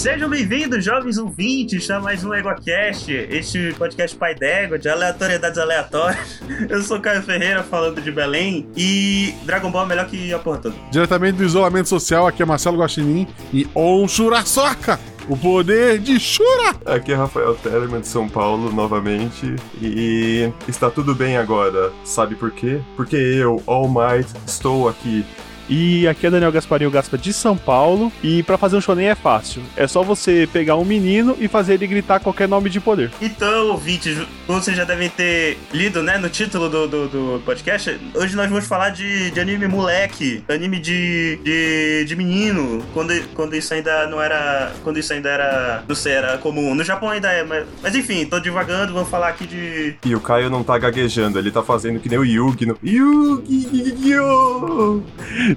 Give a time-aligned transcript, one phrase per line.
[0.00, 6.40] Sejam bem-vindos, jovens ouvintes, a mais um EgoCast, este podcast pai d'égua, de aleatoriedades aleatórias.
[6.70, 10.56] Eu sou Caio Ferreira, falando de Belém, e Dragon Ball é melhor que a porra
[10.56, 10.74] toda.
[10.90, 14.98] Diretamente do isolamento social, aqui é Marcelo Guaxinim e Onshura Soca!
[15.28, 16.76] O poder de Shura!
[16.86, 21.92] Aqui é Rafael Tellerman de São Paulo novamente e está tudo bem agora.
[22.04, 22.80] Sabe por quê?
[22.96, 25.26] Porque eu, All Might, estou aqui
[25.70, 28.12] e aqui é Daniel Gasparinho Gaspa de São Paulo.
[28.24, 29.62] E para fazer um shonen é fácil.
[29.76, 33.12] É só você pegar um menino e fazer ele gritar qualquer nome de poder.
[33.22, 34.18] Então, ouvintes,
[34.48, 38.50] como vocês já devem ter lido, né, no título do, do, do podcast, hoje nós
[38.50, 44.08] vamos falar de, de anime moleque, anime de, de, de menino, quando, quando isso ainda
[44.08, 44.72] não era.
[44.82, 45.84] Quando isso ainda era.
[45.86, 46.74] Não sei, era comum.
[46.74, 49.94] No Japão ainda é, mas, mas enfim, tô divagando, vamos falar aqui de.
[50.04, 52.76] E o Caio não tá gaguejando, ele tá fazendo que nem o Yugi no.
[52.82, 53.70] Yugi!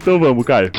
[0.03, 0.69] Então vamos, Caio.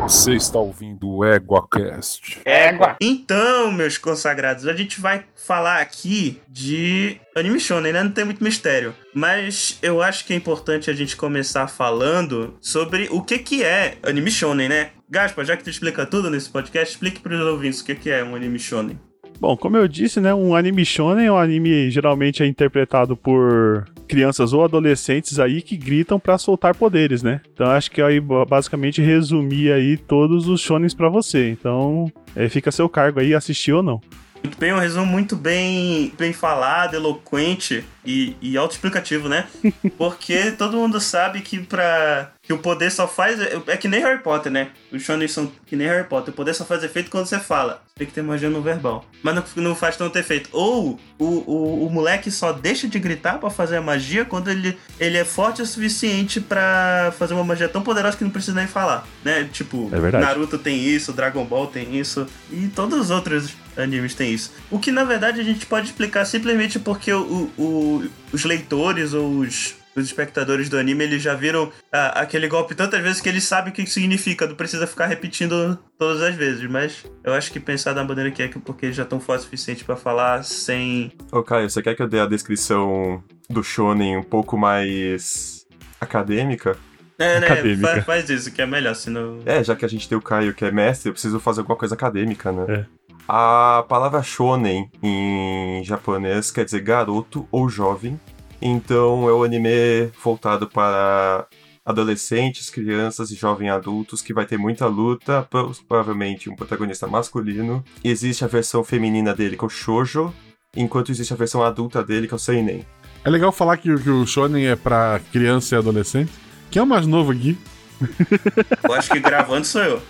[0.00, 2.40] Você está ouvindo o EguaCast.
[2.42, 2.96] Égua.
[2.98, 8.02] Então, meus consagrados, a gente vai falar aqui de anime shonen, né?
[8.02, 8.94] Não tem muito mistério.
[9.14, 13.98] Mas eu acho que é importante a gente começar falando sobre o que que é
[14.02, 14.92] anime shonen, né?
[15.10, 18.08] Gaspa, já que tu explica tudo nesse podcast, explique para os ouvintes o que que
[18.08, 18.98] é um anime shonen.
[19.38, 24.52] Bom, como eu disse, né, um anime shonen, um anime geralmente é interpretado por crianças
[24.52, 27.40] ou adolescentes aí que gritam para soltar poderes, né?
[27.54, 31.50] Então acho que aí basicamente resumir aí todos os shonens para você.
[31.50, 34.00] Então, é, fica a seu cargo aí assistir ou não.
[34.42, 39.46] Muito bem, um resumo muito bem, bem falado, eloquente e, e autoexplicativo, né?
[39.98, 42.32] Porque todo mundo sabe que pra.
[42.50, 43.38] Que o poder só faz.
[43.68, 44.70] É que nem Harry Potter, né?
[44.90, 46.34] Os shonen são que nem Harry Potter.
[46.34, 47.80] O poder só faz efeito quando você fala.
[47.94, 49.04] Tem que ter magia no verbal.
[49.22, 50.50] Mas não, não faz tanto efeito.
[50.52, 54.76] Ou o, o, o moleque só deixa de gritar para fazer a magia quando ele,
[54.98, 58.66] ele é forte o suficiente para fazer uma magia tão poderosa que não precisa nem
[58.66, 59.06] falar.
[59.24, 59.48] Né?
[59.52, 62.26] Tipo, é Naruto tem isso, Dragon Ball tem isso.
[62.50, 64.52] E todos os outros animes têm isso.
[64.72, 69.38] O que na verdade a gente pode explicar simplesmente porque o, o, os leitores ou
[69.38, 73.44] os, os espectadores do anime eles já viram ah, aquele golpe tantas vezes que eles
[73.44, 76.68] sabem o que significa, não precisa ficar repetindo todas as vezes.
[76.68, 79.44] Mas eu acho que pensar da maneira que é porque eles já estão fortes o
[79.46, 81.12] suficiente para falar sem.
[81.32, 85.66] Ô, Caio, você quer que eu dê a descrição do Shonen um pouco mais
[86.00, 86.76] acadêmica?
[87.18, 87.76] É, né?
[87.76, 89.40] Faz, faz, isso, que é melhor, senão.
[89.44, 91.76] É, já que a gente tem o Caio que é mestre, eu preciso fazer alguma
[91.76, 92.64] coisa acadêmica, né?
[92.66, 93.00] É.
[93.28, 98.18] A palavra shonen em japonês quer dizer garoto ou jovem.
[98.60, 101.46] Então é um anime voltado para
[101.84, 105.46] adolescentes, crianças e jovens adultos que vai ter muita luta,
[105.88, 107.84] provavelmente um protagonista masculino.
[108.04, 110.32] Existe a versão feminina dele que é o shoujo,
[110.76, 112.84] enquanto existe a versão adulta dele que é o seinen.
[113.24, 116.32] É legal falar que, que o shonen é para criança e adolescente.
[116.70, 117.58] Quem é o mais novo aqui?
[118.82, 120.02] Eu acho que gravando sou eu.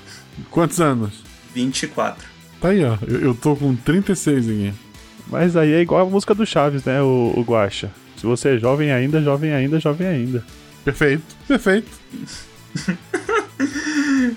[0.49, 1.25] Quantos anos?
[1.53, 2.25] 24.
[2.61, 2.97] Tá aí, ó.
[3.07, 4.73] Eu, eu tô com 36 aqui.
[5.27, 7.91] Mas aí é igual a música do Chaves, né, o, o Guacha.
[8.21, 10.45] Se você é jovem ainda, jovem ainda, jovem ainda.
[10.85, 11.89] Perfeito, perfeito.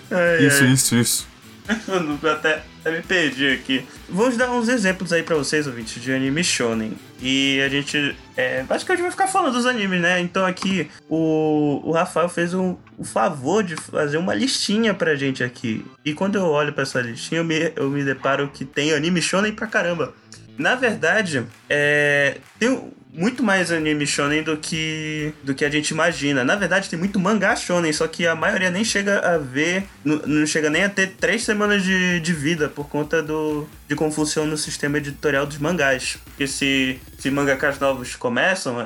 [0.10, 0.72] ai, isso, ai.
[0.72, 1.28] isso, isso.
[2.32, 3.86] até, até me perdi aqui.
[4.08, 6.94] Vamos dar uns exemplos aí para vocês, ouvintes, de anime shonen.
[7.22, 8.16] E a gente.
[8.38, 10.22] É, basicamente vai ficar falando dos animes, né?
[10.22, 15.44] Então aqui o, o Rafael fez um, o favor de fazer uma listinha pra gente
[15.44, 15.86] aqui.
[16.06, 19.22] E quando eu olho para essa listinha, eu me, eu me deparo que tem anime
[19.22, 20.14] shonen pra caramba.
[20.58, 26.44] Na verdade, é, tem muito mais anime shonen do que do que a gente imagina.
[26.44, 30.18] Na verdade, tem muito mangá shonen, só que a maioria nem chega a ver, não,
[30.25, 34.12] não chega nem a ter três semanas de, de vida por conta do de como
[34.12, 36.18] funciona o sistema editorial dos mangás.
[36.25, 38.78] Porque se, se mangakas novos começam,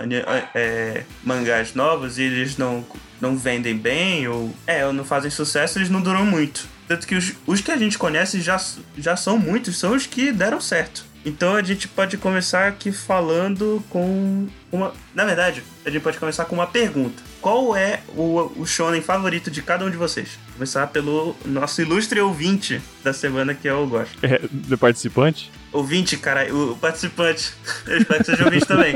[0.53, 2.85] é, mangás novos, e eles não,
[3.21, 6.67] não vendem bem ou, é, ou não fazem sucesso, eles não duram muito.
[6.87, 8.59] Tanto que os, os que a gente conhece já,
[8.97, 11.05] já são muitos, são os que deram certo.
[11.27, 14.93] Então a gente pode começar aqui falando com uma.
[15.13, 17.21] Na verdade, a gente pode começar com uma pergunta.
[17.41, 20.39] Qual é o, o shonen favorito de cada um de vocês?
[20.45, 24.17] Vou começar pelo nosso ilustre ouvinte da semana, que é o Gosto.
[24.23, 25.51] É, do participante?
[25.73, 27.53] Ouvinte, cara, o, participante.
[27.85, 28.93] Eu espero que seja ouvinte também.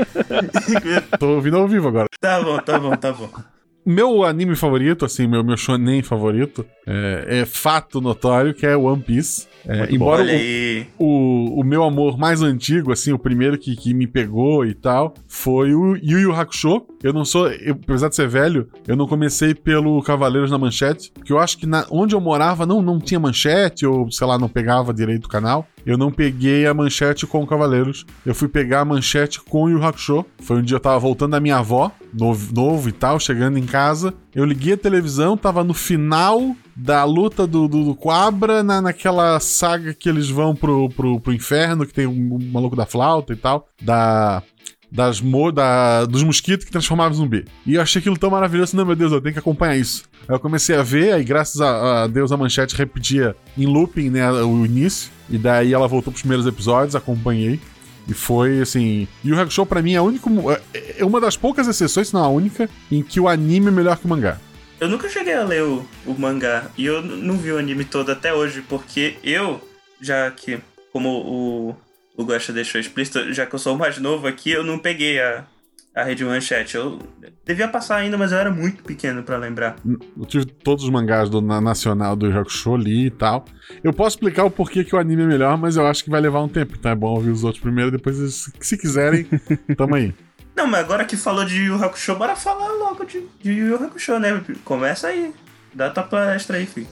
[1.20, 2.08] Tô ouvindo ao vivo agora.
[2.18, 3.30] Tá bom, tá bom, tá bom.
[3.84, 9.02] Meu anime favorito, assim, meu, meu shonen favorito, é, é fato notório que é One
[9.02, 9.48] Piece.
[9.66, 10.24] É, embora
[10.98, 14.74] o, o, o, meu amor mais antigo, assim, o primeiro que, que me pegou e
[14.74, 16.82] tal, foi o Yu Yu Hakusho.
[17.02, 21.12] Eu não sou, eu, apesar de ser velho, eu não comecei pelo Cavaleiros na Manchete,
[21.12, 24.38] porque eu acho que na, onde eu morava não, não tinha manchete, ou sei lá,
[24.38, 25.66] não pegava direito o canal.
[25.84, 29.68] Eu não peguei a manchete com o Cavaleiros, eu fui pegar a manchete com o
[29.68, 30.24] Yu Hakusho.
[30.40, 33.66] Foi um dia eu tava voltando da minha avó, novo, novo e tal, chegando em
[33.66, 34.14] casa.
[34.34, 39.38] Eu liguei a televisão, tava no final da luta do, do, do Quabra na, naquela
[39.38, 43.32] saga que eles vão pro, pro, pro inferno, que tem um, um maluco da flauta
[43.32, 43.68] e tal.
[43.80, 44.42] Da
[44.90, 47.46] das mo da, dos mosquitos que transformavam zumbi.
[47.64, 50.04] E eu achei aquilo tão maravilhoso, não, meu Deus, eu tenho que acompanhar isso.
[50.28, 54.10] Aí eu comecei a ver, aí graças a, a Deus a manchete repetia em looping,
[54.10, 55.10] né, o início.
[55.30, 57.58] E daí ela voltou pros primeiros episódios, acompanhei.
[58.06, 59.08] E foi assim.
[59.24, 60.60] E o Hakusho, pra mim, é, único, é,
[60.98, 63.96] é uma das poucas exceções, se não a única, em que o anime é melhor
[63.96, 64.38] que o mangá.
[64.82, 66.66] Eu nunca cheguei a ler o, o mangá.
[66.76, 69.60] E eu não vi o anime todo até hoje, porque eu,
[70.00, 70.58] já que,
[70.92, 71.76] como o,
[72.16, 75.20] o Guacha deixou explícito, já que eu sou o mais novo aqui, eu não peguei
[75.20, 75.44] a,
[75.94, 76.74] a Rede Manchete.
[76.74, 76.98] Eu
[77.46, 79.76] devia passar ainda, mas eu era muito pequeno para lembrar.
[79.86, 83.44] Eu tive todos os mangás do na Nacional do Hakusho ali e tal.
[83.84, 86.20] Eu posso explicar o porquê que o anime é melhor, mas eu acho que vai
[86.20, 89.28] levar um tempo, então é bom ouvir os outros primeiro, depois, se quiserem,
[89.78, 90.12] tamo aí.
[90.54, 94.18] Não, mas agora que falou de Yu Hakusho, bora falar logo de, de Yu Hakusho,
[94.18, 94.42] né?
[94.64, 95.32] Começa aí.
[95.74, 96.88] Dá tua palestra aí, filho.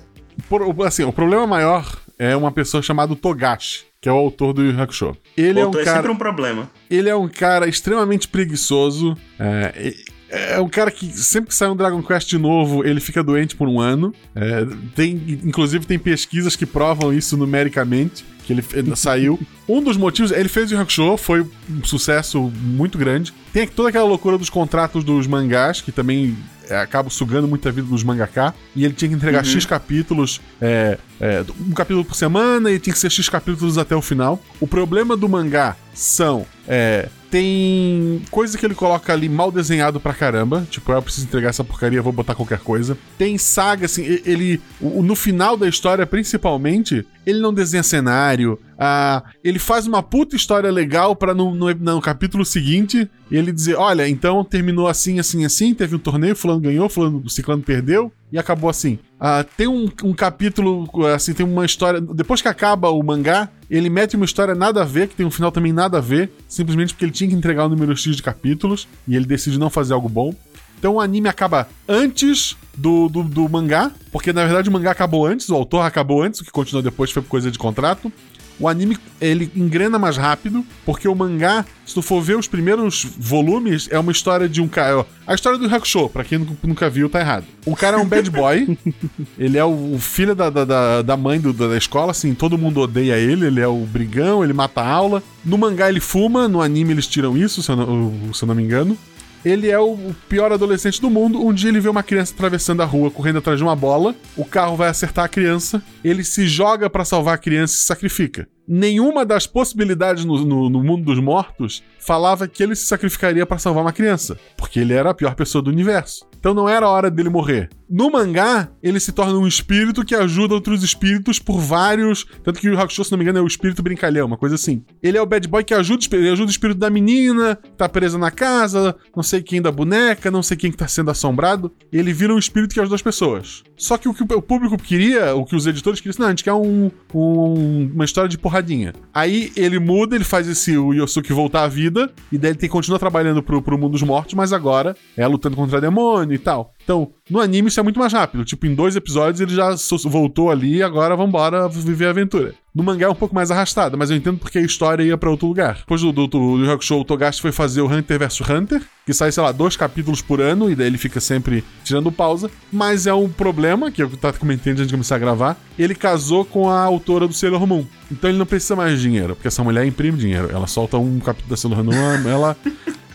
[0.49, 4.63] Por, assim, o problema maior é uma pessoa chamada Togashi que é o autor do
[4.63, 5.15] Yu Hakusho.
[5.37, 6.71] Ele o é um cara, é sempre um problema.
[6.91, 9.15] Ele é um cara extremamente preguiçoso.
[9.39, 9.95] É,
[10.31, 13.69] é um cara que sempre que sai um Dragon Quest novo, ele fica doente por
[13.69, 14.15] um ano.
[14.35, 18.25] É, tem, inclusive, tem pesquisas que provam isso numericamente.
[18.45, 18.65] Que ele
[18.97, 19.39] saiu.
[19.69, 23.33] Um dos motivos, ele fez o Hakusho, foi um sucesso muito grande.
[23.53, 26.37] Tem toda aquela loucura dos contratos dos mangás, que também
[26.69, 28.55] é, acaba sugando muita vida dos mangaká.
[28.75, 29.51] E ele tinha que entregar uhum.
[29.51, 33.95] X capítulos, é, é, um capítulo por semana, e tinha que ser X capítulos até
[33.95, 34.43] o final.
[34.59, 36.47] O problema do mangá são.
[36.67, 40.67] É, tem coisa que ele coloca ali mal desenhado pra caramba.
[40.69, 42.97] Tipo, ah, eu preciso entregar essa porcaria, vou botar qualquer coisa.
[43.19, 44.61] Tem saga, assim, ele.
[44.81, 48.59] No final da história, principalmente, ele não desenha cenário.
[48.79, 53.77] Ah, ele faz uma puta história legal para no, no, no, capítulo seguinte ele dizer:
[53.77, 58.39] olha, então terminou assim, assim, assim, teve um torneio, fulano ganhou, fulano, ciclano perdeu, e
[58.39, 58.99] acabou assim.
[59.19, 62.01] Ah, tem um, um capítulo, assim, tem uma história.
[62.01, 65.31] Depois que acaba o mangá, ele mete uma história nada a ver, que tem um
[65.31, 68.23] final também nada a ver, simplesmente porque ele tinha que entregar o número X de
[68.23, 70.35] capítulos, e ele decide não fazer algo bom.
[70.79, 75.27] Então o anime acaba antes do, do, do, mangá, porque na verdade o mangá acabou
[75.27, 78.11] antes, o autor acabou antes, o que continuou depois foi coisa de contrato.
[78.61, 83.07] O anime ele engrena mais rápido, porque o mangá, se tu for ver os primeiros
[83.19, 85.07] volumes, é uma história de um cara.
[85.27, 87.47] A história do Hakusho, pra quem nunca viu, tá errado.
[87.65, 88.77] O cara é um bad boy,
[89.39, 93.17] ele é o, filho da, da, da mãe do, da escola, assim, todo mundo odeia
[93.17, 95.23] ele, ele é o brigão, ele mata a aula.
[95.43, 98.55] No mangá ele fuma, no anime eles tiram isso, se eu não, se eu não
[98.55, 98.97] me engano
[99.45, 99.97] ele é o
[100.29, 101.45] pior adolescente do mundo.
[101.45, 104.15] Um dia ele vê uma criança atravessando a rua, correndo atrás de uma bola.
[104.37, 105.83] O carro vai acertar a criança.
[106.05, 108.49] Ele se joga para salvar a criança e se sacrifica.
[108.73, 113.59] Nenhuma das possibilidades no, no, no mundo dos mortos falava que ele se sacrificaria para
[113.59, 116.25] salvar uma criança, porque ele era a pior pessoa do universo.
[116.39, 117.69] Então não era a hora dele morrer.
[117.89, 122.25] No mangá, ele se torna um espírito que ajuda outros espíritos por vários.
[122.43, 124.83] Tanto que o Hakusho, se não me engano, é o espírito brincalhão, uma coisa assim.
[125.03, 127.89] Ele é o bad boy que ajuda, ele ajuda o espírito da menina, que tá
[127.89, 131.73] presa na casa, não sei quem da boneca, não sei quem que tá sendo assombrado.
[131.93, 133.65] Ele vira um espírito que ajuda as pessoas.
[133.77, 136.45] Só que o que o público queria, o que os editores queriam, não, a gente
[136.45, 138.93] quer um, um, uma história de porradinha.
[139.13, 142.69] Aí ele muda, ele faz esse o Yosuke voltar à vida, e daí ele tem,
[142.69, 146.73] continua trabalhando pro, pro mundo dos mortos, mas agora é lutando contra demônio e tal.
[146.91, 148.45] Então, no anime isso é muito mais rápido.
[148.45, 149.77] Tipo, em dois episódios ele já
[150.07, 152.53] voltou ali e agora vambora viver a aventura.
[152.75, 155.31] No mangá é um pouco mais arrastado, mas eu entendo porque a história ia para
[155.31, 155.77] outro lugar.
[155.79, 159.31] Depois do, do, do, Hakusho, o Togashi foi fazer o Hunter vs Hunter, que sai,
[159.31, 162.51] sei lá, dois capítulos por ano, e daí ele fica sempre tirando pausa.
[162.73, 165.57] Mas é um problema, que eu tava comentando antes de começar a gravar.
[165.79, 167.87] Ele casou com a autora do Sailor Moon.
[168.11, 170.49] Então ele não precisa mais de dinheiro, porque essa mulher imprime dinheiro.
[170.53, 172.57] Ela solta um capítulo da Sailor Moon, ela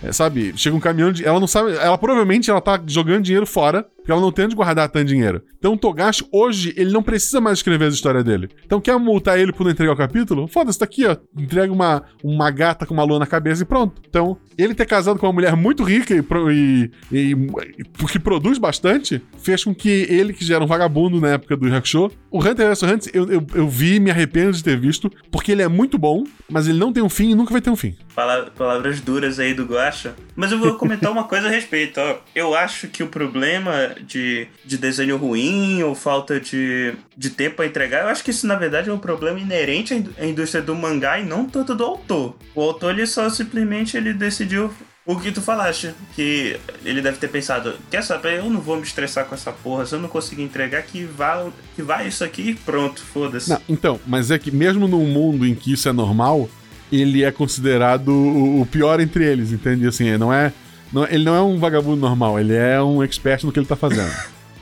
[0.05, 1.25] é, sabe, chega um caminhão de.
[1.25, 1.75] Ela não sabe.
[1.75, 5.41] Ela provavelmente ela tá jogando dinheiro fora, porque ela não tem onde guardar tanto dinheiro.
[5.57, 8.50] Então o Togashi, hoje, ele não precisa mais escrever a história dele.
[8.63, 10.47] Então quer multar ele por não entregar o capítulo?
[10.47, 11.17] Foda-se, tá aqui, ó.
[11.35, 14.00] Entrega uma, uma gata com uma lua na cabeça e pronto.
[14.07, 16.19] Então, ele ter casado com uma mulher muito rica e,
[16.53, 21.19] e, e, e que produz bastante, fez com que ele, que já era um vagabundo
[21.19, 24.51] na época do Hakusho, o Hunter vs Hunter, eu, eu, eu vi e me arrependo
[24.51, 27.35] de ter visto, porque ele é muito bom, mas ele não tem um fim e
[27.35, 27.95] nunca vai ter um fim.
[28.13, 30.13] Palavras duras aí do Guacha.
[30.35, 32.17] Mas eu vou comentar uma coisa a respeito, ó.
[32.35, 37.65] Eu acho que o problema de, de desenho ruim ou falta de, de tempo a
[37.65, 41.19] entregar, eu acho que isso na verdade é um problema inerente à indústria do mangá
[41.19, 42.35] e não tanto do autor.
[42.53, 44.71] O autor ele só simplesmente ele decidiu
[45.05, 48.81] o que tu falaste, que ele deve ter pensado, quer saber, eu não vou me
[48.81, 52.49] estressar com essa porra, se eu não conseguir entregar, que vá, que vá isso aqui
[52.49, 53.55] e pronto, foda-se.
[53.69, 56.49] Então, mas é que mesmo num mundo em que isso é normal,
[56.91, 59.87] ele é considerado o pior entre eles, entende?
[59.87, 60.51] Assim, não é,
[60.95, 63.75] não, ele não é um vagabundo normal, ele é um expert no que ele tá
[63.75, 64.09] fazendo.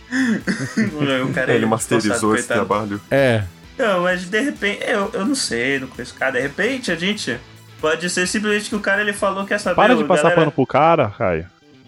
[1.29, 2.99] o cara ele masterizou esse trabalho.
[3.11, 3.43] É.
[3.77, 6.31] Não, mas de repente, eu, eu não sei, não conheço cara.
[6.31, 7.37] De repente a gente
[7.79, 10.41] pode ser simplesmente que o cara ele falou que essa Para de passar galera...
[10.41, 11.45] pano pro cara, Caio.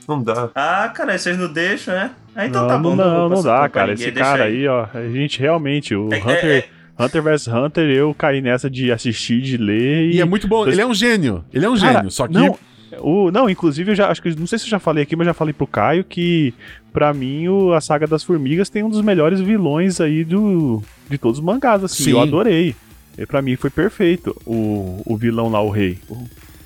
[0.07, 0.51] Não dá.
[0.53, 2.11] Ah, cara, vocês não deixam, né?
[2.35, 2.95] Ah, então não, tá bom.
[2.95, 3.93] Não, não, não dá, cara.
[3.93, 4.57] Esse cara aí.
[4.57, 6.45] aí, ó, a gente realmente, o é, Hunter.
[6.45, 6.69] É, é...
[6.97, 10.11] Hunter vs Hunter, eu caí nessa de assistir, de ler.
[10.11, 10.65] E, e é muito bom.
[10.67, 11.43] Ele é um gênio.
[11.51, 12.11] Ele é um cara, gênio.
[12.11, 12.33] Só que.
[12.33, 12.57] Não,
[12.99, 14.29] o, não, inclusive, eu já acho que.
[14.39, 16.53] Não sei se eu já falei aqui, mas já falei pro Caio que,
[16.93, 21.17] para mim, o, a saga das formigas tem um dos melhores vilões aí do, de
[21.17, 22.05] todos os mangás, assim.
[22.05, 22.11] Sim.
[22.11, 22.75] Eu adorei.
[23.17, 25.97] E pra mim foi perfeito o, o vilão lá, o rei.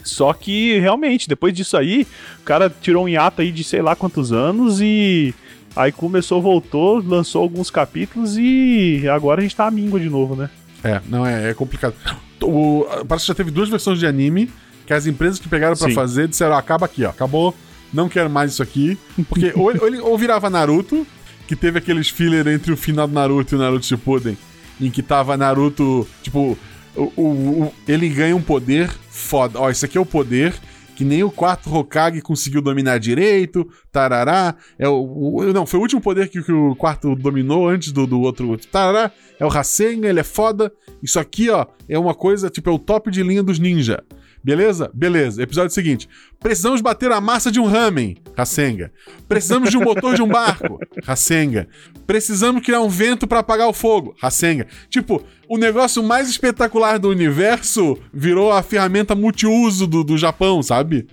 [0.03, 2.07] Só que, realmente, depois disso aí,
[2.39, 5.33] o cara tirou um hiato aí de sei lá quantos anos e.
[5.75, 10.35] Aí começou, voltou, lançou alguns capítulos e agora a gente tá a míngua de novo,
[10.35, 10.49] né?
[10.83, 11.93] É, não, é, é complicado.
[12.41, 14.49] O, parece que já teve duas versões de anime
[14.89, 17.53] que as empresas que pegaram para fazer disseram: acaba aqui, ó, acabou,
[17.93, 18.97] não quero mais isso aqui.
[19.29, 21.05] Porque ou, ou, ele, ou virava Naruto,
[21.47, 24.35] que teve aqueles filler entre o final do Naruto e o Naruto Shippuden,
[24.81, 26.57] em que tava Naruto, tipo,
[26.95, 29.59] o, o, o, ele ganha um poder foda.
[29.59, 30.55] Ó, esse aqui é o poder
[30.95, 34.55] que nem o quarto Hokage conseguiu dominar direito, tarará.
[34.77, 38.05] É o, o, não, foi o último poder que, que o quarto dominou antes do,
[38.05, 39.09] do outro, tarará.
[39.39, 40.73] É o Rasengan, ele é foda.
[41.01, 44.03] Isso aqui, ó, é uma coisa, tipo, é o top de linha dos ninja.
[44.43, 44.89] Beleza?
[44.93, 45.43] Beleza.
[45.43, 46.07] Episódio seguinte.
[46.39, 48.17] Precisamos bater a massa de um ramen.
[48.35, 48.91] Rasenga.
[49.27, 50.79] Precisamos de um motor de um barco.
[51.03, 51.67] Rasenga.
[52.07, 54.15] Precisamos criar um vento para apagar o fogo.
[54.21, 54.65] Rasenga.
[54.89, 61.07] Tipo, o negócio mais espetacular do universo virou a ferramenta multiuso do, do Japão, sabe?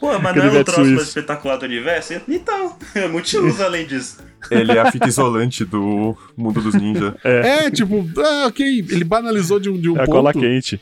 [0.00, 2.14] Pô, mas não é o troço mais espetacular do universo?
[2.28, 4.18] Então, é multiuso além disso.
[4.50, 7.14] Ele é a fita isolante do mundo dos ninjas.
[7.22, 7.66] É.
[7.66, 10.10] é, tipo, ah, ok, ele banalizou de um, de um é ponto.
[10.10, 10.80] A cola quente.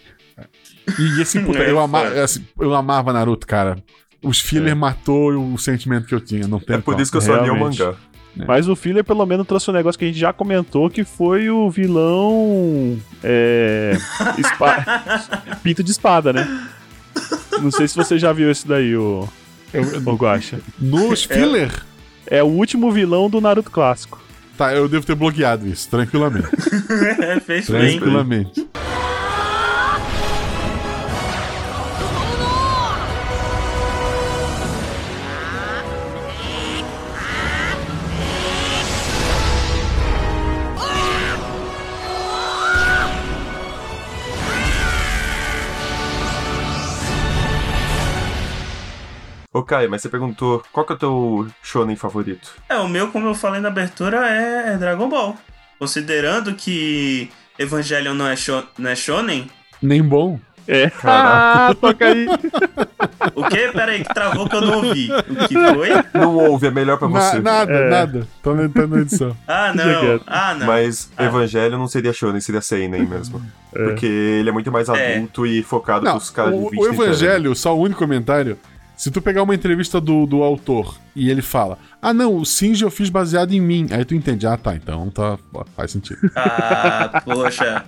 [0.99, 3.77] E assim, puta, é, eu, ama, assim, eu amava Naruto, cara.
[4.23, 4.75] Os filler é.
[4.75, 6.47] matou o sentimento que eu tinha.
[6.47, 7.95] Não tem é por isso que eu só li o mangá.
[8.39, 8.45] É.
[8.45, 11.51] Mas o filler pelo menos trouxe um negócio que a gente já comentou, que foi
[11.51, 12.99] o vilão.
[13.25, 13.97] É.
[15.63, 16.69] Pinto de espada, né?
[17.61, 19.29] Não sei se você já viu esse daí, o.
[19.73, 20.61] Eu, o Guacha.
[20.79, 21.73] Nos filler?
[22.27, 24.21] É, é o último vilão do Naruto clássico.
[24.57, 26.49] Tá, eu devo ter bloqueado isso, tranquilamente.
[27.21, 28.61] É, fez tranquilamente.
[28.61, 29.00] Bem.
[49.53, 52.55] Ô, Caio, mas você perguntou qual que é o teu shonen favorito?
[52.69, 55.37] É, o meu, como eu falei na abertura, é, é Dragon Ball.
[55.77, 57.29] Considerando que
[57.59, 59.51] Evangelion não é, sho não é shonen...
[59.83, 60.39] Nem bom.
[60.69, 60.93] É.
[61.03, 62.27] Ah, toca aí.
[63.35, 63.71] O quê?
[63.73, 65.11] Pera aí, que travou que eu não ouvi.
[65.13, 65.89] O que foi?
[66.15, 67.37] Não ouve, é melhor pra você.
[67.37, 67.91] Na, nada, é.
[67.91, 68.29] nada.
[68.43, 69.37] Tô na, na edição.
[69.47, 70.21] ah, não.
[70.27, 70.67] Ah, não.
[70.67, 71.25] Mas ah.
[71.25, 73.43] Evangelho não seria shonen, seria seinen mesmo.
[73.75, 73.85] É.
[73.85, 75.17] Porque ele é muito mais é.
[75.17, 75.51] adulto é.
[75.51, 78.59] e focado não, pros caras de 20 O Evangelho, só o único comentário,
[79.01, 82.85] se tu pegar uma entrevista do, do autor e ele fala, ah não, o Singe
[82.85, 85.39] eu fiz baseado em mim, aí tu entende, ah tá, então tá,
[85.75, 86.31] faz sentido.
[86.37, 87.83] Ah, poxa,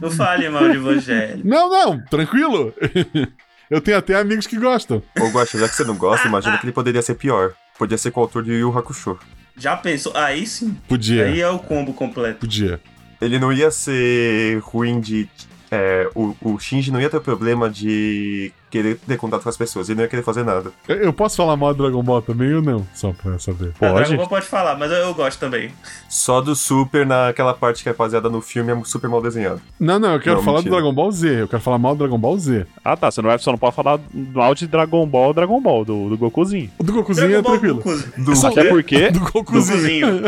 [0.00, 1.40] não fale mal de Evangelho.
[1.44, 2.74] Não, não, tranquilo.
[3.70, 5.00] eu tenho até amigos que gostam.
[5.20, 7.52] Ô, Guaxa, já que você não gosta, imagina que ele poderia ser pior.
[7.78, 9.20] Podia ser com o autor de Yu Hakusho.
[9.56, 10.16] Já pensou?
[10.16, 10.76] Aí sim.
[10.88, 11.26] Podia.
[11.26, 12.40] Aí é o combo completo.
[12.40, 12.80] Podia.
[13.20, 15.28] Ele não ia ser ruim de
[15.70, 19.88] é, o, o Shinji não ia ter problema de querer ter contato com as pessoas,
[19.88, 20.70] ele não ia querer fazer nada.
[20.88, 22.86] Eu, eu posso falar mal do Dragon Ball também ou não?
[22.94, 23.72] Só pra saber.
[23.78, 23.94] Pode?
[23.94, 25.70] Dragon Ball pode falar, mas eu, eu, gosto também.
[26.08, 29.60] Só do Super, naquela parte que é baseada no filme, é super mal desenhado.
[29.78, 30.76] Não, não, eu quero não, falar mentira.
[30.76, 31.42] do Dragon Ball Z.
[31.42, 32.66] Eu quero falar mal do Dragon Ball Z.
[32.84, 33.10] Ah, tá.
[33.10, 36.18] Você não, vai, só não pode falar mal de Dragon Ball Dragon Ball, do, do
[36.18, 36.70] Gokuzinho.
[36.78, 37.82] O do Gokuzinho Dragon é tranquilo.
[38.18, 39.10] Do, até porque.
[39.16, 40.22] Do Gokuzinho.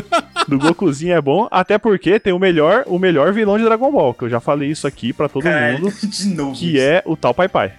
[0.47, 4.15] do Gokuzinho é bom, até porque tem o melhor, o melhor vilão de Dragon Ball,
[4.15, 5.95] que eu já falei isso aqui pra todo Caralho, mundo.
[6.09, 6.55] De novo.
[6.55, 7.73] Que é o tal Pai Pai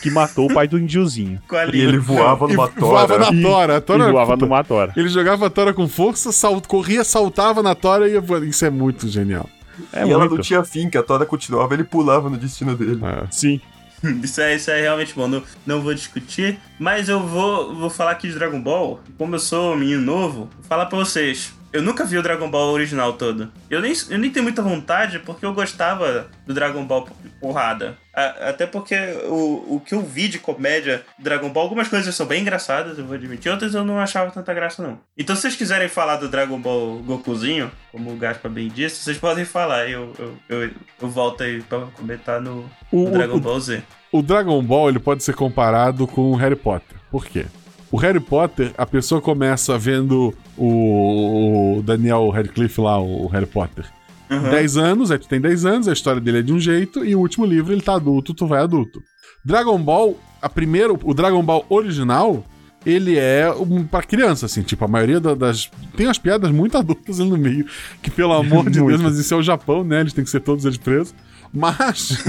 [0.00, 1.40] que matou o pai do indiozinho.
[1.72, 2.80] E ele voava numa tora.
[2.80, 3.76] Voava na tora.
[3.76, 4.92] A tora e voava puta, numa tora.
[4.96, 8.70] Ele jogava a tora com força, salt, corria, saltava na tora e ia Isso é
[8.70, 9.48] muito genial.
[9.92, 10.14] É e muito.
[10.14, 13.00] ela não tinha fim, que a tora continuava, ele pulava no destino dele.
[13.04, 13.26] É.
[13.30, 13.60] Sim.
[14.22, 16.56] Isso é, isso é realmente bom, não, não vou discutir.
[16.78, 19.00] Mas eu vou, vou falar aqui de Dragon Ball.
[19.16, 21.52] Como eu sou um menino novo, vou falar pra vocês.
[21.72, 23.52] Eu nunca vi o Dragon Ball original todo.
[23.68, 27.08] Eu nem, eu nem tenho muita vontade porque eu gostava do Dragon Ball
[27.40, 27.96] porrada.
[28.14, 28.96] até porque
[29.26, 32.98] o, o que eu vi de comédia do Dragon Ball, algumas coisas são bem engraçadas,
[32.98, 34.98] eu vou admitir, outras eu não achava tanta graça, não.
[35.16, 39.18] Então, se vocês quiserem falar do Dragon Ball Gokuzinho, como o Gaspa bem disse, vocês
[39.18, 39.88] podem falar.
[39.88, 40.70] Eu, eu, eu,
[41.02, 43.82] eu volto aí pra comentar no, no Dragon Ball Z.
[44.10, 46.96] O Dragon Ball ele pode ser comparado com o Harry Potter.
[47.10, 47.46] Por quê?
[47.90, 53.86] O Harry Potter, a pessoa começa vendo o, o Daniel Radcliffe lá, o Harry Potter.
[54.30, 54.50] Uhum.
[54.50, 57.14] 10 anos, aí tu tem 10 anos, a história dele é de um jeito, e
[57.14, 59.02] o último livro ele tá adulto, tu vai adulto.
[59.42, 62.44] Dragon Ball, a primeiro, o Dragon Ball original,
[62.84, 65.70] ele é um, pra criança, assim, tipo, a maioria das.
[65.96, 67.66] Tem umas piadas muito adultas ali no meio,
[68.02, 70.00] que pelo amor de Deus, mas isso é o Japão, né?
[70.00, 71.14] Eles têm que ser todos eles presos.
[71.52, 72.24] Mas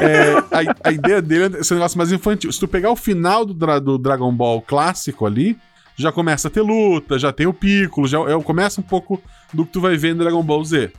[0.00, 2.50] é, a, a, ideia dele é esse negócio mais infantil.
[2.50, 5.56] Se tu pegar o final do, do Dragon Ball clássico ali,
[5.96, 9.64] já começa a ter luta, já tem o Piccolo, já é, começa um pouco do
[9.64, 10.90] que tu vai ver no Dragon Ball Z.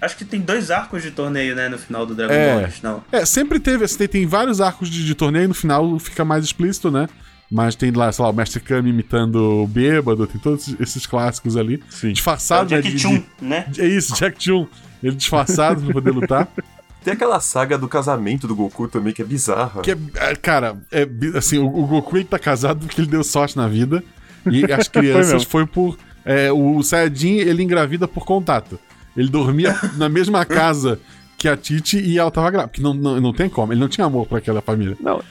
[0.00, 3.04] Acho que tem dois arcos de torneio, né, no final do Dragon é, Ball original.
[3.10, 6.44] É, sempre teve, assim, tem, tem vários arcos de, de, torneio, no final fica mais
[6.44, 7.08] explícito, né?
[7.50, 11.56] Mas tem lá, sei lá, o Mestre Kami imitando o Bêbado, tem todos esses clássicos
[11.56, 11.82] ali.
[11.88, 12.12] Sim.
[12.12, 12.98] Disfarçado, é o Jack né?
[12.98, 13.66] Chun, né?
[13.78, 14.66] É isso, Jack Chun.
[15.02, 16.48] Ele disfarçado pra poder lutar.
[17.04, 19.82] Tem aquela saga do casamento do Goku também, que é bizarra.
[19.82, 21.06] Que é, é cara, é,
[21.36, 24.02] assim, o, o, Goku ele tá casado porque ele deu sorte na vida.
[24.50, 25.98] E as crianças foi, foi, por.
[26.24, 28.80] É, o Saiyajin ele engravida por contato.
[29.14, 30.98] Ele dormia na mesma casa
[31.36, 32.68] que a Titi e ela tava grávida.
[32.68, 34.96] Porque não, não, não tem como, ele não tinha amor para aquela família.
[34.98, 35.22] Não,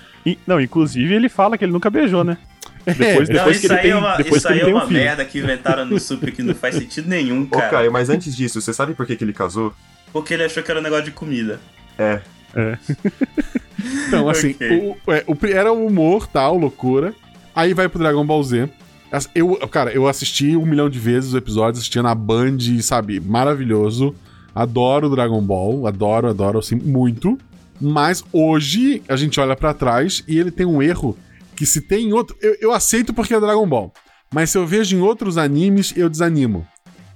[0.46, 2.38] não, inclusive ele fala que ele nunca beijou, né?
[2.86, 2.94] É.
[2.94, 4.90] Depois, depois não, isso que ele aí tem, é uma, isso aí é uma um
[4.90, 7.68] merda que inventaram no Super que não faz sentido nenhum, cara.
[7.68, 9.74] Ô, Caio, mas antes disso, você sabe por que, que ele casou?
[10.14, 11.60] Porque ele achou que era um negócio de comida.
[11.98, 12.22] É.
[12.56, 12.78] É.
[14.08, 14.78] então, assim, okay.
[14.78, 17.14] o, é, o, era o humor, tal, loucura.
[17.56, 18.70] Aí vai pro Dragon Ball Z.
[19.36, 23.20] Eu, cara, eu assisti um milhão de vezes os episódios, assistia na Band, sabe?
[23.20, 24.16] Maravilhoso.
[24.56, 27.38] Adoro Dragon Ball, adoro, adoro, assim, muito.
[27.82, 31.18] Mas hoje a gente olha para trás e ele tem um erro
[31.56, 32.36] que se tem em outro.
[32.42, 33.92] Eu, eu, aceito porque é Dragon Ball.
[34.34, 36.68] Mas se eu vejo em outros animes, eu desanimo.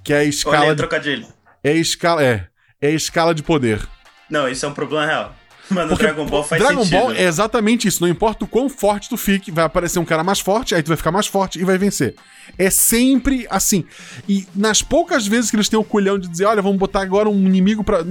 [0.03, 0.65] Que é a escala.
[0.65, 0.77] Olha, de...
[0.77, 1.27] trocadilho.
[1.63, 2.23] É a escala.
[2.23, 2.47] É.
[2.81, 3.87] É a escala de poder.
[4.29, 5.35] Não, isso é um problema real.
[5.69, 6.99] Mano, Porque Dragon Ball faz Dragon sentido.
[6.99, 8.01] Ball é exatamente isso.
[8.01, 10.87] Não importa o quão forte tu fique, vai aparecer um cara mais forte, aí tu
[10.87, 12.15] vai ficar mais forte e vai vencer.
[12.57, 13.83] É sempre assim.
[14.29, 17.27] E nas poucas vezes que eles têm o culhão de dizer, olha, vamos botar agora
[17.27, 18.05] um inimigo pra.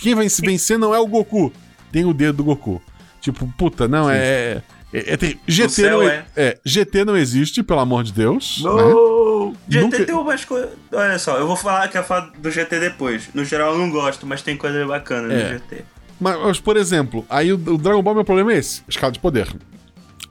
[0.00, 1.52] Quem vai vencer não é o Goku.
[1.92, 2.80] Tem o dedo do Goku.
[3.20, 4.62] Tipo, puta, não, é.
[4.94, 8.60] É, é, GT, não, é, é, GT não existe, pelo amor de Deus.
[8.62, 9.50] Não!
[9.50, 9.56] Né?
[9.68, 10.04] GT Nunca...
[10.04, 10.70] tem umas coisas.
[10.92, 13.28] Olha só, eu vou falar que eu falo do GT depois.
[13.34, 15.48] No geral eu não gosto, mas tem coisa bacana no é.
[15.54, 15.84] GT.
[16.20, 19.18] Mas, mas, por exemplo, aí o, o, Dragon Ball, meu problema é esse: escala de
[19.18, 19.52] poder.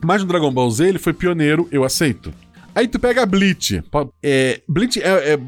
[0.02, 2.34] Mas no Dragon Ball Z ele foi pioneiro, eu aceito.
[2.74, 3.84] Aí tu pega a Bleach.
[4.24, 5.40] É, Bleach é, é,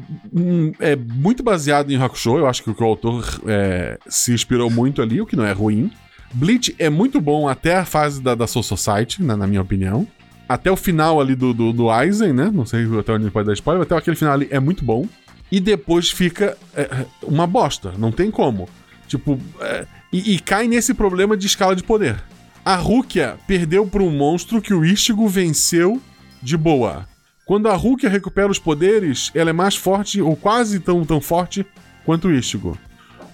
[0.80, 5.20] é, muito baseado em Hakusho, eu acho que o, autor é, se inspirou muito ali,
[5.22, 5.90] o que não é ruim.
[6.32, 10.06] Bleach é muito bom até a fase da, da Soul Society, na, na minha opinião.
[10.48, 11.86] Até o final ali do, do, do
[12.34, 12.50] né?
[12.52, 15.06] Não sei até onde pode dar spoiler, até aquele final ali é muito bom.
[15.50, 18.68] E depois fica é, uma bosta, não tem como.
[19.06, 22.22] Tipo, é, e, e, cai nesse problema de escala de poder.
[22.64, 26.00] A Rukia perdeu para um monstro que o Ichigo venceu
[26.42, 27.08] de boa.
[27.44, 31.64] Quando a Rukia recupera os poderes, ela é mais forte, ou quase tão, tão forte,
[32.04, 32.76] quanto o Ichigo.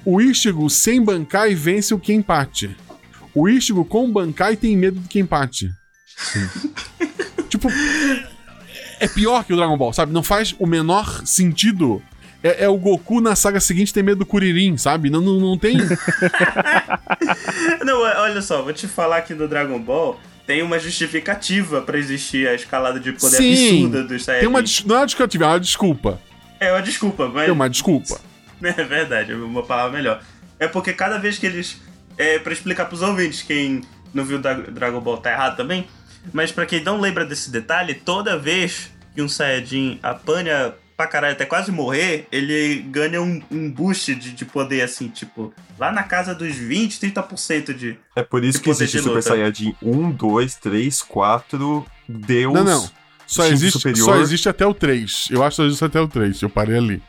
[0.05, 2.77] O Ichigo sem Bankai vence o Kenpachi.
[3.35, 5.71] O Ichigo com Bankai tem medo do Kenpachi.
[7.49, 7.69] tipo,
[9.01, 10.13] é pior que o Dragon Ball, sabe?
[10.13, 12.03] Não faz o menor sentido.
[12.43, 15.09] É, é, o Goku na saga seguinte ter medo do Kuririn, sabe?
[15.09, 15.77] Não, não, não tem.
[17.87, 22.49] não, olha só, vou te falar aqui do Dragon Ball tem uma justificativa para existir
[22.49, 24.41] a escalada de poder Sim, absurda dos Saiyajins.
[24.41, 26.21] Tem uma, não é uma justificativa, é uma desculpa.
[26.59, 27.49] É uma desculpa, mas.
[27.49, 28.21] É uma desculpa.
[28.77, 30.23] É verdade, é uma palavra melhor.
[30.59, 31.81] É porque cada vez que eles.
[32.17, 35.87] É, para explicar pros ouvintes, quem não viu Dragon Ball tá errado também.
[36.33, 41.33] Mas para quem não lembra desse detalhe, toda vez que um Saiyajin apanha pra caralho
[41.33, 46.05] até quase morrer, ele ganha um, um boost de, de poder, assim, tipo, lá na
[46.05, 47.99] casa dos 20, 30% de.
[48.15, 52.55] É por isso que existe Super Saiyajin 1, 2, 3, 4, Deus.
[52.55, 52.91] Não, não.
[53.27, 55.29] Só existe, só existe até o 3.
[55.31, 56.43] Eu acho que só existe até o 3.
[56.43, 57.03] Eu parei ali.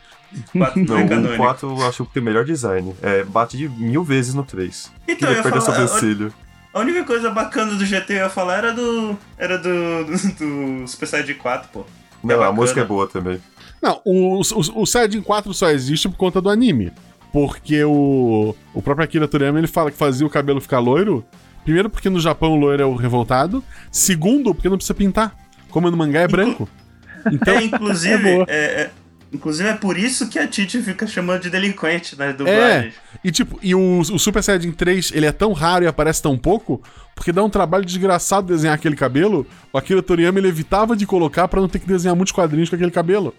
[0.52, 2.94] 4 não, o 4 eu acho que tem melhor design.
[3.02, 4.90] É, bate de mil vezes no 3.
[5.06, 6.32] Então, Queria perder falar, sobrancelho.
[6.72, 9.18] A, a única coisa bacana do GT eu ia falar era do.
[9.38, 10.04] Era do.
[10.04, 10.12] do,
[10.82, 11.84] do Super Saiyajin 4, pô.
[12.22, 13.40] Não, é a música é boa também.
[13.82, 16.92] Não, o, o, o Saiyajin 4 só existe por conta do anime.
[17.32, 21.24] Porque o, o próprio Akira Toriyama ele fala que fazia o cabelo ficar loiro.
[21.64, 23.62] Primeiro, porque no Japão o loiro é o revoltado.
[23.90, 25.34] Segundo, porque não precisa pintar.
[25.68, 26.68] Como no mangá é branco.
[27.32, 28.90] Então, é, inclusive, é, é,
[29.34, 32.94] Inclusive é por isso que a Titi fica chamando de delinquente nas dublagens.
[32.94, 36.22] É, e tipo, e o, o Super Saiyajin 3, ele é tão raro e aparece
[36.22, 36.80] tão pouco,
[37.16, 39.44] porque dá um trabalho desgraçado desenhar aquele cabelo.
[39.72, 42.76] O Akira Toriyama ele evitava de colocar para não ter que desenhar muitos quadrinhos com
[42.76, 43.34] aquele cabelo.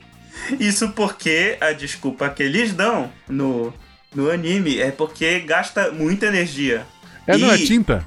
[0.60, 3.74] Isso porque a desculpa que eles dão no,
[4.14, 6.86] no anime é porque gasta muita energia.
[7.26, 7.40] É, e...
[7.40, 8.06] não, é tinta.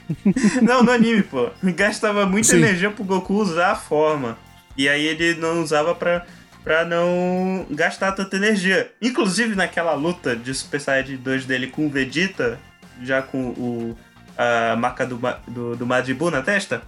[0.62, 1.50] não, no anime, pô.
[1.76, 2.56] Gastava muita Sim.
[2.56, 4.38] energia pro Goku usar a forma.
[4.74, 6.24] E aí ele não usava pra,
[6.70, 8.92] pra não gastar tanta energia.
[9.02, 12.60] Inclusive naquela luta de Super Saiyajin 2 dele com o Vegeta,
[13.02, 13.98] já com o,
[14.38, 16.82] a marca do, do, do Majin Buu na testa.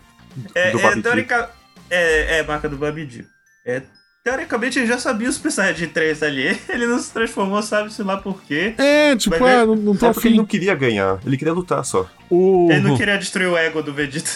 [0.55, 1.51] É, é, teórica,
[1.90, 3.27] é, é marca do Babidi.
[3.66, 3.83] É,
[4.23, 6.61] teoricamente ele já sabia o Super Saiyajin 3 ali.
[6.71, 8.75] Ele não se transformou, sabe-se lá por quê.
[8.79, 11.85] É, tipo, ah, não, não tô é porque ele não queria ganhar, ele queria lutar
[11.85, 12.09] só.
[12.31, 12.68] O...
[12.71, 14.31] Ele não queria destruir o ego do Vegeta.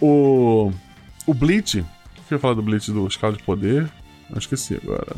[0.00, 0.72] O.
[1.26, 1.80] O Bleach.
[1.80, 3.86] O que eu ia falar do Bleach do escala de poder?
[4.30, 5.16] Eu esqueci agora.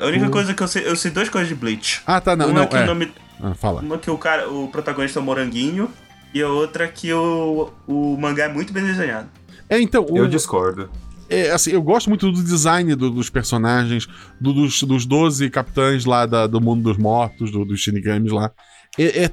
[0.00, 2.02] A única coisa que eu sei, eu sei duas coisas de Bleach.
[2.06, 2.82] Ah, tá, não, uma não, que é.
[2.82, 3.82] o nome, ah, fala.
[3.82, 5.90] Uma que o cara, o protagonista é o Moranguinho
[6.32, 9.28] e a outra que o, o mangá é muito bem desenhado.
[9.68, 10.06] É, então.
[10.08, 10.16] O...
[10.16, 10.90] Eu discordo.
[11.28, 14.08] É, assim, eu gosto muito do design do, dos personagens,
[14.40, 18.50] do, dos, dos 12 capitães lá da, do mundo dos mortos, do, dos Shinigamis lá.
[18.98, 19.30] É, é,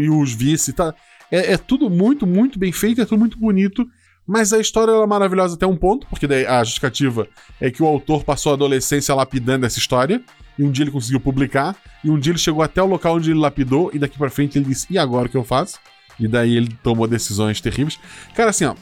[0.00, 0.94] e os vice, tá?
[1.30, 3.86] É, é, tudo muito, muito bem feito, é tudo muito bonito.
[4.28, 7.26] Mas a história é maravilhosa até um ponto, porque a justificativa
[7.58, 10.20] é que o autor passou a adolescência lapidando essa história,
[10.58, 13.30] e um dia ele conseguiu publicar, e um dia ele chegou até o local onde
[13.30, 15.78] ele lapidou, e daqui para frente ele disse: e agora o que eu faço?
[16.20, 17.98] E daí ele tomou decisões terríveis.
[18.34, 18.74] Cara, assim, ó,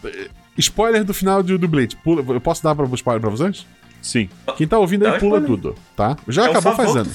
[0.58, 1.96] Spoiler do final de, do Blade.
[1.96, 3.66] Pula, eu posso dar pra, spoiler pra vocês?
[4.00, 4.28] Sim.
[4.56, 6.16] Quem tá ouvindo aí pula tudo, tá?
[6.28, 7.14] Já é acabou um faz anos.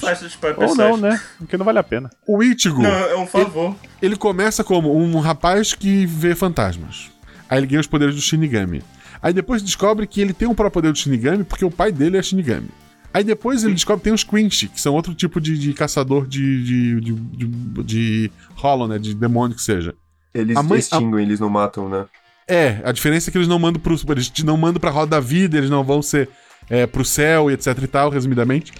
[0.70, 1.20] Ou não, né?
[1.38, 2.10] Porque não vale a pena.
[2.26, 2.82] O Ichigo.
[2.82, 3.74] Não, é um favor.
[4.00, 7.10] Ele, ele, começa como um rapaz que vê fantasmas.
[7.52, 8.82] Aí ele ganha os poderes do Shinigami.
[9.20, 12.16] Aí depois descobre que ele tem um próprio poder do Shinigami porque o pai dele
[12.16, 12.70] é Shinigami.
[13.12, 16.26] Aí depois ele descobre que tem os Quinch, que são outro tipo de, de caçador
[16.26, 18.98] de, de, de, de, de Hollow, né?
[18.98, 19.94] De demônio que seja.
[20.32, 21.22] Eles mãe, extinguem, a...
[21.22, 22.06] eles não matam, né?
[22.48, 24.00] É, a diferença é que eles não mandam pro.
[24.08, 26.30] Eles não mandam pra roda da vida, eles não vão ser
[26.70, 28.72] é, pro céu e etc e tal, resumidamente.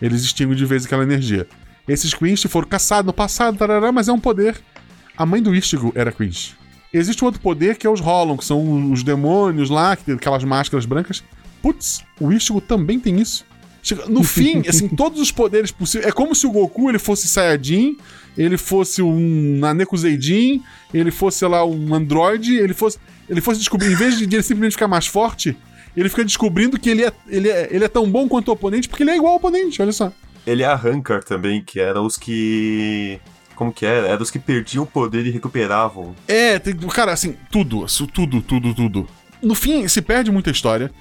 [0.00, 1.46] Eles extinguem de vez aquela energia.
[1.86, 4.58] Esses Quinch foram caçados no passado, tarará, mas é um poder.
[5.18, 6.56] A mãe do Istigo era Quinch.
[6.92, 10.14] Existe um outro poder que é os Rollon, que são os demônios lá, que tem
[10.14, 11.22] aquelas máscaras brancas.
[11.60, 13.44] Putz, o Istigo também tem isso.
[14.08, 16.08] No fim, assim, todos os poderes possíveis.
[16.08, 17.96] É como se o Goku ele fosse Saiyajin,
[18.36, 22.98] ele fosse um Naneko Zeidin, ele fosse, sei lá, um Android, ele fosse.
[23.28, 25.56] Ele fosse descobrir, em vez de ele simplesmente ficar mais forte,
[25.96, 28.88] ele fica descobrindo que ele é, ele é, ele é tão bom quanto o oponente,
[28.88, 30.12] porque ele é igual ao oponente, olha só.
[30.46, 33.18] Ele é a Rancor também, que era os que.
[33.56, 34.06] Como que era?
[34.06, 36.14] Era os que perdiam o poder e recuperavam.
[36.28, 36.60] É,
[36.94, 39.08] cara, assim, tudo, tudo, tudo, tudo.
[39.42, 40.92] No fim, se perde muita história.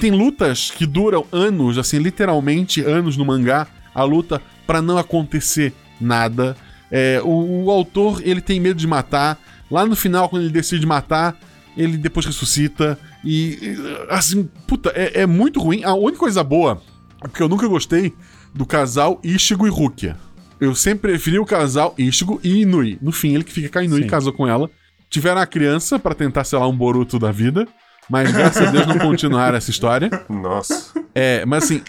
[0.00, 5.72] Tem lutas que duram anos, assim, literalmente anos no mangá, a luta para não acontecer
[6.00, 6.56] nada.
[6.90, 9.38] É, o, o, autor, ele tem medo de matar.
[9.70, 11.38] Lá no final, quando ele decide matar,
[11.76, 12.98] ele depois ressuscita.
[13.22, 13.76] E,
[14.08, 15.84] assim, puta, é, é muito ruim.
[15.84, 16.80] A única coisa boa
[17.22, 18.14] é porque eu nunca gostei
[18.54, 20.16] do casal Ishigo e Rukia.
[20.60, 22.98] Eu sempre preferi o casal Ishigo e Inui.
[23.00, 24.08] No fim, ele que fica com a Inui, Sim.
[24.08, 24.70] casou com ela.
[25.08, 27.66] Tiveram a criança para tentar, sei lá, um Boruto da vida.
[28.10, 30.10] Mas graças a Deus não continuaram essa história.
[30.28, 30.92] Nossa.
[31.14, 31.82] É, mas assim,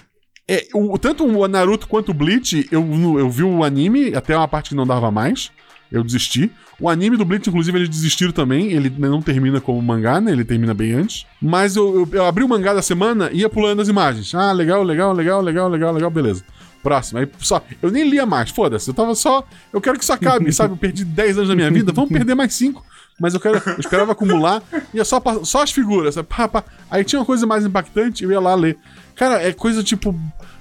[0.47, 2.83] é, o, tanto o Naruto quanto o Bleach, eu,
[3.19, 5.51] eu vi o anime, até uma parte que não dava mais.
[5.91, 6.51] Eu desisti.
[6.79, 8.71] O anime do Bleach, inclusive, eles desistiram também.
[8.71, 10.31] Ele não termina como mangá, né?
[10.31, 11.25] Ele termina bem antes.
[11.41, 14.33] Mas eu, eu, eu abri o mangá da semana e ia pulando as imagens.
[14.35, 16.43] Ah, legal, legal, legal, legal, legal, legal, beleza.
[16.81, 17.19] Próximo.
[17.19, 17.61] Aí só.
[17.81, 18.89] Eu nem lia mais, foda-se.
[18.89, 19.45] Eu tava só.
[19.71, 20.73] Eu quero que isso acabe, sabe?
[20.73, 22.85] Eu perdi 10 anos da minha vida, vamos perder mais 5.
[23.19, 24.63] Mas eu, quero, eu esperava acumular,
[24.93, 26.15] ia só, só as figuras.
[26.27, 26.63] Pá, pá.
[26.89, 28.77] Aí tinha uma coisa mais impactante, eu ia lá ler.
[29.15, 30.15] Cara, é coisa tipo.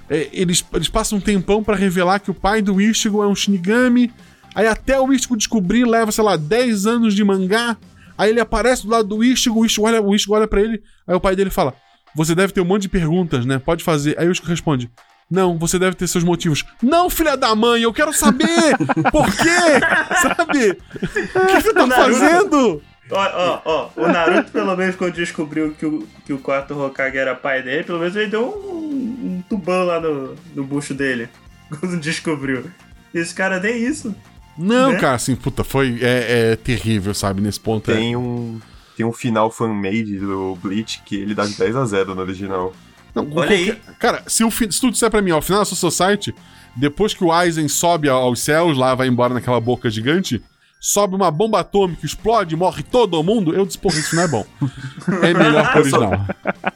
[0.09, 3.35] É, eles, eles passam um tempão para revelar que o pai do Ichigo é um
[3.35, 4.11] Shinigami.
[4.53, 7.77] Aí até o Ichigo descobrir leva, sei lá, 10 anos de mangá.
[8.17, 10.83] Aí ele aparece do lado do Ichigo, o Ichigo olha, Ichigo olha pra ele.
[11.07, 11.73] Aí o pai dele fala:
[12.13, 13.59] Você deve ter um monte de perguntas, né?
[13.59, 14.19] Pode fazer.
[14.19, 14.91] Aí o Ichigo responde:
[15.29, 16.65] Não, você deve ter seus motivos.
[16.81, 18.75] Não, filha da mãe, eu quero saber!
[19.11, 20.15] Por quê?
[20.21, 20.71] Sabe?
[20.71, 22.81] O que você tá fazendo?
[23.11, 27.17] Ó, ó, ó, o Naruto, pelo menos, quando descobriu que o, que o quarto Hokage
[27.17, 31.27] era pai dele, pelo menos ele deu um, um tubão lá no, no bucho dele.
[31.79, 32.69] Quando descobriu.
[33.13, 34.15] Esse cara nem isso.
[34.57, 34.99] Não, né?
[34.99, 35.99] cara, assim, puta, foi.
[36.01, 37.89] É, é, terrível, sabe, nesse ponto.
[37.91, 37.95] É.
[37.95, 38.17] Tem é.
[38.17, 38.59] um.
[38.95, 42.73] Tem um final fan-made do Bleach que ele dá de 10 a 0 no original.
[43.13, 43.53] Não, Olha qualquer...
[43.53, 43.81] aí.
[43.97, 46.33] Cara, se, o, se tu disser pra mim, ó, o final da Society,
[46.75, 50.41] depois que o Aizen sobe aos céus, lá vai embora naquela boca gigante,
[50.79, 54.45] sobe uma bomba atômica, explode, morre todo mundo, eu disse, porra, isso não é bom.
[55.21, 56.27] é melhor que o original.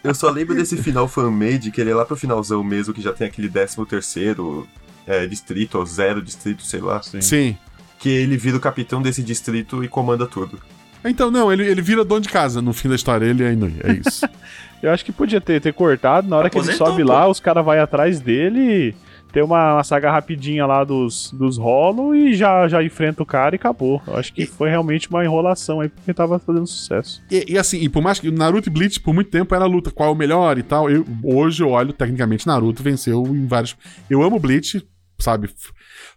[0.04, 3.14] Eu só lembro desse final fan-made, que ele é lá pro finalzão mesmo, que já
[3.14, 4.68] tem aquele 13 terceiro
[5.08, 7.02] é, distrito, ou zero distrito, sei lá.
[7.02, 7.22] Sim.
[7.22, 7.58] Sim.
[7.98, 10.60] Que ele vira o capitão desse distrito e comanda tudo.
[11.06, 13.76] Então, não, ele, ele vira dono de casa no fim da história, ele é Inui,
[13.84, 14.26] é isso.
[14.82, 17.64] eu acho que podia ter, ter cortado, na hora que ele sobe lá, os caras
[17.64, 18.96] vão atrás dele e
[19.34, 23.56] ter uma, uma, saga rapidinha lá dos, dos rolos e já, já enfrenta o cara
[23.56, 24.00] e acabou.
[24.06, 27.22] Eu acho que foi realmente uma enrolação aí, porque tava fazendo sucesso.
[27.32, 29.90] E, e assim, e por mais que Naruto e Bleach por muito tempo era luta,
[29.90, 33.76] qual é o melhor e tal, eu, hoje eu olho, tecnicamente, Naruto venceu em vários...
[34.08, 34.88] Eu amo Bleach,
[35.18, 35.50] sabe?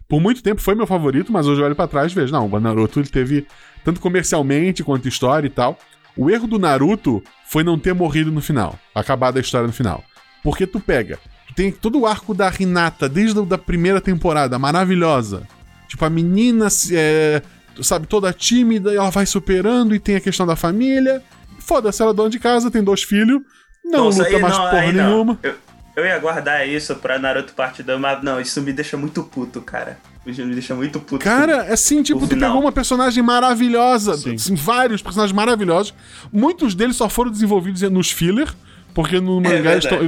[0.07, 2.47] Por muito tempo foi meu favorito, mas hoje eu olho pra trás e vejo, não,
[2.47, 3.47] o Naruto ele teve,
[3.83, 5.77] tanto comercialmente quanto história e tal...
[6.19, 10.03] O erro do Naruto foi não ter morrido no final, acabado a história no final.
[10.43, 15.47] Porque tu pega, tu tem todo o arco da Hinata desde a primeira temporada, maravilhosa.
[15.87, 17.43] Tipo, a menina, é,
[17.83, 21.21] sabe, toda tímida, ela vai superando e tem a questão da família.
[21.59, 23.39] Foda-se, ela é dona de casa, tem dois filhos,
[23.85, 25.39] não Nossa, luta mais não, porra nenhuma.
[25.43, 25.53] Eu,
[25.97, 29.59] eu ia guardar isso pra Naruto Parte 2, mas não, isso me deixa muito puto,
[29.61, 29.97] cara.
[30.27, 31.23] Isso me deixa muito puto.
[31.23, 35.95] Cara, é assim, tipo, tu pegou uma personagem maravilhosa, assim, vários personagens maravilhosos.
[36.31, 38.47] Muitos deles só foram desenvolvidos nos filler.
[38.93, 39.99] Porque no é mangá, é eles tão,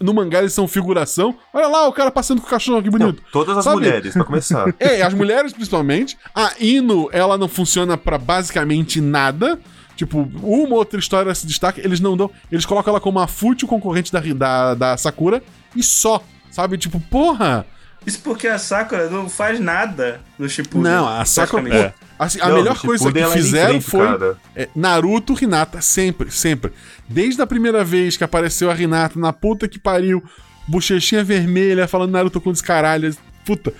[0.00, 1.34] no mangá eles são figuração.
[1.52, 3.20] Olha lá, o cara passando com o cachorro, que bonito.
[3.20, 3.78] Não, todas as Sabe?
[3.78, 4.72] mulheres, pra começar.
[4.78, 6.16] É, as mulheres principalmente.
[6.32, 9.58] A Ino, ela não funciona para basicamente nada.
[9.96, 12.30] Tipo, uma outra história se destaca, eles não dão.
[12.52, 15.42] Eles colocam ela como uma fútil concorrente da, da, da Sakura
[15.74, 16.22] e só.
[16.50, 16.78] Sabe?
[16.78, 17.66] Tipo, porra!
[18.06, 20.82] Isso porque a Sakura não faz nada no Shippuden.
[20.82, 21.74] Não, a Sakura...
[21.74, 21.94] É.
[22.18, 24.06] Assim, a não, melhor coisa que fizeram foi
[24.54, 26.72] é, Naruto Hinata, sempre, sempre.
[27.06, 30.24] Desde a primeira vez que apareceu a Hinata na puta que pariu,
[30.66, 33.14] bochechinha vermelha, falando Naruto com descaralho,
[33.46, 33.72] puta,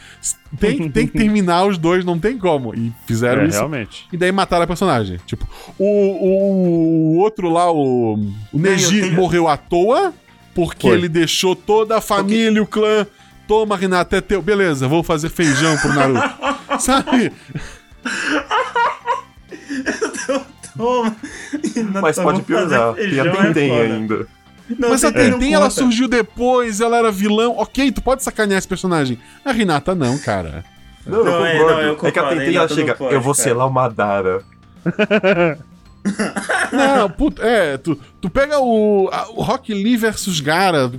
[0.58, 2.72] tem, tem que terminar os dois, não tem como.
[2.72, 3.58] E fizeram é, isso.
[3.58, 4.06] Realmente.
[4.12, 5.18] E daí mataram a personagem.
[5.26, 9.14] Tipo, o, o, o outro lá, o, o Neji, tenho...
[9.14, 10.14] morreu à toa,
[10.54, 10.96] porque Foi.
[10.96, 13.04] ele deixou toda a família, o clã.
[13.48, 14.40] Toma, Renata, é teu.
[14.40, 16.34] Beleza, vou fazer feijão pro Naruto.
[16.78, 17.32] Sabe?
[20.76, 21.16] Toma.
[22.00, 24.26] Mas pode piorar, porque a Tenten é ainda.
[24.78, 27.54] Não, Mas a Tenten, ela surgiu depois, ela era vilão.
[27.58, 29.18] Ok, tu pode sacanear esse personagem.
[29.44, 30.64] A Renata não, cara.
[31.06, 31.72] Não, não, eu concordo.
[31.72, 32.08] É, não, eu concordo.
[32.08, 33.44] É que a Tenten, ela chega, pode, eu vou cara.
[33.44, 34.42] selar uma Dara.
[36.72, 40.90] Não, puta, é, tu, tu pega o, a, o Rock Lee versus Gara,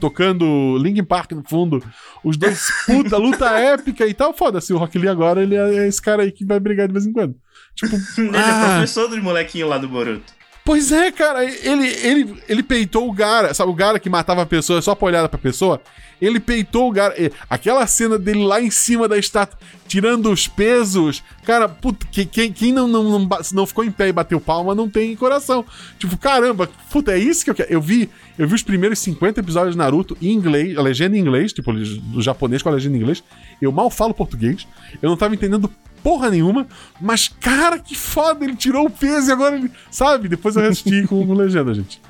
[0.00, 1.82] tocando Linkin Park no fundo,
[2.22, 6.00] os dois, puta, luta épica e tal, foda-se, o Rock Lee agora, ele é esse
[6.00, 7.34] cara aí que vai brigar de vez em quando.
[7.74, 10.37] Tipo, ele é ah, é professor dos molequinhos lá do Boruto.
[10.68, 14.46] Pois é, cara, ele, ele, ele peitou o Gara, sabe, o Gara que matava a
[14.46, 15.80] pessoa só pra olhar pra pessoa?
[16.20, 17.14] Ele peitou o Gara.
[17.48, 21.22] Aquela cena dele lá em cima da estátua, tirando os pesos.
[21.46, 24.90] Cara, puta, quem, quem não, não, não, não ficou em pé e bateu palma não
[24.90, 25.64] tem coração.
[25.98, 27.72] Tipo, caramba, puta, é isso que eu quero.
[27.72, 31.20] Eu vi, eu vi os primeiros 50 episódios de Naruto em inglês, a legenda em
[31.20, 33.24] inglês, tipo, do japonês com a legenda em inglês.
[33.58, 34.68] Eu mal falo português.
[35.00, 36.66] Eu não tava entendendo porra nenhuma,
[37.00, 39.70] mas cara, que foda, ele tirou o peso e agora ele.
[39.90, 40.28] Sabe?
[40.28, 42.00] Depois eu assisti com, com legenda, gente.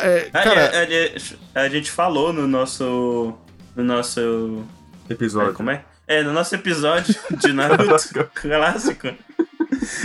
[0.00, 0.70] É, cara...
[0.70, 3.34] a, a, a, gente falou no nosso.
[3.74, 4.64] No nosso.
[5.10, 5.50] Episódio.
[5.50, 5.84] É, como é?
[6.06, 9.08] É, no nosso episódio de Naruto clássico.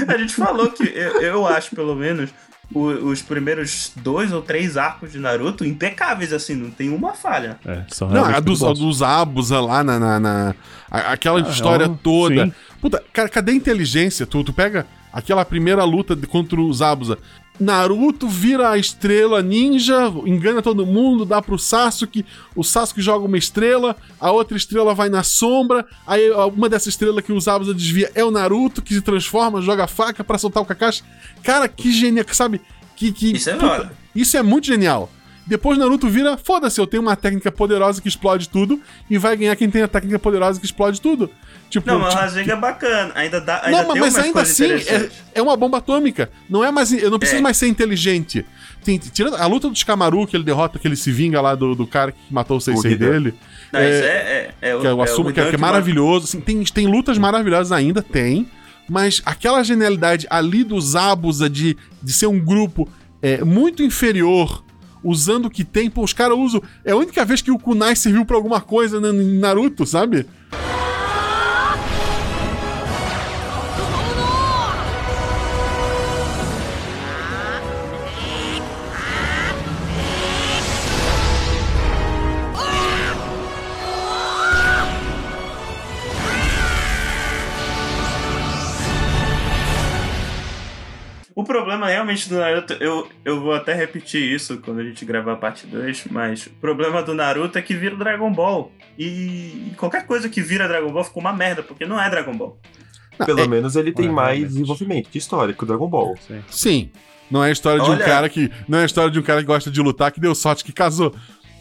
[0.08, 2.30] A gente falou que eu, eu acho, pelo menos,
[2.73, 7.58] o, os primeiros dois ou três arcos de Naruto impecáveis, assim, não tem uma falha.
[7.65, 9.99] É, não, a dos, a dos Abusa lá na.
[9.99, 10.56] na, na
[10.89, 12.45] aquela ah, história é toda.
[12.45, 12.53] Sim.
[12.82, 14.25] Puta, cara, cadê a inteligência?
[14.25, 17.17] Tu, tu pega aquela primeira luta contra os Abusa.
[17.60, 23.38] Naruto vira a estrela ninja, engana todo mundo, dá pro Sasuke, o Sasuke joga uma
[23.38, 28.12] estrela, a outra estrela vai na sombra, aí uma dessas estrelas que os Abusa desvia
[28.13, 31.04] é o Naruto, que se transforma, joga a faca para soltar o Kakashi.
[31.43, 32.62] Cara, que genial, sabe?
[32.96, 35.10] Que, que, isso é puta, Isso é muito genial.
[35.48, 39.56] Depois Naruto vira, foda-se, eu tenho uma técnica poderosa que explode tudo, e vai ganhar
[39.56, 41.30] quem tem a técnica poderosa que explode tudo.
[41.70, 43.12] Tipo, não, mas tipo, o Rasengan é bacana.
[43.16, 43.62] Ainda dá.
[43.64, 46.30] Ainda não, mas ainda assim é, é, uma bomba atômica.
[46.50, 46.92] Não é mais.
[46.92, 47.44] Eu não preciso é.
[47.44, 48.46] mais ser inteligente.
[48.84, 51.76] Tem, tirando a luta do Shikamaru, que ele derrota, que ele se vinga lá do,
[51.76, 53.34] do cara que matou o Sensei dele.
[53.72, 56.26] Não, é, isso é, é, é, que é o, assumo, que, é, que é maravilhoso.
[56.26, 58.50] Assim, tem, tem lutas maravilhosas ainda, tem.
[58.90, 62.88] Mas aquela genialidade ali dos Abusa de, de ser um grupo
[63.22, 64.64] é, muito inferior
[65.08, 65.89] usando o que tem.
[65.89, 66.62] Pô, os caras usam.
[66.84, 70.26] É a única vez que o Kunai serviu pra alguma coisa em Naruto, sabe?
[91.67, 95.36] Problema realmente do Naruto, eu, eu vou até repetir isso quando a gente gravar a
[95.36, 98.71] parte 2, mas o problema do Naruto é que vira Dragon Ball.
[98.97, 102.58] E qualquer coisa que vira Dragon Ball ficou uma merda, porque não é Dragon Ball.
[103.25, 103.47] Pelo é...
[103.49, 106.15] menos ele tem mais desenvolvimento de história que o Dragon Ball.
[106.25, 106.41] Sim.
[106.49, 106.91] Sim.
[107.30, 108.01] Não é a história de Olha...
[108.01, 108.49] um cara que.
[108.65, 110.71] Não é a história de um cara que gosta de lutar que deu sorte que
[110.71, 111.13] casou.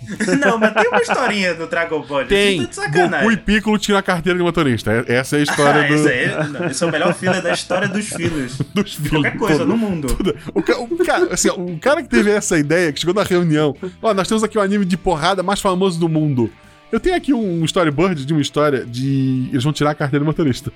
[0.41, 2.27] Não, mas tem uma historinha do Dragon Ball.
[2.27, 2.65] Tem.
[2.67, 5.05] Tá Goku e Piccolo tiram a carteira de motorista.
[5.07, 5.95] É, essa é a história ah, do...
[5.95, 8.59] Esse, é, esse é o melhor filho da história dos filhos.
[8.73, 9.11] dos filhos.
[9.11, 10.09] Qualquer coisa no mundo.
[10.09, 10.37] Tudo.
[10.55, 14.15] O, o, cara, assim, o cara que teve essa ideia, que chegou na reunião, ó,
[14.15, 16.51] nós temos aqui o anime de porrada mais famoso do mundo.
[16.91, 19.49] Eu tenho aqui um storyboard de uma história de.
[19.51, 20.73] Eles vão tirar a carteira do motorista.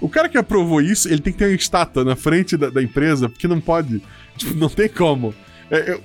[0.00, 2.82] O cara que aprovou isso, ele tem que ter uma estátua na frente da, da
[2.82, 4.02] empresa, porque não pode.
[4.36, 5.32] Tipo, não tem como.
[5.70, 6.02] É, eu,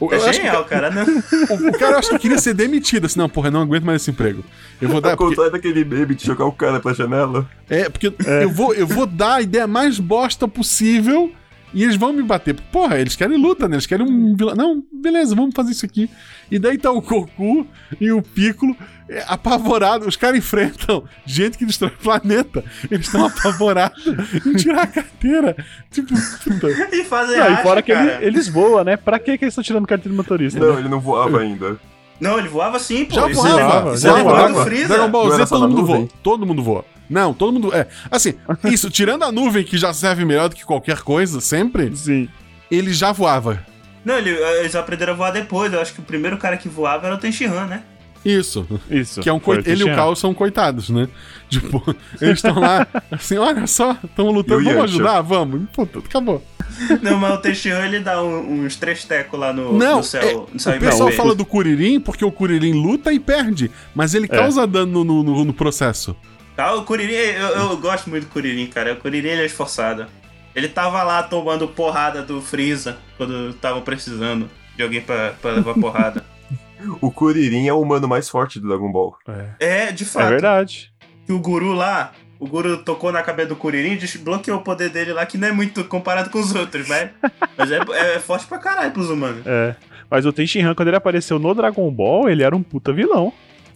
[0.00, 1.04] eu é genial, que, cara, né?
[1.50, 4.02] O, o, cara acho que queria ser demitido, assim, não, porra, eu não aguento mais
[4.02, 4.44] esse emprego.
[4.80, 5.16] Eu vou dar.
[5.16, 5.50] Porque...
[5.50, 7.48] Daquele meme de jogar o cara pra janela.
[7.68, 8.44] É, porque é.
[8.44, 11.32] Eu, vou, eu vou dar a ideia mais bosta possível
[11.74, 12.54] e eles vão me bater.
[12.72, 13.76] Porra, eles querem luta, né?
[13.76, 14.54] Eles querem um vilão.
[14.54, 16.08] Não, beleza, vamos fazer isso aqui.
[16.50, 17.66] E daí tá o Goku
[18.00, 18.76] e o Piccolo
[19.08, 20.06] é, apavorados.
[20.06, 22.64] Os caras enfrentam gente que destrói o planeta.
[22.90, 24.06] Eles estão apavorados
[24.46, 25.56] em tirar a carteira.
[25.90, 26.68] Tipo, puta.
[26.94, 28.96] E fazem não, E fora que ele, eles voam, né?
[28.96, 30.58] Pra que, que eles estão tirando carteira de motorista?
[30.58, 30.80] Não, né?
[30.80, 31.78] ele não voava ainda.
[32.20, 33.14] Não, ele voava sim, pô.
[33.14, 33.96] Já voava.
[33.96, 34.64] Já voava.
[34.64, 36.08] Dragon Ball Z, todo mundo voa.
[36.22, 36.84] Todo mundo voa.
[37.08, 37.74] Não, todo mundo.
[37.74, 37.86] É.
[38.10, 41.94] Assim, isso, tirando a nuvem que já serve melhor do que qualquer coisa, sempre.
[41.96, 42.28] Sim.
[42.70, 43.64] Ele já voava.
[44.04, 45.72] Não, ele, eles aprenderam a voar depois.
[45.72, 47.82] Eu acho que o primeiro cara que voava era o Tenshinhan, né?
[48.24, 48.66] Isso.
[48.90, 49.20] Isso.
[49.20, 49.62] Que é um coi...
[49.64, 51.08] Ele e o Cal são coitados, né?
[51.48, 55.20] Tipo, eles estão lá, assim, olha só, estão lutando, vamos ajudar?
[55.20, 55.68] Vamos.
[55.72, 56.42] Puta, acabou.
[57.00, 60.22] Não, mas o Tenshinhan ele dá um, uns três tecos lá no, não, no céu.
[60.22, 64.14] É, no céu o pessoal fala do Kuririn porque o Kuririn luta e perde, mas
[64.14, 64.28] ele é.
[64.28, 66.16] causa dano no, no, no, processo.
[66.56, 68.94] Ah, o Kuririn, eu, eu, gosto muito do Kuririn, cara.
[68.94, 70.06] O Kuririn ele é esforçado.
[70.54, 75.74] Ele tava lá tomando porrada do Freeza quando tava precisando de alguém pra, pra levar
[75.74, 76.24] porrada.
[77.00, 79.16] o Kuririn é o humano mais forte do Dragon Ball.
[79.60, 80.26] É, é de fato.
[80.26, 80.92] É verdade.
[81.28, 84.88] E o Guru lá, o Guru tocou na cabeça do Kuririn e desbloqueou o poder
[84.88, 87.10] dele lá, que não é muito comparado com os outros, mas,
[87.56, 87.80] mas é,
[88.14, 89.46] é forte pra caralho pros humanos.
[89.46, 89.76] É.
[90.10, 93.32] Mas o Tenshinhan, quando ele apareceu no Dragon Ball, ele era um puta vilão.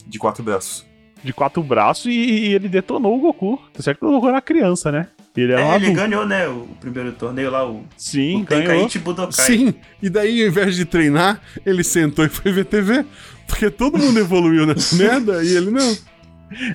[0.07, 0.90] De quatro braços.
[1.23, 3.59] De quatro braços e, e ele detonou o Goku.
[3.73, 5.07] Tá certo que o Goku era criança, né?
[5.35, 9.45] Ele, é, ele ganhou, né, o primeiro torneio lá, o, Sim, o Tenkaichi Budokai.
[9.45, 13.05] Sim, e daí ao invés de treinar, ele sentou e foi ver TV.
[13.47, 15.97] Porque todo mundo evoluiu nessa merda e ele não.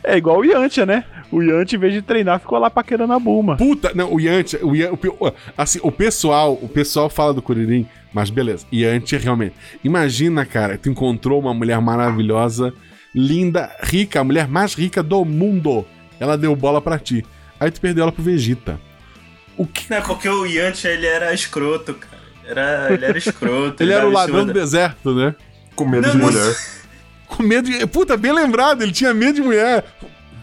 [0.03, 1.05] É igual o Yantia, né?
[1.31, 3.57] O Yantia, em vez de treinar, ficou lá paquerando a Buma.
[3.57, 7.87] Puta, não, o Yantia, o, Yantia, o, assim, o pessoal, o pessoal fala do Kuririn,
[8.13, 9.55] mas beleza, Yantia realmente.
[9.85, 12.73] Imagina, cara, tu encontrou uma mulher maravilhosa,
[13.17, 15.87] linda, rica, a mulher mais rica do mundo.
[16.21, 17.25] Ela deu bola para ti.
[17.59, 18.79] Aí tu perdeu ela pro Vegeta.
[19.57, 19.91] O que...
[19.91, 22.23] Não, porque o Yantia, ele era escroto, cara.
[22.45, 23.83] Era, ele era escroto.
[23.83, 25.35] ele, ele era o ladrão do deserto, né?
[25.75, 26.57] Com medo não, de mulher.
[27.27, 27.87] Com medo de.
[27.87, 29.85] Puta, bem lembrado, ele tinha medo de mulher.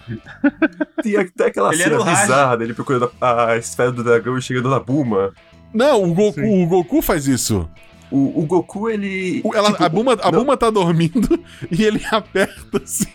[1.01, 4.69] Tem até aquela ele cena bizarra dele procurando a, a esfera do dragão e chegando
[4.69, 5.31] na Buma.
[5.73, 7.69] Não, o Goku, o Goku faz isso.
[8.13, 9.41] O, o Goku, ele.
[9.43, 13.11] O, ela, tipo, a, Buma, a Buma tá dormindo e ele aperta assim.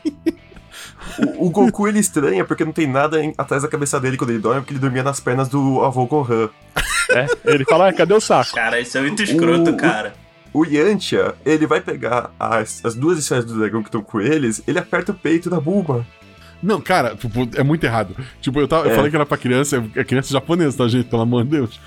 [1.37, 4.30] O, o, Goku ele estranha porque não tem nada em, atrás da cabeça dele quando
[4.30, 6.50] ele dorme, porque ele dormia nas pernas do avô Gohan.
[7.11, 8.56] É, ele fala, ah, cadê o saco?
[8.56, 10.14] Cara, isso é muito escroto, o, cara.
[10.52, 14.61] O Yantia, ele vai pegar as, as duas esferas do dragão que estão com eles,
[14.66, 16.04] ele aperta o peito da Bulma.
[16.62, 18.16] Não, cara, tipo, é muito errado.
[18.40, 18.90] Tipo, eu, tava, é.
[18.90, 21.09] eu falei que era pra criança, é criança japonesa, tá, gente?
[21.09, 21.81] Pelo amor de Deus.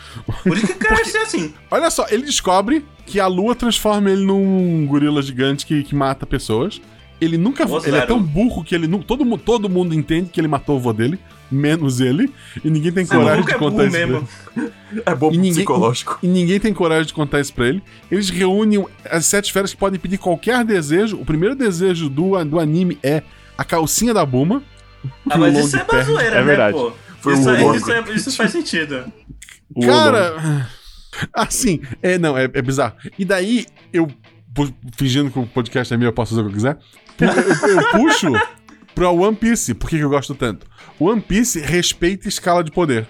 [0.44, 1.54] Por isso que cara ser assim.
[1.70, 6.26] Olha só, ele descobre que a lua transforma ele num gorila gigante que, que mata
[6.26, 6.82] pessoas.
[7.20, 7.66] Ele nunca.
[7.86, 8.88] ele é tão burro que ele.
[9.04, 11.20] Todo, todo mundo entende que ele matou o vô dele
[11.52, 12.32] menos ele,
[12.64, 14.28] e ninguém tem coragem de é contar isso mesmo.
[14.54, 14.72] pra ele.
[15.06, 16.20] É bom ninguém, psicológico.
[16.24, 17.84] E ninguém tem coragem de contar isso pra ele.
[18.10, 21.18] Eles reúnem as sete esferas que podem pedir qualquer desejo.
[21.18, 23.22] O primeiro desejo do, do anime é
[23.58, 24.64] a calcinha da Buma.
[25.30, 26.78] Ah, mas isso é bazoeira, é né, verdade.
[26.78, 26.94] pô?
[27.20, 29.12] Foi isso, um isso, é, isso faz sentido.
[29.86, 30.68] Cara,
[31.34, 32.96] assim, é, não, é, é bizarro.
[33.18, 34.08] E daí, eu,
[34.98, 36.78] fingindo que o podcast é meu, eu posso fazer o que eu quiser,
[37.20, 38.28] eu, eu, eu puxo
[38.96, 39.74] pra One Piece.
[39.74, 40.66] Por que, que eu gosto tanto?
[41.00, 43.08] One Piece respeita escala de poder.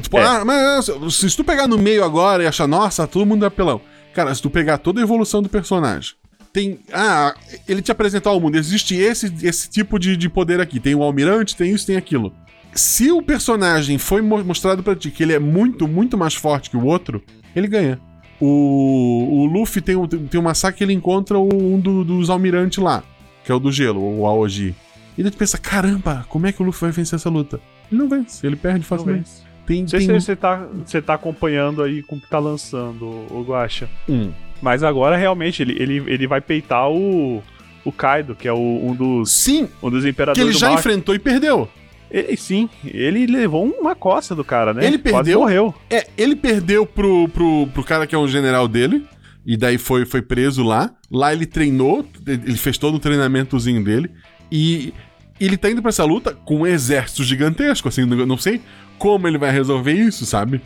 [0.00, 0.24] Tipo, é.
[0.24, 3.80] ah, mas se tu pegar no meio agora e achar, nossa, todo mundo é apelão.
[4.14, 6.14] Cara, se tu pegar toda a evolução do personagem,
[6.52, 6.78] tem.
[6.92, 7.34] Ah,
[7.66, 10.78] ele te apresentou ao mundo, existe esse, esse tipo de, de poder aqui.
[10.78, 12.32] Tem o almirante, tem isso, tem aquilo.
[12.74, 16.76] Se o personagem foi mostrado para ti que ele é muito, muito mais forte que
[16.76, 17.22] o outro,
[17.54, 18.00] ele ganha.
[18.40, 23.04] O, o Luffy tem, tem uma saca que ele encontra um do, dos almirantes lá,
[23.44, 24.74] que é o do gelo, o Aoji.
[25.16, 27.60] E daí tu pensa, caramba, como é que o Luffy vai vencer essa luta?
[27.90, 29.30] Ele não vence, ele perde facilmente.
[29.66, 30.08] Tem, não sei tem...
[30.08, 33.88] se você tá, você tá acompanhando aí com o que tá lançando, o Guacha.
[34.08, 34.32] Hum.
[34.62, 37.42] Mas agora realmente ele, ele, ele vai peitar o,
[37.84, 39.32] o Kaido, que é o, um dos.
[39.32, 39.68] Sim!
[39.82, 40.40] Um dos imperadores.
[40.40, 41.68] Que ele já enfrentou e perdeu.
[42.10, 44.86] Ele, sim, ele levou uma costa do cara, né?
[44.86, 45.14] Ele perdeu.
[45.14, 45.74] Quase morreu.
[45.90, 49.04] É, ele perdeu pro, pro, pro cara que é o general dele.
[49.44, 50.90] E daí foi, foi preso lá.
[51.10, 54.08] Lá ele treinou, ele fez todo o treinamentozinho dele.
[54.50, 54.94] E
[55.40, 58.60] ele tá indo pra essa luta com um exército gigantesco, assim, não sei
[59.02, 60.60] como ele vai resolver isso, sabe?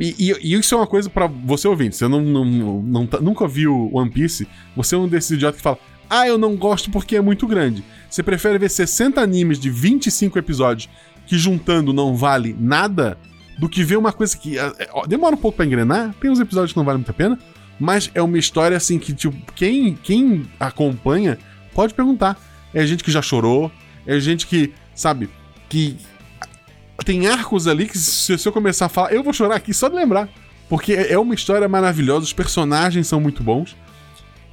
[0.00, 1.94] E, e, e isso é uma coisa para você ouvinte.
[1.94, 5.62] Você não, não, não, tá, nunca viu One Piece, você é um desses idiotas que
[5.62, 5.78] fala:
[6.08, 7.84] Ah, eu não gosto porque é muito grande.
[8.08, 10.88] Você prefere ver 60 animes de 25 episódios
[11.26, 13.18] que juntando não vale nada
[13.58, 14.72] do que ver uma coisa que é,
[15.06, 16.14] demora um pouco para engrenar.
[16.18, 17.38] Tem uns episódios que não valem muito a pena,
[17.78, 21.38] mas é uma história assim que tipo, quem, quem acompanha
[21.74, 22.40] pode perguntar.
[22.72, 23.70] É gente que já chorou,
[24.06, 25.28] é gente que, sabe,
[25.68, 25.98] que
[27.04, 29.88] tem arcos ali que se, se eu começar a falar, eu vou chorar aqui só
[29.88, 30.28] de lembrar.
[30.68, 33.76] Porque é, é uma história maravilhosa, os personagens são muito bons.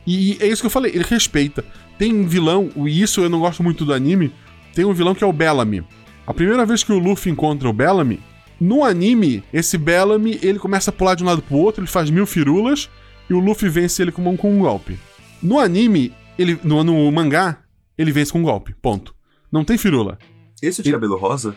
[0.05, 1.63] E é isso que eu falei, ele respeita.
[1.97, 4.33] Tem um vilão, e isso eu não gosto muito do anime,
[4.73, 5.83] tem um vilão que é o Bellamy.
[6.25, 8.19] A primeira vez que o Luffy encontra o Bellamy,
[8.59, 12.09] no anime, esse Bellamy, ele começa a pular de um lado pro outro, ele faz
[12.09, 12.89] mil firulas,
[13.29, 14.97] e o Luffy vence ele com um, com um golpe.
[15.41, 17.59] No anime, ele, no, no mangá,
[17.97, 19.13] ele vence com um golpe, ponto.
[19.51, 20.17] Não tem firula.
[20.61, 21.55] Esse de cabelo rosa?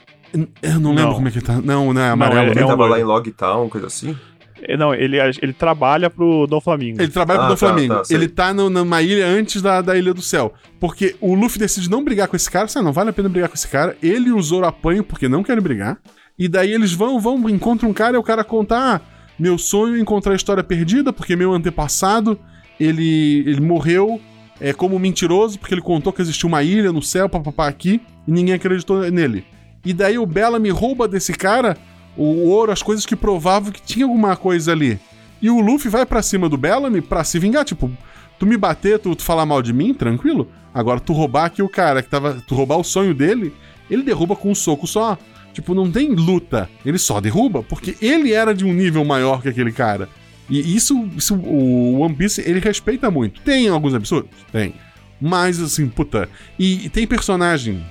[0.62, 1.14] Eu não lembro não.
[1.14, 1.60] como é que tá.
[1.60, 2.36] Não, não é amarelo.
[2.36, 4.16] Não, ele, ele tava lá em Logtown, coisa assim?
[4.62, 7.00] É, não, ele, ele trabalha pro Dom Flamingo.
[7.00, 7.94] Ele trabalha ah, pro Dom tá, Flamingo.
[7.94, 10.52] Tá, ele tá no, numa ilha antes da, da Ilha do Céu.
[10.78, 12.68] Porque o Luffy decide não brigar com esse cara.
[12.68, 13.96] Sabe, não vale a pena brigar com esse cara.
[14.02, 15.98] Ele e o Zoro apanham porque não querem brigar.
[16.38, 19.00] E daí eles vão, vão, encontram um cara e o cara conta: ah,
[19.38, 22.38] meu sonho é encontrar a história perdida, porque meu antepassado,
[22.78, 24.20] ele, ele morreu
[24.60, 28.30] é, como mentiroso, porque ele contou que existia uma ilha no céu, papapá, aqui, e
[28.30, 29.44] ninguém acreditou nele.
[29.84, 31.76] E daí o Bellamy rouba desse cara
[32.16, 34.98] o ouro, as coisas que provavam que tinha alguma coisa ali.
[35.40, 37.90] E o Luffy vai para cima do Bellamy pra se vingar, tipo,
[38.38, 40.48] tu me bater, tu, tu falar mal de mim, tranquilo.
[40.72, 42.42] Agora tu roubar aqui o cara que tava.
[42.46, 43.52] Tu roubar o sonho dele,
[43.90, 45.18] ele derruba com um soco só.
[45.52, 46.68] Tipo, não tem luta.
[46.84, 50.08] Ele só derruba, porque ele era de um nível maior que aquele cara.
[50.48, 53.40] E isso, isso o One Piece, ele respeita muito.
[53.40, 54.30] Tem alguns absurdos?
[54.52, 54.74] Tem.
[55.20, 56.28] Mas, assim, puta.
[56.58, 57.84] E, e tem personagem.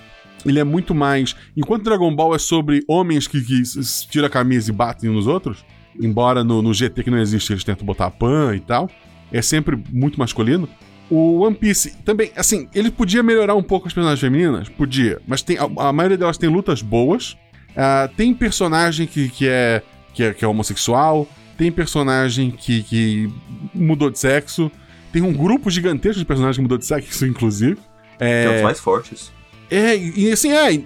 [0.45, 1.35] Ele é muito mais.
[1.55, 3.61] Enquanto Dragon Ball é sobre homens que, que
[4.09, 5.65] tiram a camisa e batem nos outros,
[5.99, 8.89] embora no, no GT que não existe eles tentam botar pan e tal,
[9.31, 10.67] é sempre muito masculino.
[11.09, 14.69] O One Piece também, assim, ele podia melhorar um pouco as personagens femininas?
[14.69, 17.35] Podia, mas tem, a, a maioria delas tem lutas boas.
[17.71, 19.81] Uh, tem personagem que, que, é,
[20.13, 21.27] que, é, que é homossexual,
[21.57, 23.29] tem personagem que, que
[23.73, 24.71] mudou de sexo.
[25.11, 27.77] Tem um grupo gigantesco de personagens que mudou de sexo, inclusive.
[28.19, 29.31] É, tem os mais fortes.
[29.69, 30.81] É, e assim, é.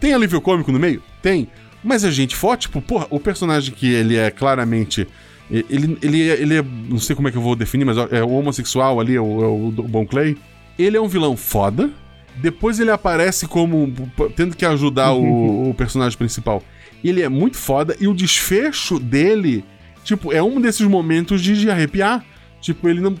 [0.00, 1.02] Tem alívio cômico no meio?
[1.22, 1.48] Tem.
[1.82, 5.06] Mas a gente forte, tipo, porra, o personagem que ele é claramente.
[5.50, 6.64] Ele, ele, é, ele é.
[6.88, 9.42] Não sei como é que eu vou definir, mas é o homossexual ali, é o,
[9.42, 10.36] é o Bon Clay.
[10.78, 11.90] Ele é um vilão foda.
[12.36, 13.92] Depois ele aparece como.
[14.34, 16.62] tendo que ajudar o, o personagem principal.
[17.02, 17.96] Ele é muito foda.
[18.00, 19.64] E o desfecho dele
[20.06, 22.24] Tipo, é um desses momentos de, de arrepiar.
[22.66, 23.14] Tipo, ele não.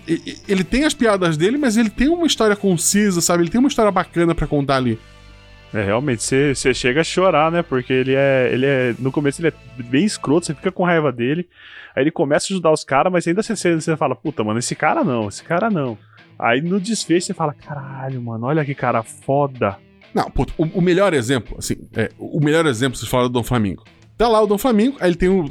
[0.48, 3.44] Ele tem as piadas dele, mas ele tem uma história concisa, sabe?
[3.44, 4.98] Ele tem uma história bacana para contar ali.
[5.72, 7.62] É, realmente, você chega a chorar, né?
[7.62, 8.94] Porque ele é, ele é.
[8.98, 11.48] No começo ele é bem escroto, você fica com raiva dele.
[11.94, 14.74] Aí ele começa a ajudar os caras, mas ainda você, você fala, puta, mano, esse
[14.74, 15.96] cara não, esse cara não.
[16.36, 19.78] Aí no desfecho você fala, caralho, mano, olha que cara foda.
[20.12, 23.44] Não, puta, o, o melhor exemplo, assim, é, o melhor exemplo, vocês falaram do Dom
[23.44, 23.84] Flamingo.
[24.18, 25.44] Tá lá o Dom Flamingo, aí ele tem o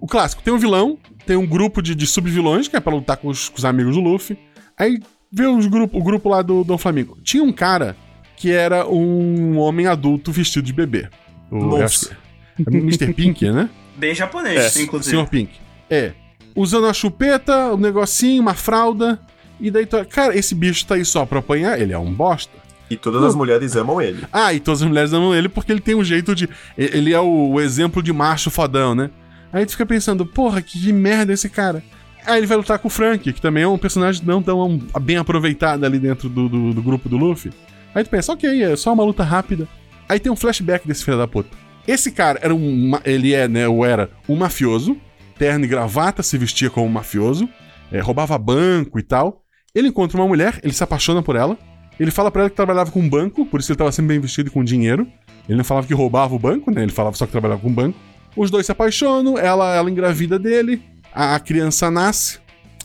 [0.00, 3.16] o clássico, tem um vilão, tem um grupo de, de sub-vilões, que é pra lutar
[3.16, 4.38] com os, com os, amigos do Luffy.
[4.76, 7.18] Aí vê os grupo, o grupo lá do Dom Flamingo.
[7.22, 7.96] Tinha um cara
[8.36, 11.08] que era um homem adulto vestido de bebê.
[11.50, 12.16] O, Nossa.
[12.58, 13.12] É Mr.
[13.12, 13.68] Pink, né?
[13.96, 15.16] Bem japonês, é, inclusive.
[15.16, 15.28] Sr.
[15.28, 15.52] Pink.
[15.90, 16.12] É.
[16.54, 19.20] Usando a chupeta, um negocinho, uma fralda.
[19.60, 22.52] E daí, cara, esse bicho tá aí só pra apanhar, ele é um bosta.
[22.90, 24.24] E todas as mulheres amam ele.
[24.32, 26.48] Ah, e todas as mulheres amam ele porque ele tem um jeito de.
[26.76, 29.10] Ele é o, o exemplo de macho fodão, né?
[29.52, 31.82] Aí tu fica pensando, porra, que merda esse cara.
[32.26, 35.16] Aí ele vai lutar com o Frank, que também é um personagem não tão bem
[35.16, 37.52] aproveitado ali dentro do, do, do grupo do Luffy.
[37.94, 39.66] Aí tu pensa, ok, é só uma luta rápida.
[40.08, 41.48] Aí tem um flashback desse filho da puta.
[41.86, 42.92] Esse cara era um.
[43.04, 43.66] Ele é, né?
[43.66, 44.96] Ou era um mafioso,
[45.38, 47.48] terno e gravata, se vestia como um mafioso,
[47.90, 49.42] é, roubava banco e tal.
[49.74, 51.56] Ele encontra uma mulher, ele se apaixona por ela.
[51.98, 54.20] Ele fala para ela que trabalhava com um banco, por isso ele tava sempre bem
[54.20, 55.06] vestido com dinheiro.
[55.48, 56.82] Ele não falava que roubava o banco, né?
[56.82, 57.98] Ele falava só que trabalhava com banco.
[58.36, 62.38] Os dois se apaixonam, ela, ela engravida dele, a, a criança nasce,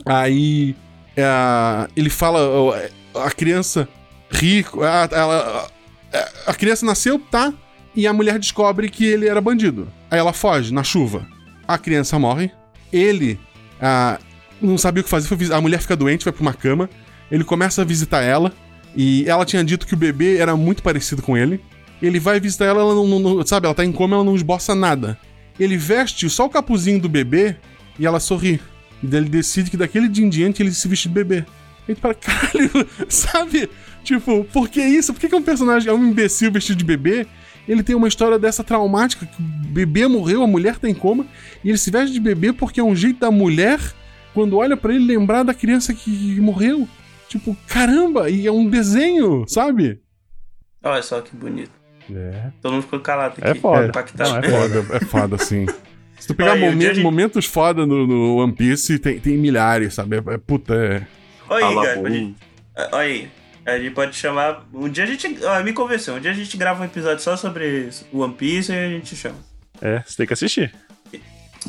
[0.05, 0.75] aí
[1.15, 2.39] é, ele fala,
[3.15, 3.87] a criança
[4.29, 5.69] rico, a, ela,
[6.11, 7.53] a, a criança nasceu, tá?
[7.95, 9.87] E a mulher descobre que ele era bandido.
[10.09, 11.25] Aí ela foge na chuva.
[11.67, 12.51] A criança morre.
[12.91, 13.39] Ele
[13.79, 14.19] a,
[14.61, 15.53] não sabia o que fazer.
[15.53, 16.89] a mulher fica doente, vai pra uma cama.
[17.29, 18.51] Ele começa a visitar ela.
[18.95, 21.61] E ela tinha dito que o bebê era muito parecido com ele.
[22.01, 24.75] Ele vai visitar ela, ela não, não, sabe, ela tá em coma, ela não esboça
[24.75, 25.17] nada.
[25.59, 27.55] Ele veste só o capuzinho do bebê
[27.99, 28.59] e ela sorri.
[29.01, 31.45] E daí ele decide que daquele dia em diante ele se veste de bebê.
[31.85, 33.69] Tu fala, caralho, sabe?
[34.03, 35.13] Tipo, por que isso?
[35.13, 37.27] Por que, que um personagem é um imbecil vestido de bebê?
[37.67, 41.25] Ele tem uma história dessa traumática, que o bebê morreu, a mulher tá em coma,
[41.63, 43.79] e ele se veste de bebê porque é um jeito da mulher,
[44.33, 46.87] quando olha para ele, lembrar da criança que morreu.
[47.29, 50.01] Tipo, caramba, e é um desenho, sabe?
[50.83, 51.82] Olha só que bonito.
[52.11, 52.51] É.
[52.61, 53.47] Todo mundo ficou calado aqui.
[53.47, 53.91] É foda.
[54.17, 55.65] Não, é foda, é foda, sim.
[56.19, 57.03] Se tu pegar momentos, gente...
[57.03, 60.15] momentos foda no, no, One Piece, tem, tem milhares, sabe?
[60.15, 61.05] É, é puta, é.
[61.49, 61.99] Olha aí, cara.
[62.93, 63.29] Olha aí.
[63.65, 64.65] A gente pode chamar.
[64.73, 65.45] Um dia a gente.
[65.45, 66.15] Ah, me convenceu.
[66.15, 69.35] Um dia a gente grava um episódio só sobre One Piece e a gente chama.
[69.81, 70.73] É, você tem que assistir.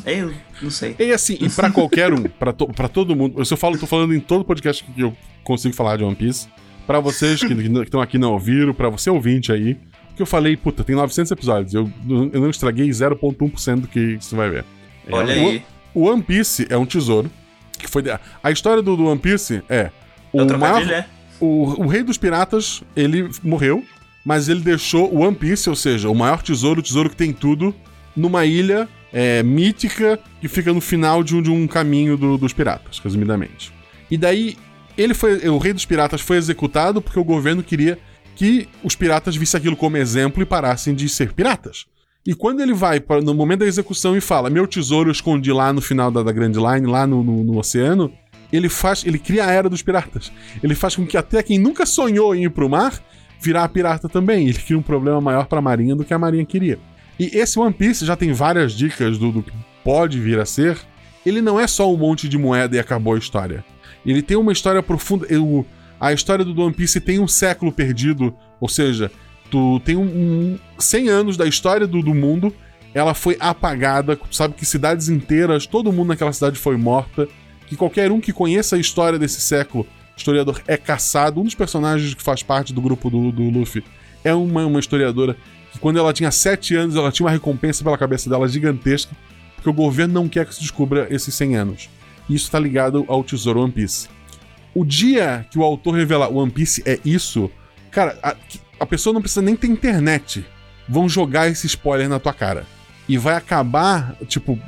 [0.05, 0.95] Eu não sei.
[0.99, 3.41] E assim, e pra qualquer um, pra, to, pra todo mundo.
[3.41, 6.47] Eu falo, tô falando em todo podcast que eu consigo falar de One Piece.
[6.85, 9.77] Pra vocês que estão aqui não ouviram, pra você ouvinte aí.
[10.15, 11.73] Que eu falei, puta, tem 900 episódios.
[11.73, 14.65] Eu, eu não estraguei 0,1% do que você vai ver.
[15.11, 15.63] Olha é, aí.
[15.93, 17.29] O, o One Piece é um tesouro.
[17.77, 18.03] Que foi.
[18.41, 19.91] A história do, do One Piece é.
[20.31, 21.05] O, é né?
[21.39, 23.83] o, o rei dos piratas, ele morreu,
[24.25, 27.31] mas ele deixou o One Piece, ou seja, o maior tesouro, o tesouro que tem
[27.31, 27.73] tudo,
[28.15, 32.51] numa ilha é, mítica que fica no final de um, de um caminho do, dos
[32.51, 33.71] piratas, resumidamente.
[34.09, 34.57] E daí,
[34.97, 35.47] ele foi.
[35.47, 37.97] O rei dos piratas foi executado porque o governo queria
[38.35, 41.85] que os piratas vissem aquilo como exemplo e parassem de ser piratas.
[42.25, 45.51] E quando ele vai pra, no momento da execução e fala: Meu tesouro eu escondi
[45.51, 48.11] lá no final da, da Grand Line, lá no, no, no oceano,
[48.51, 50.31] ele faz, ele cria a era dos piratas.
[50.63, 52.93] Ele faz com que até quem nunca sonhou em ir pro mar
[53.39, 54.47] virar pirata também.
[54.49, 56.79] Ele cria um problema maior para a marinha do que a marinha queria.
[57.19, 59.51] E esse One Piece já tem várias dicas do, do que
[59.83, 60.77] pode vir a ser.
[61.25, 63.63] Ele não é só um monte de moeda e acabou a história.
[64.05, 65.25] Ele tem uma história profunda.
[65.29, 65.65] Eu,
[65.99, 69.11] a história do One Piece tem um século perdido, ou seja,
[69.49, 72.53] tu tem um, um 100 anos da história do, do mundo,
[72.93, 77.27] ela foi apagada, sabe que cidades inteiras, todo mundo naquela cidade foi morta
[77.67, 79.85] que qualquer um que conheça a história desse século,
[80.15, 81.41] historiador, é caçado.
[81.41, 83.83] Um dos personagens que faz parte do grupo do, do Luffy
[84.23, 85.35] é uma, uma historiadora
[85.71, 89.15] que, quando ela tinha 7 anos, ela tinha uma recompensa pela cabeça dela gigantesca,
[89.55, 91.89] porque o governo não quer que se descubra esses 100 anos.
[92.29, 94.07] E isso está ligado ao tesouro One Piece.
[94.75, 97.49] O dia que o autor revelar One Piece é isso,
[97.89, 98.35] cara, a,
[98.79, 100.45] a pessoa não precisa nem ter internet.
[100.87, 102.65] Vão jogar esse spoiler na tua cara.
[103.09, 104.59] E vai acabar, tipo,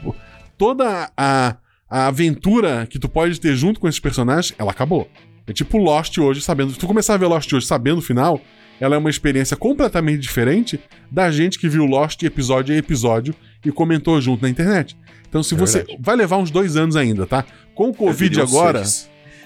[0.57, 1.57] toda a
[1.89, 5.09] a aventura que tu pode ter junto com esses personagens, ela acabou.
[5.45, 6.73] É tipo Lost hoje, sabendo.
[6.73, 8.41] Se tu começar a ver Lost hoje sabendo o final,
[8.79, 10.79] ela é uma experiência completamente diferente
[11.09, 13.33] da gente que viu Lost episódio a episódio
[13.65, 14.97] e comentou junto na internet.
[15.29, 15.77] Então, se é você.
[15.79, 15.99] Verdade.
[16.01, 17.45] Vai levar uns dois anos ainda, tá?
[17.73, 18.83] Com o Covid agora.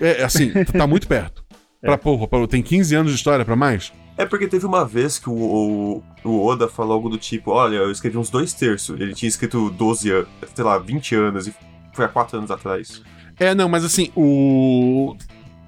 [0.02, 1.44] É, assim, tá muito perto.
[1.84, 1.88] É.
[1.88, 3.92] Pra, porra, pra, tem 15 anos de história para mais?
[4.16, 7.78] É porque teve uma vez que o, o, o, Oda falou algo do tipo: Olha,
[7.78, 9.02] eu escrevi uns dois terços.
[9.02, 11.48] Ele tinha escrito 12 anos, sei lá, 20 anos.
[11.48, 11.56] E
[11.92, 13.02] foi há quatro anos atrás.
[13.40, 15.16] É, não, mas assim, o.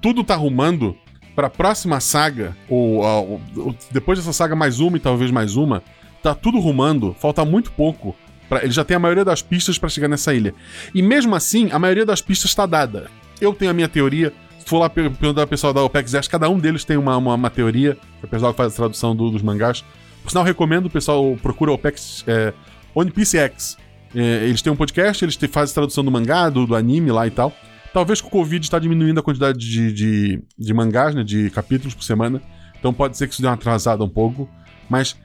[0.00, 0.96] Tudo tá arrumando
[1.34, 5.82] pra próxima saga, ou, ou, ou, depois dessa saga mais uma e talvez mais uma,
[6.22, 8.14] tá tudo rumando, falta muito pouco.
[8.48, 10.54] Pra, ele já tem a maioria das pistas para chegar nessa ilha.
[10.94, 13.10] E mesmo assim, a maioria das pistas está dada.
[13.40, 14.32] Eu tenho a minha teoria.
[14.58, 17.34] Se for lá perguntar ao pessoal da OPEX Ash, cada um deles tem uma, uma,
[17.34, 17.98] uma teoria.
[18.22, 19.84] O pessoal que faz a tradução do, dos mangás.
[20.22, 22.52] Por sinal, recomendo o pessoal procura o OPEX é,
[22.94, 23.76] One Piece X.
[24.14, 27.30] É, eles têm um podcast, eles fazem tradução do mangá, do, do, anime lá e
[27.30, 27.52] tal.
[27.92, 31.94] Talvez com o Covid está diminuindo a quantidade de, de, de, mangás, né, de capítulos
[31.94, 32.40] por semana.
[32.78, 34.48] Então pode ser que isso dê uma atrasada um pouco.
[34.88, 35.16] Mas,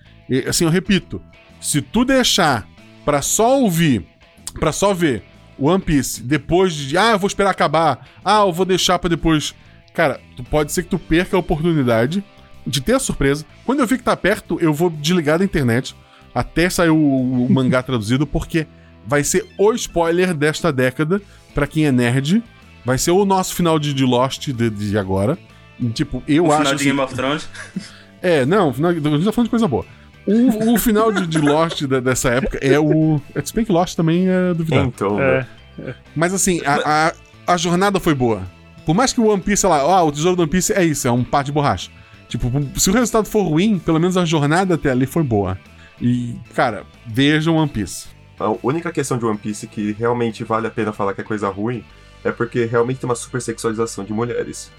[0.47, 1.21] assim, eu repito:
[1.61, 2.67] se tu deixar
[3.05, 4.05] para só ouvir,
[4.59, 5.23] para só ver
[5.59, 6.97] One Piece depois de.
[6.97, 8.07] Ah, eu vou esperar acabar.
[8.23, 9.53] Ah, eu vou deixar para depois.
[9.93, 12.23] Cara, tu pode ser que tu perca a oportunidade
[12.65, 13.45] de ter a surpresa.
[13.65, 15.95] Quando eu vi que tá perto, eu vou desligar da internet
[16.33, 18.67] até sair o, o mangá traduzido, porque
[19.05, 21.21] vai ser o spoiler desta década,
[21.53, 22.43] para quem é nerd.
[22.85, 25.37] Vai ser o nosso final de, de Lost de, de agora.
[25.93, 26.57] tipo, eu o acho.
[26.57, 27.49] Final de Game of Thrones?
[28.21, 29.85] É, não, final, a gente tá falando de coisa boa.
[30.25, 33.19] O, o final de, de Lost de, dessa época é o.
[33.33, 34.91] É, se bem que Lost também é duvidável.
[34.95, 35.45] Então, é.
[36.15, 38.43] Mas assim, a, a, a, jornada foi boa.
[38.85, 40.83] Por mais que o One Piece, sei lá, ó, o tesouro do One Piece é
[40.83, 41.89] isso, é um par de borracha.
[42.27, 45.57] Tipo, se o resultado for ruim, pelo menos a jornada até ali foi boa.
[46.01, 48.07] E, cara, vejam One Piece.
[48.39, 51.49] A única questão de One Piece que realmente vale a pena falar que é coisa
[51.49, 51.83] ruim
[52.23, 54.71] é porque realmente tem uma super sexualização de mulheres.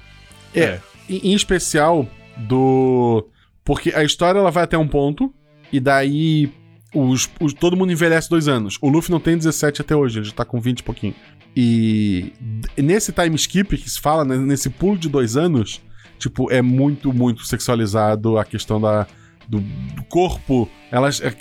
[0.54, 0.80] É, é.
[1.08, 3.26] Em, em especial do.
[3.64, 5.32] Porque a história ela vai até um ponto,
[5.72, 6.52] e daí
[6.94, 8.78] os, os, todo mundo envelhece dois anos.
[8.80, 11.14] O Luffy não tem 17 até hoje, ele já tá com 20 e pouquinho.
[11.56, 12.32] E
[12.76, 15.80] nesse time skip que se fala, né, nesse pulo de dois anos,
[16.18, 19.06] tipo, é muito, muito sexualizado a questão da,
[19.48, 20.68] do, do corpo.
[20.90, 21.20] Elas.
[21.20, 21.34] É,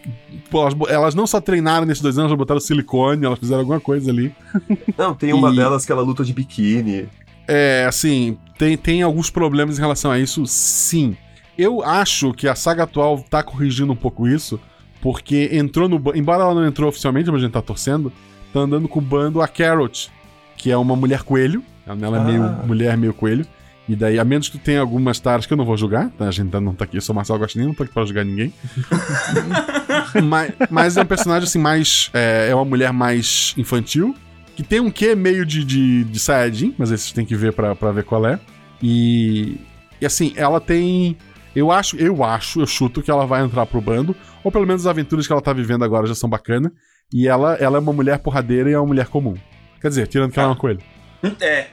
[0.49, 3.79] Pô, elas, elas, não só treinaram nesses dois anos, elas botaram silicone, elas fizeram alguma
[3.79, 4.33] coisa ali.
[4.97, 5.55] Não, tem uma e...
[5.55, 7.07] delas que ela luta de biquíni.
[7.47, 11.15] É, assim, tem, tem alguns problemas em relação a isso, sim.
[11.59, 14.57] Eu acho que a saga atual tá corrigindo um pouco isso,
[15.01, 16.01] porque entrou no.
[16.15, 18.13] Embora ela não entrou oficialmente, mas a gente tá torcendo,
[18.53, 20.09] tá andando com o bando a Carrot,
[20.55, 21.61] que é uma mulher coelho.
[21.85, 22.23] Ela é ah.
[22.23, 23.45] meio mulher, meio coelho.
[23.89, 26.29] E daí, a menos que tenha algumas taras que eu não vou julgar, tá?
[26.29, 28.53] A gente não tá aqui, eu sou Marcelo Agostinho, não tô aqui pra julgar ninguém.
[30.23, 32.09] mas, mas, é um personagem, assim, mais.
[32.13, 34.15] É, é, uma mulher mais infantil,
[34.55, 37.75] que tem um quê meio de, de, de Saiyajin, mas esses tem que ver pra,
[37.75, 38.39] pra ver qual é.
[38.81, 39.57] E.
[39.99, 41.17] E assim, ela tem.
[41.55, 44.83] Eu acho, eu acho, eu chuto que ela vai entrar pro bando, ou pelo menos
[44.83, 46.71] as aventuras que ela tá vivendo agora já são bacanas.
[47.11, 49.35] E ela, ela é uma mulher porradeira e é uma mulher comum.
[49.81, 50.79] Quer dizer, tirando que ela é uma coelha.
[51.41, 51.67] É.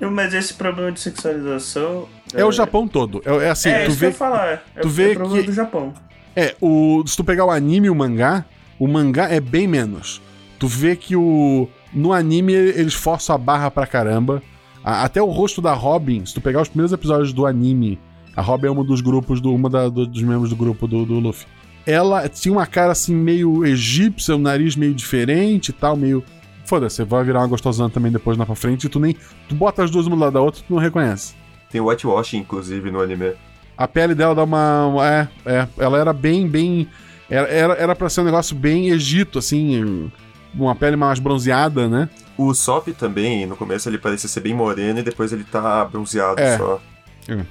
[0.00, 2.08] Mas esse problema de sexualização.
[2.34, 3.22] É, é o Japão todo.
[3.24, 4.06] É, é assim, é, tu vê.
[4.06, 4.64] Que eu falar.
[4.74, 5.46] É, tu vê é problema que...
[5.46, 5.94] do Japão.
[6.34, 8.44] É, o, se tu pegar o anime e o mangá,
[8.80, 10.20] o mangá é bem menos.
[10.58, 11.68] Tu vê que o.
[11.92, 14.42] No anime eles forçam a barra pra caramba.
[14.82, 18.00] A, até o rosto da Robin, se tu pegar os primeiros episódios do anime,
[18.36, 21.04] a Robin é um dos grupos, do, uma da, do, dos membros do grupo do,
[21.04, 21.46] do Luffy.
[21.84, 26.22] Ela tinha uma cara assim meio egípcia, um nariz meio diferente e tal, meio
[26.64, 29.16] foda-se, você vai virar uma gostosana também depois na pra frente e tu nem.
[29.48, 31.34] Tu bota as duas uma do lado da outra e tu não reconhece.
[31.70, 33.32] Tem whitewashing, inclusive, no anime.
[33.76, 34.90] A pele dela dá uma.
[35.04, 35.68] É, é.
[35.78, 36.88] Ela era bem, bem.
[37.28, 40.10] Era, era, era pra ser um negócio bem Egito, assim.
[40.54, 42.08] Uma pele mais bronzeada, né?
[42.36, 46.40] O Sop também, no começo ele parecia ser bem moreno e depois ele tá bronzeado
[46.40, 46.58] é.
[46.58, 46.80] só.
[47.28, 47.44] É.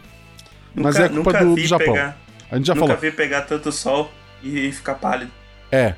[0.74, 1.93] Mas nunca, é culpa do, do, Japão.
[1.93, 2.17] Pegar,
[2.49, 3.01] a gente já nunca falou.
[3.01, 4.11] vi pegar tanto sol
[4.41, 5.32] e ficar pálido.
[5.72, 5.95] É,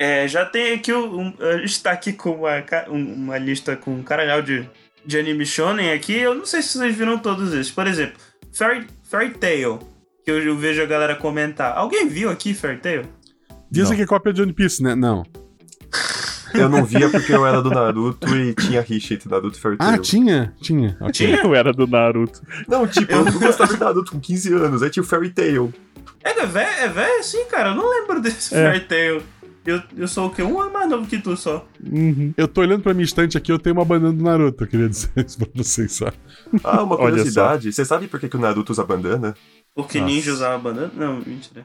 [0.00, 4.66] É, já tem aqui um, está aqui com uma, uma lista com um caralhau de,
[5.04, 6.14] de anime shonen aqui.
[6.14, 7.70] Eu não sei se vocês viram todos esses.
[7.70, 8.14] Por exemplo,
[8.50, 9.78] Fairy, Fairy Tail,
[10.24, 11.76] que eu, eu vejo a galera comentar.
[11.76, 13.02] Alguém viu aqui Fairy Tail?
[13.70, 14.94] Dizem que é cópia de One Piece, né?
[14.94, 15.22] Não.
[16.54, 19.76] Eu não via porque eu era do Naruto e tinha rixa entre Naruto e Fairy
[19.80, 19.94] ah, Tail.
[19.96, 20.54] Ah, tinha?
[20.62, 20.96] Tinha.
[20.98, 21.12] Okay.
[21.12, 21.42] Tinha?
[21.44, 22.40] Eu era do Naruto.
[22.66, 24.82] Não, tipo, eu, eu gostava de Naruto com 15 anos.
[24.82, 25.72] Aí tinha o Fairy Tail.
[26.24, 27.68] É, é velho, é velho sim, cara.
[27.68, 28.64] Eu não lembro desse é.
[28.64, 29.22] Fairy Tail.
[29.64, 30.42] Eu, eu sou o quê?
[30.42, 31.66] Um ano mais novo que tu só.
[31.84, 32.32] Uhum.
[32.36, 34.88] Eu tô olhando pra minha estante aqui, eu tenho uma bandana do Naruto, eu queria
[34.88, 36.10] dizer isso pra vocês, só.
[36.64, 37.72] Ah, uma curiosidade.
[37.72, 39.34] Você sabe por que, que o Naruto usa bandana?
[39.74, 40.12] Porque Nossa.
[40.12, 40.90] ninja usava bandana?
[40.94, 41.64] Não, mentira.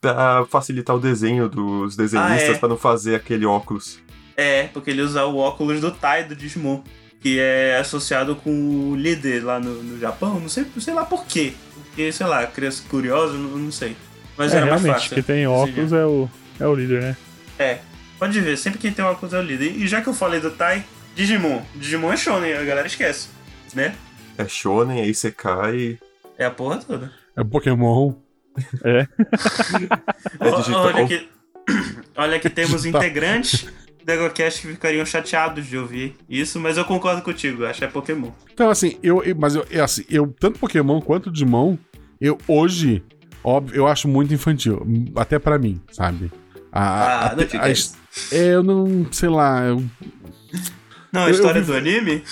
[0.00, 2.58] Pra facilitar o desenho dos desenhistas, ah, é.
[2.58, 3.98] pra não fazer aquele óculos.
[4.36, 6.82] É, porque ele usa o óculos do Tai do Digimon.
[7.20, 10.40] Que é associado com o líder lá no, no Japão.
[10.40, 11.52] Não sei, sei lá por quê.
[11.86, 13.96] Porque, sei lá, criança curiosa, não, não sei.
[14.36, 15.14] Mas é, era mais fácil.
[15.14, 16.28] que tem óculos é o,
[16.58, 17.16] é o líder, né?
[17.58, 17.78] É,
[18.18, 19.76] pode ver, sempre que tem uma coisa é o líder.
[19.76, 20.84] E já que eu falei do Tai,
[21.14, 21.62] Digimon.
[21.74, 23.28] Digimon é Shonen, a galera esquece,
[23.74, 23.94] né?
[24.38, 25.98] É Shonen, aí você cai.
[26.38, 27.12] É a porra toda.
[27.36, 28.14] É Pokémon.
[28.84, 29.06] É.
[30.40, 30.86] é digital.
[30.92, 31.28] Olha que,
[32.16, 33.66] olha que temos integrantes
[34.04, 37.88] do EgoCast que ficariam chateados de ouvir isso, mas eu concordo contigo, acho que é
[37.88, 38.30] Pokémon.
[38.52, 41.76] Então, assim, eu, eu mas eu, é assim, eu, tanto Pokémon quanto Digimon,
[42.20, 43.02] eu hoje,
[43.44, 44.84] óbvio, eu acho muito infantil.
[45.14, 46.30] Até para mim, sabe?
[46.72, 47.70] A, ah, não a, a,
[48.34, 49.06] é, eu não.
[49.12, 49.62] sei lá.
[49.64, 49.84] Eu,
[51.12, 52.22] não, a eu, história eu, do anime?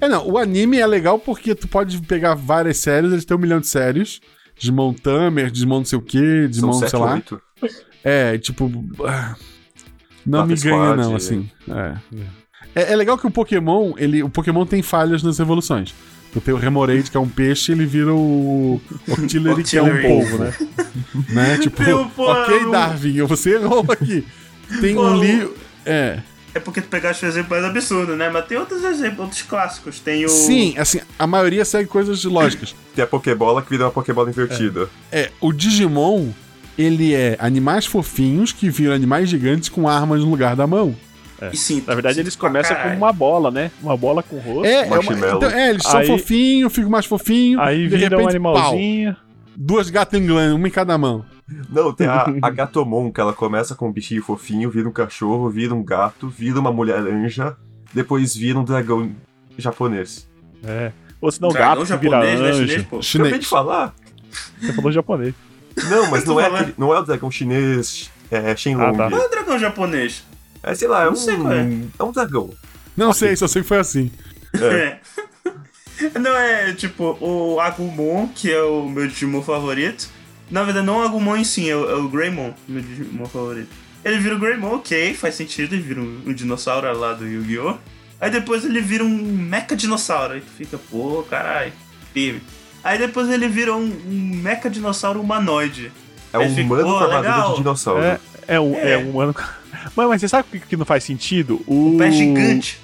[0.00, 0.28] É, não.
[0.28, 3.66] O anime é legal porque tu pode pegar várias séries, eles têm um milhão de
[3.66, 4.20] séries.
[4.58, 7.14] Desmon Tamer, Desmon não sei o que, Desmon sei lá.
[7.14, 7.42] 8.
[8.04, 8.70] É, tipo.
[9.06, 9.36] Ah,
[10.26, 11.48] não me ganha, não, assim.
[11.68, 11.96] É.
[12.74, 12.92] é.
[12.92, 15.94] É, legal que o Pokémon, ele, o Pokémon tem falhas nas evoluções.
[16.32, 20.02] Tu tem o Remoraid, que é um peixe, ele vira o Octillery, que é um
[20.02, 20.54] polvo, né?
[21.30, 21.58] né?
[21.58, 24.26] Tipo, ok, Darwin, você errou aqui.
[24.80, 25.54] Tem Pô, um livro.
[25.86, 26.20] É.
[26.54, 28.28] É porque tu pegaste o exemplo mais absurdo, né?
[28.30, 30.00] Mas tem outros exemplos, outros clássicos.
[30.00, 30.28] Tem o.
[30.28, 32.74] Sim, assim, a maioria segue coisas lógicas.
[32.94, 34.88] Tem a Pokébola que vira uma Pokébola invertida.
[35.12, 35.20] É.
[35.20, 36.30] é, o Digimon,
[36.76, 40.96] ele é animais fofinhos que viram animais gigantes com armas no lugar da mão.
[41.40, 41.52] É.
[41.54, 43.70] Sim, Na verdade, eles começam com uma bola, né?
[43.80, 44.64] Uma bola com rosto.
[44.64, 47.60] É, é, uma, então, é eles são fofinhos, ficam mais fofinhos.
[47.60, 49.14] Aí vira repente, um animalzinho.
[49.14, 49.22] Pau,
[49.56, 51.24] duas gatas inglãs, uma em cada mão.
[51.70, 55.48] Não, tem a, a Gatomon, que ela começa com um bichinho fofinho, vira um cachorro,
[55.48, 57.56] vira um gato, vira uma mulher anja,
[57.92, 59.10] depois vira um dragão
[59.56, 60.28] japonês.
[60.64, 60.92] É.
[61.20, 62.66] Ou senão gato japonês, vira né, anjo.
[62.66, 63.02] Chinês, pô.
[63.02, 63.28] Chinês.
[63.28, 63.94] Acabei de falar.
[64.60, 65.34] Você falou japonês.
[65.88, 68.94] Não, mas não é, aquele, não é o dragão chinês é, Shenlong.
[68.94, 69.10] Ah, tá.
[69.10, 70.24] Não é o dragão japonês.
[70.62, 71.86] É, sei lá, é um, é.
[71.98, 72.50] é um dragão.
[72.96, 73.28] Não okay.
[73.28, 74.10] sei, só sei que foi assim.
[74.60, 74.98] É.
[76.18, 80.08] Não, é tipo, o Agumon, que é o meu Digimon favorito.
[80.48, 83.68] Na verdade, não o Agumon em si, é o, é o Greymon, meu Digimon favorito.
[84.04, 87.76] Ele vira o Greymon, ok, faz sentido, ele vira um, um dinossauro lá do Yu-Gi-Oh!
[88.20, 90.34] Aí depois ele vira um mecha dinossauro.
[90.34, 91.72] Aí tu fica, pô, caralho,
[92.12, 92.42] firme.
[92.82, 95.92] Aí depois ele vira um, um mecha dinossauro humanoide.
[96.32, 98.02] É um humano com armadura de dinossauro.
[98.02, 98.92] É, é um, é.
[98.92, 99.34] é um humano.
[99.96, 101.60] Mas, mas você sabe o que não faz sentido?
[101.66, 102.80] O, o pé gigante.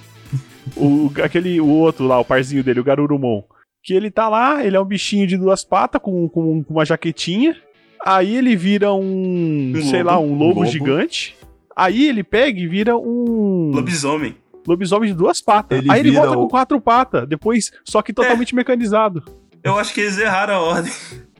[0.76, 3.42] O, aquele, o outro lá, o parzinho dele, o Garurumon.
[3.82, 6.84] Que ele tá lá, ele é um bichinho de duas patas com, com, com uma
[6.84, 7.56] jaquetinha.
[8.04, 11.36] Aí ele vira um, um sei lobo, lá, um lobo, um lobo, gigante.
[11.76, 13.70] Aí ele pega e vira um.
[13.74, 14.36] Lobisomem.
[14.66, 15.78] Lobisomem de duas patas.
[15.78, 16.42] Ele Aí ele volta o...
[16.42, 18.56] com quatro patas, depois, só que totalmente é.
[18.56, 19.22] mecanizado.
[19.62, 20.92] Eu acho que eles erraram a ordem.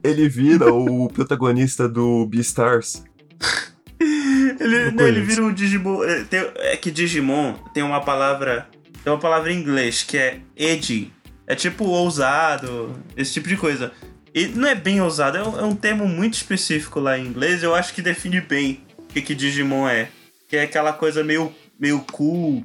[0.03, 3.05] Ele vira o protagonista do Beastars.
[4.01, 6.03] ele, não, ele vira um Digimon.
[6.05, 8.69] É, tem, é que Digimon tem uma palavra.
[9.03, 11.13] Tem uma palavra em inglês que é edgy.
[11.47, 13.93] É tipo ousado, esse tipo de coisa.
[14.35, 17.63] E não é bem ousado, é um, é um termo muito específico lá em inglês.
[17.63, 20.09] Eu acho que define bem o que, que Digimon é.
[20.49, 22.65] Que é aquela coisa meio, meio cool,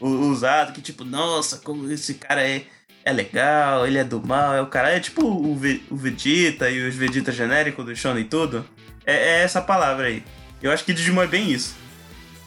[0.00, 2.62] ousado, que tipo, nossa, como esse cara é,
[3.04, 4.90] é legal, ele é do mal, é o cara.
[4.90, 8.64] É tipo o, o Vegeta e os Vegeta genéricos do Shonen e tudo.
[9.04, 10.22] É, é essa palavra aí.
[10.62, 11.74] Eu acho que Digimon é bem isso.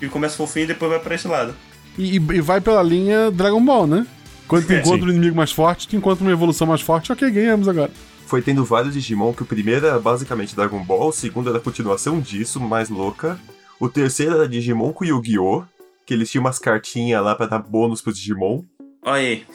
[0.01, 1.55] Ele começa fofinho e depois vai pra esse lado.
[1.97, 4.07] E, e vai pela linha Dragon Ball, né?
[4.47, 7.29] Quando tu é, encontra um inimigo mais forte, tu encontra uma evolução mais forte, ok,
[7.31, 7.91] ganhamos agora.
[8.25, 11.61] Foi tendo vários Digimon, que o primeiro era basicamente Dragon Ball, o segundo era a
[11.61, 13.39] continuação disso, mais louca.
[13.79, 15.63] O terceiro era Digimon com Yu-Gi-Oh!
[16.05, 18.63] Que eles tinham umas cartinhas lá pra dar bônus pro Digimon.
[19.03, 19.45] Olha aí,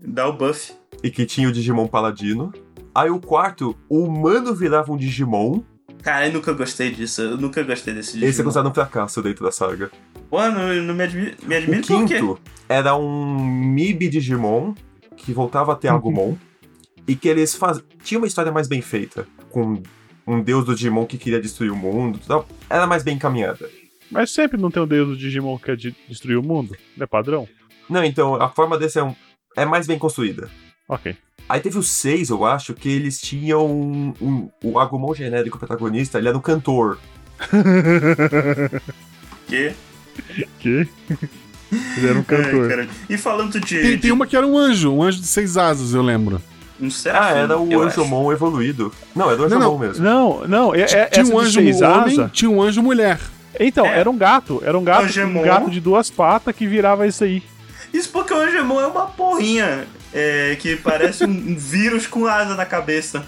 [0.00, 0.72] dá o buff.
[1.02, 2.52] E que tinha o Digimon Paladino.
[2.94, 5.62] Aí o quarto, o humano virava um Digimon,
[6.02, 7.22] Cara, eu nunca gostei disso.
[7.22, 8.30] Eu nunca gostei desse Digimon.
[8.30, 9.90] Esse é considerado um fracasso dentro da saga.
[10.30, 14.74] Pô, não, não me, admi me admiro o quinto era um MIB Digimon
[15.16, 16.36] que voltava a ter Agumon.
[17.06, 17.82] e que eles faz...
[18.04, 19.26] tinha uma história mais bem feita.
[19.50, 19.82] Com
[20.26, 22.20] um deus do Digimon que queria destruir o mundo.
[22.26, 22.46] Tal.
[22.68, 23.68] Era mais bem encaminhada.
[24.10, 26.76] Mas sempre não tem um deus do Digimon que quer de destruir o mundo?
[26.96, 27.48] Não é padrão?
[27.88, 29.14] Não, então a forma desse é, um...
[29.56, 30.50] é mais bem construída.
[30.88, 31.14] Ok.
[31.48, 36.18] Aí teve os seis, eu acho, que eles tinham um, um, o Agumon genérico protagonista,
[36.18, 36.98] ele era um cantor.
[39.46, 39.72] que?
[40.58, 40.88] Que?
[41.96, 42.80] Ele era um cantor.
[42.80, 43.98] É, e falando de tem, de...
[43.98, 46.42] tem uma que era um anjo, um anjo de seis asas, eu lembro.
[46.80, 48.92] Um ah, era o Anjomon evoluído.
[49.14, 50.04] Não, era o Anjomon não, mesmo.
[50.04, 52.30] Não, não, é, é, tinha um anjo homem, asa...
[52.32, 53.18] tinha um anjo mulher.
[53.58, 53.98] Então, é.
[53.98, 57.42] era um gato, era um gato, um gato de duas patas que virava isso aí.
[57.92, 62.64] Isso porque o Angemon é uma porrinha é, que parece um, vírus com asa na
[62.64, 63.24] cabeça.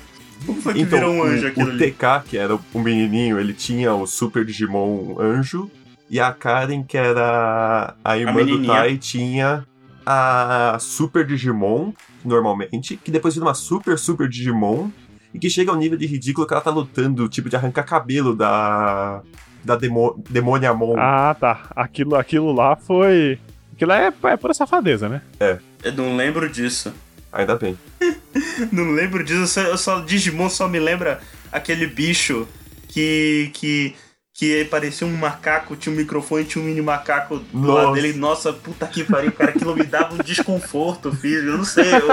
[0.47, 3.39] Como foi que então, virou um anjo aquilo o, o TK, que era o menininho,
[3.39, 5.70] ele tinha o Super Digimon Anjo.
[6.09, 9.64] E a Karen, que era a irmã a do Tai, tinha
[10.05, 11.93] a Super Digimon,
[12.24, 14.91] normalmente, que depois vira uma Super Super Digimon,
[15.33, 18.35] e que chega ao nível de ridículo que ela tá lutando, tipo, de arrancar cabelo
[18.35, 19.22] da.
[19.64, 20.97] da demo, Demoniamon.
[20.99, 21.70] Ah, tá.
[21.76, 23.39] Aquilo, aquilo lá foi.
[23.81, 25.22] Aquilo é, é pura safadeza, né?
[25.41, 25.59] É.
[25.83, 26.93] Eu não lembro disso.
[27.33, 27.78] Ainda bem.
[28.70, 31.18] não lembro disso, eu só, Digimon só me lembra
[31.51, 32.47] aquele bicho
[32.89, 33.51] que.
[33.55, 33.97] que.
[34.35, 37.72] que parecia um macaco, tinha um microfone, tinha um mini macaco do Nossa.
[37.72, 38.12] lado dele.
[38.12, 41.53] Nossa, puta que pariu, cara, aquilo me dava um desconforto, filho.
[41.53, 42.11] Eu não sei, eu,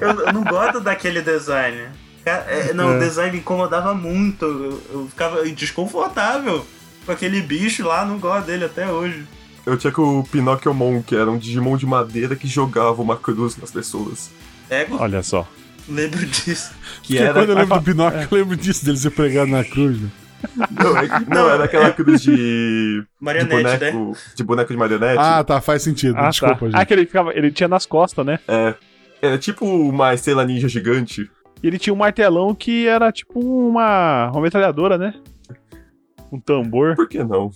[0.00, 1.88] eu, eu não gosto daquele design.
[2.24, 2.96] É, não, é.
[2.96, 4.44] o design me incomodava muito.
[4.44, 6.64] Eu, eu ficava desconfortável
[7.04, 9.26] com aquele bicho lá, não gosto dele até hoje.
[9.64, 13.56] Eu tinha com o Pinocchiomon, que era um Digimon de madeira que jogava uma cruz
[13.56, 14.30] nas pessoas.
[14.68, 15.46] É, Olha só.
[15.88, 16.74] Lembro disso.
[17.02, 17.32] Que, era...
[17.32, 18.24] quando eu lembro do Pinóquio, é.
[18.24, 20.08] eu lembro disso, dele ser pregado na cruz, né?
[20.70, 23.04] Não, é que, não, era aquela cruz de.
[23.20, 24.14] Marionete, de boneco, né?
[24.34, 25.18] De boneco de marionete.
[25.18, 26.16] Ah, tá, faz sentido.
[26.18, 26.66] Ah, Desculpa, tá.
[26.66, 26.76] gente.
[26.76, 28.40] Ah, que ele, ficava, ele tinha nas costas, né?
[28.48, 28.74] É.
[29.20, 31.30] Era tipo uma estrela ninja gigante.
[31.62, 35.14] E ele tinha um martelão que era tipo uma, uma metralhadora, né?
[36.32, 36.96] Um tambor.
[36.96, 37.52] Por que não?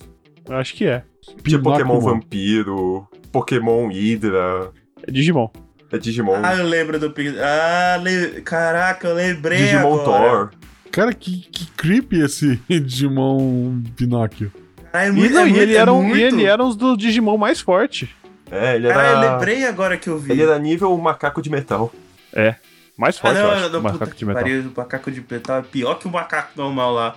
[0.49, 1.03] Acho que é.
[1.43, 4.73] Tinha Pokémon Vampiro, Pokémon Hydra.
[5.07, 5.51] É Digimon.
[5.91, 6.41] É Digimon.
[6.43, 7.13] Ah, eu lembro do.
[7.41, 8.41] Ah, le...
[8.43, 9.59] caraca, eu lembrei.
[9.59, 10.05] Digimon agora.
[10.05, 10.51] Thor.
[10.91, 14.51] Cara, que, que creepy esse Digimon Pinóquio.
[14.93, 16.75] Ah, é muito, e, não, é e, ele é era um, e ele era um
[16.75, 18.09] dos Digimon mais fortes.
[18.51, 19.01] É, ele era.
[19.01, 20.33] Ah, eu lembrei agora que eu vi.
[20.33, 21.93] Ele era nível macaco de metal.
[22.33, 22.55] É.
[22.97, 24.43] Mais forte, ah, não, eu acho, não, macaco de metal.
[24.43, 27.17] Pariu, o macaco de metal é pior que o macaco normal lá.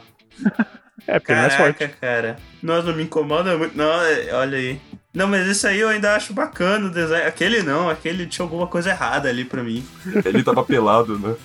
[1.08, 1.96] É, porque Caraca, é mais forte.
[2.00, 2.38] cara.
[2.62, 3.78] Nossa, não me incomoda muito.
[3.78, 4.80] Não, é, olha aí.
[5.14, 7.28] Não, mas esse aí eu ainda acho bacana o design.
[7.28, 9.84] Aquele não, aquele tinha alguma coisa errada ali pra mim.
[10.26, 11.36] Ele tava pelado, né?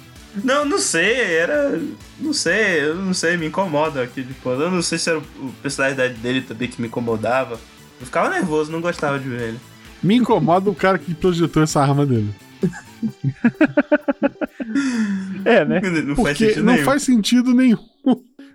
[0.43, 1.81] Não, não sei, era.
[2.19, 5.63] Não sei, eu não sei, me incomoda aqui tipo, Eu não sei se era a
[5.63, 7.59] personalidade dele também que me incomodava.
[8.01, 9.61] Eu ficava nervoso, não gostava de ver ele.
[10.03, 12.35] Me incomoda o cara que projetou essa arma dele.
[15.45, 15.81] é, né?
[15.81, 16.85] Não Porque faz sentido não nenhum.
[16.85, 17.79] faz sentido nenhum.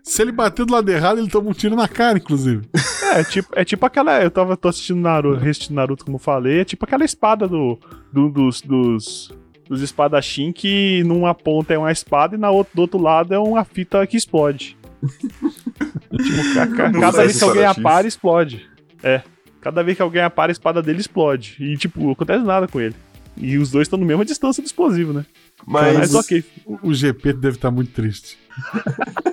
[0.03, 2.67] Se ele bater do lado errado, ele toma um tiro na cara, inclusive.
[3.13, 4.21] É, tipo, é tipo aquela.
[4.21, 7.79] Eu tava tô assistindo Naruto, assistindo Naruto, como falei, é tipo aquela espada do,
[8.11, 9.31] do dos, dos,
[9.67, 13.39] dos espadachim que numa ponta é uma espada e na outro, do outro lado é
[13.39, 14.77] uma fita que explode.
[15.01, 18.69] tipo, cada vez que alguém apara, explode.
[19.01, 19.21] É.
[19.61, 21.57] Cada vez que alguém apara, a espada dele explode.
[21.59, 22.95] E, tipo, não acontece nada com ele.
[23.35, 25.25] E os dois estão na mesma distância do explosivo, né?
[25.65, 26.43] Mas, Mas ok.
[26.65, 28.37] O, o GP deve estar muito triste.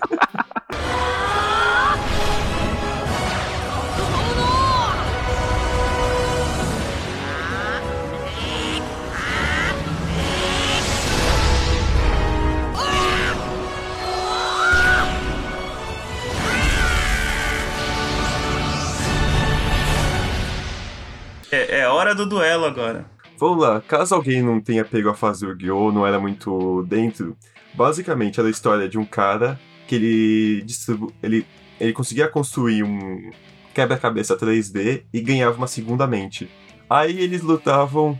[21.50, 23.06] É, é hora do duelo agora.
[23.38, 25.92] Vamos lá, caso alguém não tenha pego a fase Yu-Gi-Oh!
[25.92, 27.36] não era muito dentro,
[27.74, 31.46] basicamente era a história de um cara que ele distribu ele,
[31.78, 33.30] ele conseguia construir um
[33.74, 36.48] quebra-cabeça 3D e ganhava uma segunda mente.
[36.88, 38.18] Aí eles lutavam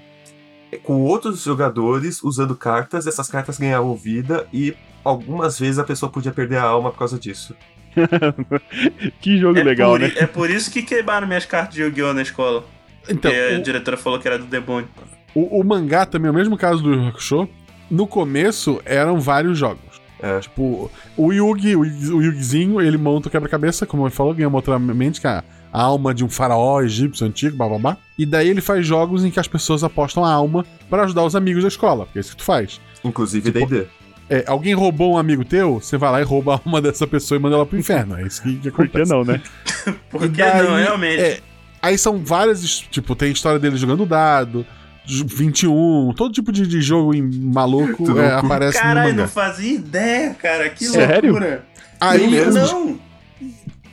[0.83, 6.33] com outros jogadores usando cartas, essas cartas ganhavam vida e algumas vezes a pessoa podia
[6.33, 7.57] perder a alma por causa disso.
[9.23, 10.13] que jogo é legal, por, né?
[10.17, 12.13] É por isso que queimaram minhas cartas de Yu-Gi-Oh!
[12.13, 12.76] na escola.
[13.09, 14.89] Então, o, a diretora falou que era do demônio.
[15.35, 17.49] O, o, mangá também é o mesmo caso do Hakusho.
[17.91, 20.01] No começo eram vários jogos.
[20.21, 20.41] É.
[20.41, 24.59] Tipo, o Yugi, o, o Yugizinho, ele monta o quebra-cabeça, como ele falou, ganha uma
[24.59, 25.43] outra mente, que é
[25.73, 27.97] a alma de um faraó egípcio antigo, blá blá blá.
[28.19, 31.37] E daí ele faz jogos em que as pessoas apostam a alma para ajudar os
[31.37, 32.81] amigos da escola, porque é isso que tu faz.
[33.05, 33.87] Inclusive tipo, D&D.
[34.29, 37.39] É, alguém roubou um amigo teu, você vai lá e rouba a alma dessa pessoa
[37.39, 38.19] e manda ela pro inferno.
[38.19, 38.93] É isso que, que acontece.
[38.93, 39.43] Por que não, né?
[40.11, 41.21] Por que não, realmente?
[41.21, 41.41] É,
[41.87, 44.67] Aí são várias, tipo, tem a história dele jogando dado,
[45.07, 49.23] 21, todo tipo de, de jogo maluco é, aparece Caralho, no mangá.
[49.23, 51.31] não fazia ideia, cara, que Sério?
[51.31, 51.65] loucura.
[52.01, 52.89] Aí, não.
[52.89, 52.99] Um,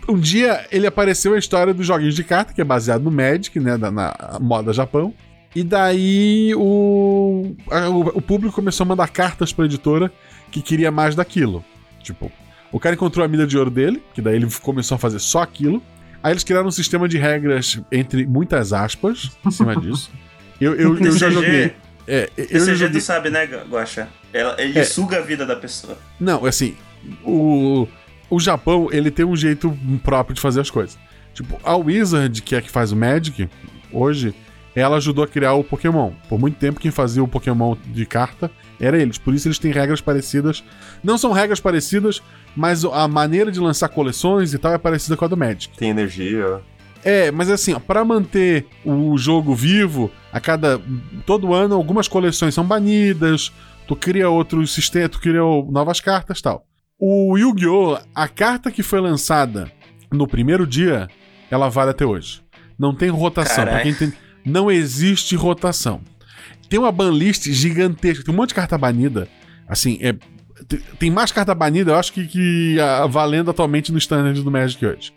[0.09, 3.59] um dia ele apareceu a história dos joguinhos de carta, que é baseado no Magic,
[3.59, 5.13] né, na, na moda Japão.
[5.55, 10.11] E daí o, a, o, o, público começou a mandar cartas pra editora
[10.49, 11.63] que queria mais daquilo.
[12.01, 12.31] Tipo,
[12.71, 15.43] o cara encontrou a milha de ouro dele, que daí ele começou a fazer só
[15.43, 15.79] aquilo.
[16.23, 20.09] Aí eles criaram um sistema de regras, entre muitas aspas, em cima disso.
[20.59, 21.75] Eu, eu, eu já joguei.
[22.07, 22.99] É, eu TCG joguei...
[22.99, 24.07] tu sabe, né, Guaxa?
[24.57, 24.83] Ele é.
[24.85, 25.97] suga a vida da pessoa.
[26.19, 26.75] Não, assim,
[27.23, 27.87] o,
[28.29, 30.97] o Japão, ele tem um jeito próprio de fazer as coisas.
[31.33, 33.49] Tipo, a Wizard, que é que faz o Magic,
[33.91, 34.33] hoje,
[34.75, 36.11] ela ajudou a criar o Pokémon.
[36.29, 38.49] Por muito tempo, quem fazia o Pokémon de carta
[38.79, 39.17] era eles.
[39.17, 40.63] Por isso eles têm regras parecidas.
[41.03, 42.21] Não são regras parecidas,
[42.55, 45.77] mas a maneira de lançar coleções e tal é parecida com a do Magic.
[45.77, 46.61] Tem energia.
[47.03, 50.79] É, mas assim, para manter o jogo vivo, a cada
[51.25, 53.51] todo ano algumas coleções são banidas,
[53.87, 56.65] tu cria outros sistemas, tu cria novas cartas, tal.
[56.97, 59.69] O Yu-Gi-Oh, a carta que foi lançada
[60.11, 61.09] no primeiro dia,
[61.51, 62.41] ela vale até hoje.
[62.79, 64.13] Não tem rotação, para quem tem,
[64.45, 66.01] não existe rotação.
[66.69, 69.27] Tem uma banlist gigantesca, tem um monte de carta banida.
[69.67, 70.15] Assim, é
[70.97, 74.85] tem mais carta banida, eu acho que, que a, valendo atualmente no standard do Magic
[74.85, 75.13] hoje.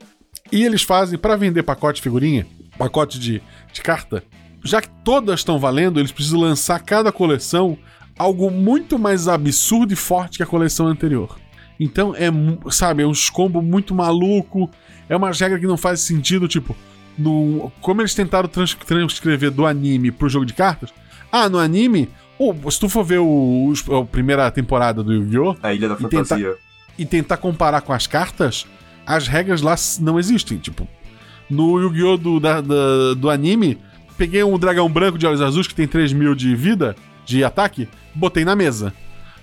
[0.51, 3.43] E eles fazem, para vender pacote de figurinha, pacote de,
[3.73, 4.23] de carta,
[4.65, 7.79] já que todas estão valendo, eles precisam lançar cada coleção
[8.19, 11.39] algo muito mais absurdo e forte que a coleção anterior.
[11.79, 12.29] Então é,
[12.71, 14.71] sabe, é uns combo muito maluco,
[15.09, 16.75] é uma regra que não faz sentido, tipo,
[17.19, 20.93] no, como eles tentaram trans, transcrever do anime pro jogo de cartas.
[21.31, 22.09] Ah, no anime,
[22.39, 25.57] ou, se tu for ver o, o, a primeira temporada do Yu-Gi-Oh!
[25.63, 26.37] A Ilha da Fantasia.
[26.37, 26.59] Tentar,
[26.99, 28.67] e tentar comparar com as cartas,
[29.07, 30.59] as regras lá não existem.
[30.59, 30.87] Tipo,
[31.49, 32.17] no Yu-Gi-Oh!
[32.17, 33.79] Do, da, da, do anime,
[34.17, 37.89] peguei um dragão branco de olhos azuis que tem 3 mil de vida, de ataque,
[38.15, 38.93] botei na mesa.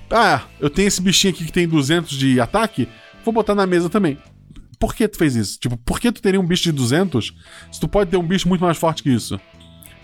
[0.09, 2.88] Ah, eu tenho esse bichinho aqui que tem 200 de ataque,
[3.25, 4.17] vou botar na mesa também.
[4.79, 5.59] Por que tu fez isso?
[5.59, 7.34] Tipo, por que tu teria um bicho de 200
[7.71, 9.39] se tu pode ter um bicho muito mais forte que isso?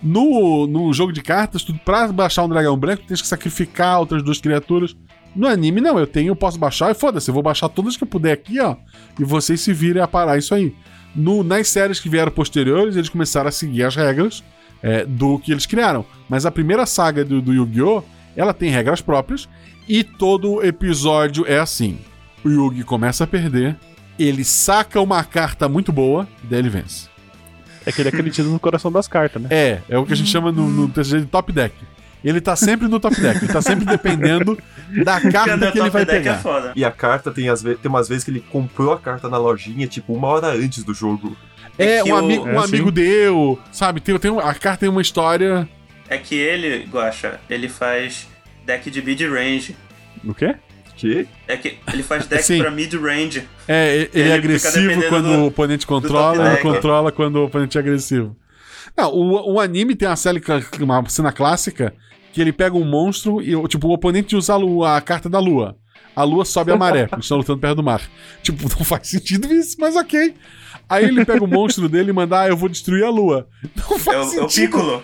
[0.01, 3.99] No, no jogo de cartas, tu, pra baixar um dragão branco, tu tens que sacrificar
[3.99, 4.95] outras duas criaturas.
[5.35, 8.03] No anime, não, eu tenho, eu posso baixar e foda-se, eu vou baixar todas que
[8.03, 8.75] eu puder aqui, ó.
[9.19, 10.73] E vocês se virem a parar isso aí.
[11.15, 14.43] No, nas séries que vieram posteriores, eles começaram a seguir as regras
[14.81, 16.05] é, do que eles criaram.
[16.27, 18.03] Mas a primeira saga do, do Yu-Gi-Oh!
[18.35, 19.49] ela tem regras próprias
[19.87, 21.99] e todo episódio é assim.
[22.43, 23.75] O Yugi começa a perder,
[24.17, 27.08] ele saca uma carta muito boa, daí ele vence.
[27.85, 29.49] É que ele acredita no coração das cartas, né?
[29.51, 31.75] É, é o que a gente chama no, no TCG de top deck.
[32.23, 34.57] Ele tá sempre no top deck, ele tá sempre dependendo
[35.05, 36.41] da carta que ele vai é pegar.
[36.45, 39.37] É e a carta tem, as tem umas vezes que ele comprou a carta na
[39.37, 41.35] lojinha, tipo, uma hora antes do jogo.
[41.77, 44.01] É, é um, amigo, um amigo deu, sabe?
[44.01, 45.65] Tem, tem, a carta tem uma história
[46.09, 48.27] é que ele, Guacha, ele faz
[48.65, 49.75] deck de mid-range.
[50.25, 50.55] O quê?
[51.47, 52.59] É que ele faz deck Sim.
[52.59, 53.47] pra mid-range.
[53.67, 57.77] É, ele, ele é agressivo quando do, o oponente controla e controla quando o oponente
[57.77, 58.35] é agressivo.
[58.97, 60.41] Não, o, o anime tem uma, série,
[60.81, 61.93] uma cena clássica
[62.33, 65.75] que ele pega um monstro e, tipo, o oponente usa a, a carta da lua.
[66.15, 68.01] A lua sobe a maré, porque estão lutando perto do mar.
[68.43, 70.33] Tipo, não faz sentido isso, mas ok.
[70.89, 73.47] Aí ele pega o monstro dele e manda, ah, eu vou destruir a lua.
[73.75, 74.41] Não faz é, sentido.
[74.41, 75.03] É o Piccolo.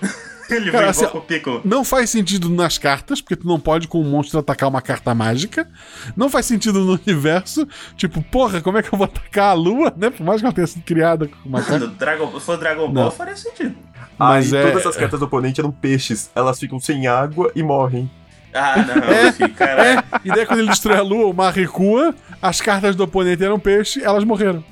[0.49, 1.61] Ele Cara, assim, o Piccolo.
[1.63, 5.13] Não faz sentido nas cartas, porque tu não pode com um monstro atacar uma carta
[5.15, 5.67] mágica.
[6.15, 7.67] Não faz sentido no universo.
[7.95, 10.09] Tipo, porra, como é que eu vou atacar a lua, né?
[10.09, 11.87] Por mais que ela tenha sido criada com uma carta.
[11.97, 13.11] Dragon, se for Dragon Ball, não.
[13.11, 13.75] faria sentido.
[14.17, 14.71] Mas Aí, é...
[14.71, 16.29] todas as cartas do oponente eram peixes.
[16.35, 18.09] Elas ficam sem água e morrem.
[18.53, 20.01] Ah, não, é, filho, é.
[20.23, 23.59] E daí quando ele destrói a lua, o mar recua, as cartas do oponente eram
[23.59, 24.63] peixe, elas morreram.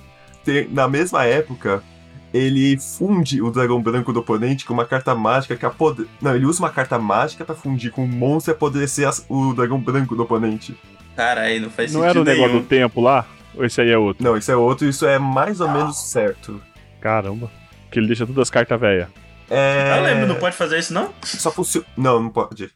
[0.45, 1.83] Tem, na mesma época,
[2.33, 6.07] ele funde o dragão branco do oponente com uma carta mágica que apodre...
[6.21, 9.25] Não, ele usa uma carta mágica para fundir com um monstro e apodrecer as...
[9.29, 10.75] o dragão branco do oponente.
[11.15, 12.15] Caralho, não faz não sentido.
[12.15, 13.25] Não era o negócio do tempo lá?
[13.55, 14.23] Ou esse aí é outro?
[14.23, 16.59] Não, esse é outro, isso é mais ou menos certo.
[16.99, 17.51] Caramba.
[17.91, 19.07] Que ele deixa todas as cartas velhas.
[19.47, 19.99] É...
[19.99, 21.13] Eu lembro, não pode fazer isso, não?
[21.21, 21.85] Só funciona.
[21.95, 22.71] Não, não pode.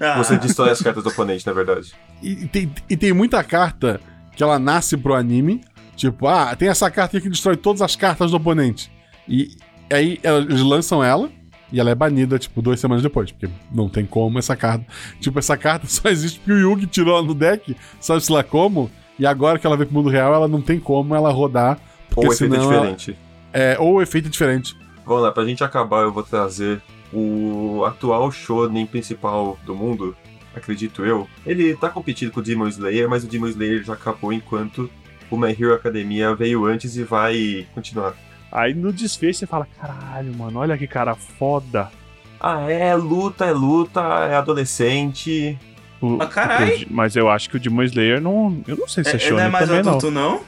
[0.00, 0.16] Ah.
[0.18, 1.92] Você destrói as cartas do oponente, na verdade.
[2.22, 4.00] E, tem, e tem muita carta
[4.36, 5.60] que ela nasce pro anime.
[6.02, 8.90] Tipo, ah, tem essa carta aqui que destrói todas as cartas do oponente.
[9.28, 9.56] E
[9.88, 11.30] aí eles lançam ela.
[11.70, 13.30] E ela é banida, tipo, duas semanas depois.
[13.30, 14.84] Porque não tem como essa carta.
[15.20, 18.90] Tipo, essa carta só existe porque o Yugi tirou ela no deck, sabe-se lá como.
[19.16, 21.78] E agora que ela veio pro mundo real, ela não tem como ela rodar.
[22.10, 23.18] Porque ou o efeito é diferente.
[23.52, 24.76] Ela, é, ou efeito é diferente.
[25.06, 26.82] Vamos lá, pra gente acabar, eu vou trazer
[27.12, 30.16] o atual shonen principal do mundo,
[30.52, 31.28] acredito eu.
[31.46, 34.90] Ele tá competindo com o Demon Slayer, mas o Demon Slayer já acabou enquanto
[35.32, 38.14] o My Hero Academia veio antes e vai continuar.
[38.50, 41.90] Aí no desfecho você fala, caralho, mano, olha que cara foda.
[42.38, 45.58] Ah, é luta, é luta, é adolescente.
[46.02, 46.86] O, ah, caralho.
[46.90, 48.62] Mas eu acho que o Demon Slayer não.
[48.66, 49.34] Eu não sei se é, é shonen.
[49.34, 50.30] Ele não é mais também, adulto, não.
[50.32, 50.40] não?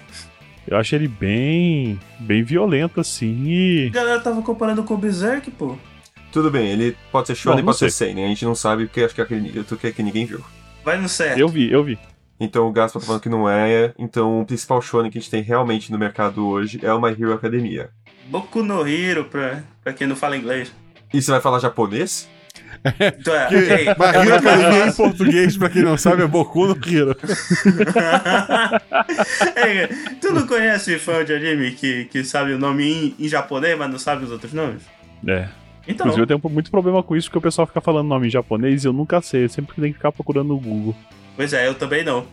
[0.66, 1.98] Eu acho ele bem.
[2.18, 3.44] bem violento, assim.
[3.46, 3.86] E...
[3.86, 5.76] A galera tava comparando com o Berserk, pô.
[6.32, 8.24] Tudo bem, ele pode ser shonen, pode ser seinen.
[8.24, 10.40] A gente não sabe porque acho que é aquele eu que, que ninguém viu.
[10.84, 11.38] Vai no certo.
[11.38, 11.96] Eu vi, eu vi.
[12.38, 13.92] Então o Gaspar tá falando que não é.
[13.98, 17.10] Então o principal shonen que a gente tem realmente no mercado hoje é o My
[17.10, 17.90] Hero Academia.
[18.26, 20.72] Boku no Hero, pra, pra quem não fala inglês.
[21.12, 22.28] E você vai falar japonês?
[22.84, 23.84] Então, é, okay.
[23.86, 27.16] My Hero Academia em português, pra quem não sabe, é Boku no Hero.
[29.56, 29.86] é,
[30.20, 33.90] tu não conhece fã de anime que, que sabe o nome em, em japonês, mas
[33.90, 34.82] não sabe os outros nomes?
[35.26, 35.48] É.
[35.86, 36.06] Então.
[36.06, 38.84] Inclusive, eu tenho muito problema com isso, porque o pessoal fica falando nome em japonês
[38.84, 39.44] e eu nunca sei.
[39.44, 40.96] Eu sempre tenho que ficar procurando no Google.
[41.36, 42.26] Pois é, eu também não.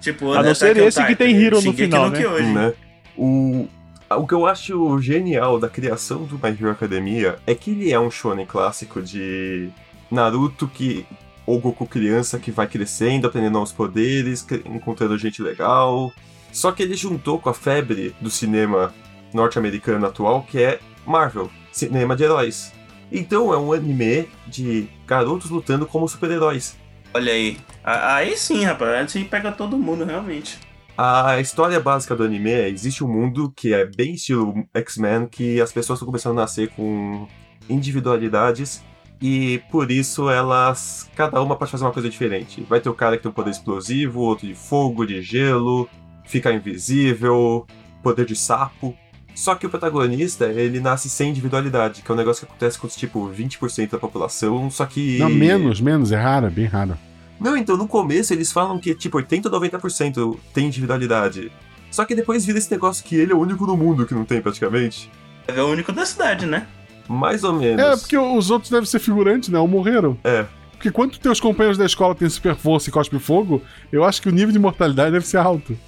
[0.00, 2.26] Tipo, a não ser esse que tem Hero no final, né?
[2.26, 2.52] Hoje.
[2.52, 2.72] né?
[3.16, 3.68] O,
[4.10, 7.98] o que eu acho genial da criação do My Hero Academia é que ele é
[7.98, 9.70] um shonen clássico de
[10.10, 11.04] Naruto que
[11.44, 16.12] o Goku criança que vai crescendo, aprendendo novos poderes, encontrando gente legal.
[16.52, 18.94] Só que ele juntou com a febre do cinema
[19.32, 22.72] norte-americano atual, que é Marvel, cinema de heróis.
[23.10, 26.76] Então é um anime de garotos lutando como super-heróis.
[27.14, 27.58] Olha aí.
[27.82, 29.04] Aí sim, rapaz.
[29.04, 30.58] Assim pega todo mundo, realmente.
[30.96, 35.60] A história básica do anime é: existe um mundo que é bem estilo X-Men, que
[35.60, 37.26] as pessoas estão começando a nascer com
[37.68, 38.82] individualidades
[39.20, 41.08] e por isso elas.
[41.14, 42.62] Cada uma pode fazer uma coisa diferente.
[42.68, 45.88] Vai ter o cara que tem um poder explosivo, outro de fogo, de gelo,
[46.26, 47.66] ficar invisível,
[48.02, 48.96] poder de sapo.
[49.38, 52.88] Só que o protagonista, ele nasce sem individualidade, que é um negócio que acontece com,
[52.88, 55.16] tipo, 20% da população, só que...
[55.16, 56.98] Não, menos, menos, é raro, é bem raro.
[57.38, 61.52] Não, então, no começo eles falam que, tipo, 80 ou 90% tem individualidade.
[61.88, 64.24] Só que depois vira esse negócio que ele é o único no mundo que não
[64.24, 65.08] tem, praticamente.
[65.46, 66.66] É o único da cidade, né?
[67.08, 67.80] Mais ou menos.
[67.80, 69.58] É, porque os outros devem ser figurantes, né?
[69.60, 70.18] Ou morreram.
[70.24, 70.46] É.
[70.72, 73.62] Porque quando teus companheiros da escola têm super força e cospe fogo,
[73.92, 75.78] eu acho que o nível de mortalidade deve ser alto.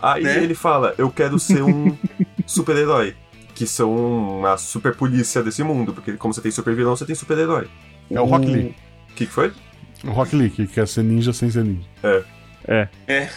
[0.00, 0.42] Aí né?
[0.42, 1.96] ele fala: Eu quero ser um
[2.46, 3.14] super-herói.
[3.54, 5.92] Que são a super polícia desse mundo.
[5.92, 7.68] Porque como você tem super vilão, você tem super-herói.
[8.10, 8.74] É o Rock Lee.
[9.10, 9.52] O que, que foi?
[10.04, 11.88] O Rock Lee, que quer ser ninja sem ser ninja.
[12.02, 12.24] É.
[12.66, 12.88] É.
[13.06, 13.30] É.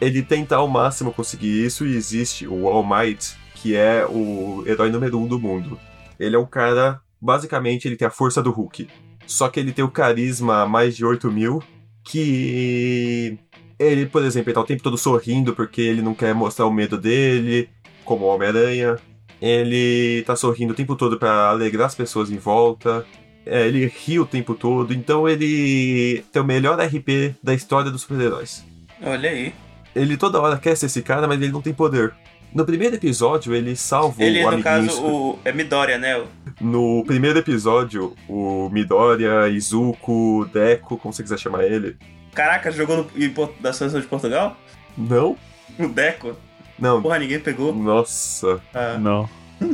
[0.00, 4.90] Ele tenta ao máximo conseguir isso e existe o All Might, que é o herói
[4.90, 5.78] número um do mundo.
[6.18, 8.88] Ele é um cara, basicamente, ele tem a força do Hulk.
[9.26, 11.62] Só que ele tem o carisma mais de 8 mil,
[12.04, 13.38] que
[13.78, 16.72] ele, por exemplo, ele tá o tempo todo sorrindo porque ele não quer mostrar o
[16.72, 17.68] medo dele,
[18.08, 18.96] como o Homem-Aranha.
[19.40, 23.04] Ele tá sorrindo o tempo todo para alegrar as pessoas em volta.
[23.46, 28.00] É, ele ri o tempo todo, então ele tem o melhor RP da história dos
[28.02, 28.64] super-heróis.
[29.02, 29.54] Olha aí.
[29.94, 32.14] Ele toda hora quer ser esse cara, mas ele não tem poder.
[32.52, 35.38] No primeiro episódio, ele salva ele, o Ele, no caso, o...
[35.44, 36.24] é Midoriya, né?
[36.60, 41.96] No primeiro episódio, o Midoriya, Izuku, Deco, como você quiser chamar ele.
[42.34, 44.56] Caraca, jogou no, da seleção de Portugal?
[44.96, 45.36] Não.
[45.78, 46.36] O Deco?
[46.78, 47.02] Não.
[47.02, 47.74] Porra, ninguém pegou.
[47.74, 48.60] Nossa.
[48.72, 48.96] Ah.
[48.98, 49.28] Não.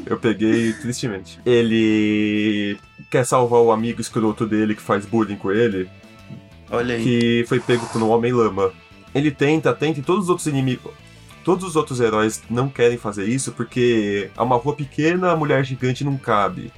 [0.07, 1.39] Eu peguei tristemente.
[1.45, 2.79] Ele
[3.11, 5.89] quer salvar o amigo escroto dele que faz bullying com ele.
[6.71, 7.03] Olha aí.
[7.03, 8.73] Que foi pego por um Homem-Lama.
[9.15, 10.93] Ele tenta, tenta, e todos os outros inimigos.
[11.45, 15.63] Todos os outros heróis não querem fazer isso porque é uma rua pequena, a mulher
[15.63, 16.73] gigante não cabe.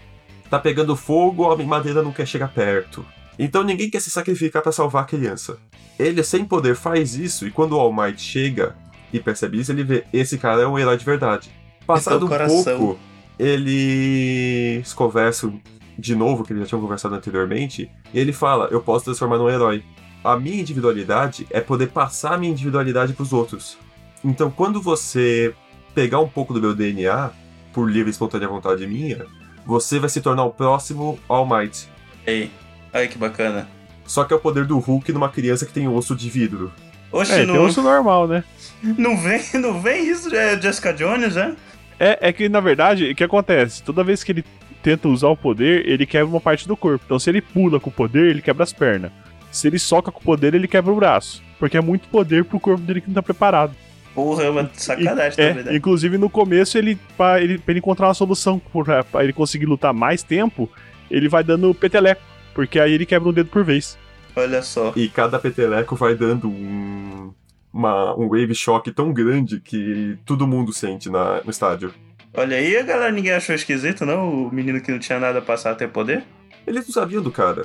[0.50, 3.06] Tá pegando fogo, a homem madeira não quer chegar perto.
[3.38, 5.58] Então ninguém quer se sacrificar para salvar a criança.
[5.98, 8.76] Ele, sem poder, faz isso, e quando o All Might chega
[9.16, 11.50] e percebe isso, ele vê: esse cara é um herói de verdade.
[11.86, 12.98] Passado um pouco,
[13.38, 15.60] eles conversam
[15.98, 19.48] de novo, que eles já tinham conversado anteriormente, e ele fala: Eu posso transformar num
[19.48, 19.82] herói.
[20.22, 23.78] A minha individualidade é poder passar a minha individualidade para os outros.
[24.24, 25.54] Então, quando você
[25.94, 27.30] pegar um pouco do meu DNA,
[27.72, 29.24] por livre e espontânea vontade minha,
[29.64, 31.88] você vai se tornar o próximo All Might.
[32.26, 32.50] Ei,
[32.92, 33.68] ai que bacana.
[34.04, 36.72] Só que é o poder do Hulk numa criança que tem osso de vidro.
[37.16, 37.72] Oxe, é, não...
[37.72, 38.44] tem normal, né?
[38.82, 41.56] Não vem, não vem isso de Jessica Jones, né?
[41.98, 43.82] É, é que, na verdade, o que acontece?
[43.82, 44.44] Toda vez que ele
[44.82, 47.02] tenta usar o poder, ele quebra uma parte do corpo.
[47.04, 49.10] Então, se ele pula com o poder, ele quebra as pernas.
[49.50, 51.42] Se ele soca com o poder, ele quebra o braço.
[51.58, 53.74] Porque é muito poder pro corpo dele que não tá preparado.
[54.14, 55.76] Porra, é uma sacanagem, é, verdade.
[55.76, 59.66] Inclusive, no começo, ele pra, ele, pra ele encontrar uma solução pra, pra ele conseguir
[59.66, 60.70] lutar mais tempo,
[61.10, 62.22] ele vai dando peteleco.
[62.54, 63.98] Porque aí ele quebra um dedo por vez.
[64.37, 64.93] Olha só.
[64.95, 67.32] E cada peteleco vai dando um,
[67.72, 71.93] uma, um wave shock tão grande que todo mundo sente na, no estádio.
[72.34, 74.47] Olha aí, a galera ninguém achou esquisito, não?
[74.47, 76.22] O menino que não tinha nada a passar até poder?
[76.66, 77.64] Eles não sabiam do cara.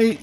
[0.00, 0.18] E,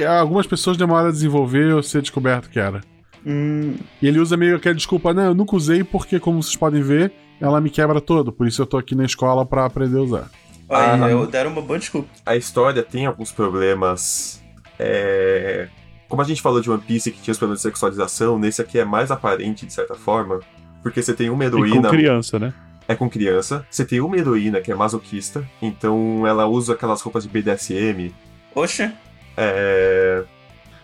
[0.00, 2.80] e, algumas pessoas demoram a desenvolver ou ser descoberto que era.
[3.24, 3.76] Hum.
[4.00, 7.12] E ele usa meio aquela desculpa, não, eu nunca usei porque, como vocês podem ver,
[7.40, 10.30] ela me quebra todo, por isso eu tô aqui na escola para aprender a usar.
[10.68, 12.08] Olha, ah, eu deram uma boa desculpa.
[12.26, 14.41] A história tem alguns problemas.
[14.78, 15.68] É...
[16.08, 18.78] Como a gente falou de One Piece que tinha os problemas de sexualização, nesse aqui
[18.78, 20.40] é mais aparente, de certa forma,
[20.82, 21.76] porque você tem uma heroína.
[21.76, 22.54] E com criança, né?
[22.86, 23.66] É com criança.
[23.70, 28.12] Você tem uma heroína que é masoquista, então ela usa aquelas roupas de BDSM.
[28.54, 28.92] Oxe.
[29.36, 30.24] É.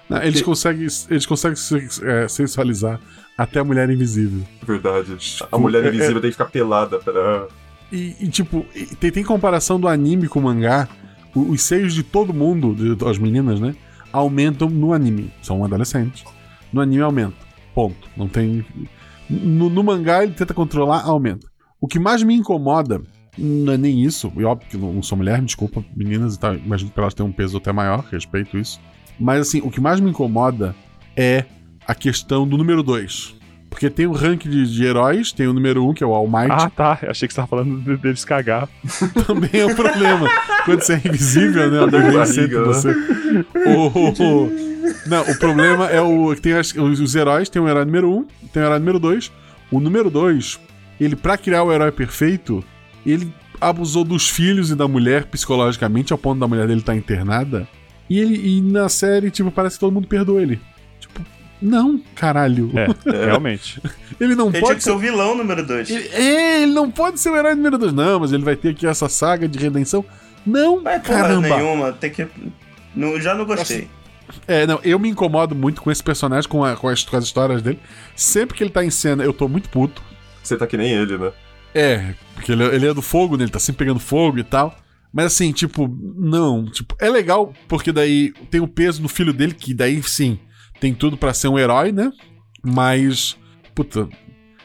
[0.08, 0.44] Não, eles, que...
[0.44, 1.58] conseguem, eles conseguem
[2.02, 2.98] é, sensualizar
[3.36, 4.42] até a mulher invisível.
[4.62, 5.16] Verdade.
[5.16, 6.20] Tipo, a mulher é, invisível é...
[6.20, 7.46] tem que ficar pelada pra.
[7.92, 8.66] E, e tipo,
[8.98, 10.88] tem, tem comparação do anime com o mangá.
[11.34, 13.74] Os seios de todo mundo, das meninas, né?
[14.12, 15.30] Aumentam no anime.
[15.42, 16.24] São adolescentes.
[16.72, 17.36] No anime aumenta.
[17.74, 18.08] Ponto.
[18.16, 18.64] Não tem.
[19.28, 21.46] No, no mangá ele tenta controlar, aumenta.
[21.80, 23.02] O que mais me incomoda
[23.38, 26.90] não é nem isso, e óbvio que não sou mulher, desculpa, meninas e tal, imagino
[26.90, 28.80] que elas têm um peso até maior, respeito isso.
[29.18, 30.74] Mas assim, o que mais me incomoda
[31.16, 31.44] é
[31.86, 33.37] a questão do número 2.
[33.70, 36.14] Porque tem o ranking de, de, heróis, tem o número 1, um, que é o
[36.14, 36.50] All Might.
[36.50, 36.98] Ah, tá.
[37.02, 38.68] Eu achei que você tava falando de, deles cagar.
[39.26, 40.28] Também é um problema.
[40.64, 41.78] Quando você é invisível, né?
[41.80, 42.90] Alguém senta você.
[43.66, 44.48] o,
[45.06, 46.34] não, o problema é o.
[46.34, 48.98] Tem as, os, os, heróis, tem o herói número 1, um, tem o herói número
[48.98, 49.32] 2.
[49.70, 50.58] O número 2,
[50.98, 52.64] ele, pra criar o herói perfeito,
[53.04, 56.98] ele abusou dos filhos e da mulher psicologicamente, ao ponto da mulher dele estar tá
[56.98, 57.68] internada.
[58.08, 60.58] E ele e na série, tipo, parece que todo mundo perdoou ele.
[61.60, 62.70] Não, caralho.
[63.06, 63.80] É, realmente.
[64.20, 64.64] ele não ele pode.
[64.64, 65.90] Tinha que ser o vilão número 2.
[65.90, 67.92] É, ele não pode ser o herói número 2.
[67.92, 70.04] Não, mas ele vai ter aqui essa saga de redenção.
[70.46, 71.48] Não, Vai caramba.
[71.48, 72.26] nenhuma, tem que.
[72.94, 73.88] Não, já não gostei.
[74.46, 77.24] É, não, eu me incomodo muito com esse personagem, com, a, com, as, com as
[77.24, 77.78] histórias dele.
[78.14, 80.02] Sempre que ele tá em cena, eu tô muito puto.
[80.42, 81.32] Você tá que nem ele, né?
[81.74, 83.44] É, porque ele, ele é do fogo, né?
[83.44, 84.76] Ele tá sempre pegando fogo e tal.
[85.12, 86.64] Mas assim, tipo, não.
[86.66, 90.38] Tipo, é legal porque daí tem o peso no filho dele, que daí sim,
[90.80, 92.10] tem tudo para ser um herói, né?
[92.62, 93.36] Mas.
[93.74, 94.08] Puta.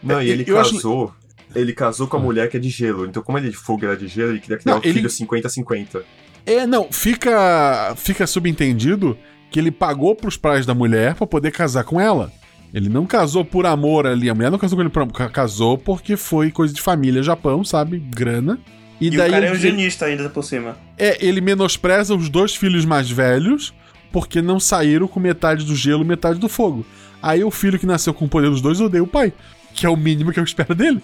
[0.02, 1.06] Não, é, e ele casou.
[1.06, 1.24] Acho...
[1.56, 3.06] Ele casou com a mulher que é de gelo.
[3.06, 4.94] Então, como ele de fogo era de gelo, ele queria criar não, o ele...
[4.94, 6.02] filho 50-50.
[6.46, 7.94] É, não, fica.
[7.96, 9.18] Fica subentendido
[9.52, 12.32] que ele pagou pros pais da mulher para poder casar com ela.
[12.74, 14.30] Ele não casou por amor ali.
[14.30, 15.32] A mulher não casou com ele por amor.
[15.32, 18.00] Casou porque foi coisa de família Japão, sabe?
[18.00, 18.60] Grana.
[19.00, 20.76] E, e daí o cara é um genista ainda por cima.
[20.98, 23.74] É, ele menospreza os dois filhos mais velhos
[24.14, 26.86] porque não saíram com metade do gelo metade do fogo.
[27.20, 29.34] Aí o filho que nasceu com o poder dos dois odeia o pai,
[29.74, 31.02] que é o mínimo que eu espero dele.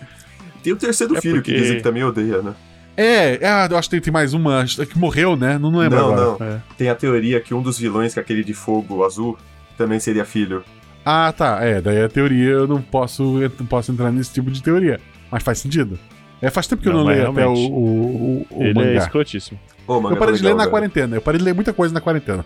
[0.64, 1.52] Tem o terceiro é filho porque...
[1.52, 2.54] que dizem que também odeia, né?
[2.96, 5.58] É, ah, eu acho que tem mais uma que morreu, né?
[5.58, 6.38] Não, não lembro não, agora.
[6.40, 6.62] Não, é.
[6.78, 9.38] Tem a teoria que um dos vilões, que é aquele de fogo azul,
[9.78, 10.64] também seria filho.
[11.04, 11.60] Ah, tá.
[11.62, 15.00] É, daí a teoria eu não posso, eu não posso entrar nesse tipo de teoria.
[15.32, 15.98] Mas faz sentido.
[16.42, 18.90] É, faz tempo que não, eu não leio até o, o, o, Ele é mangá.
[18.90, 19.60] é escrotíssimo.
[19.88, 21.16] Eu parei de ler na quarentena.
[21.16, 22.46] Eu parei de ler muita coisa na quarentena.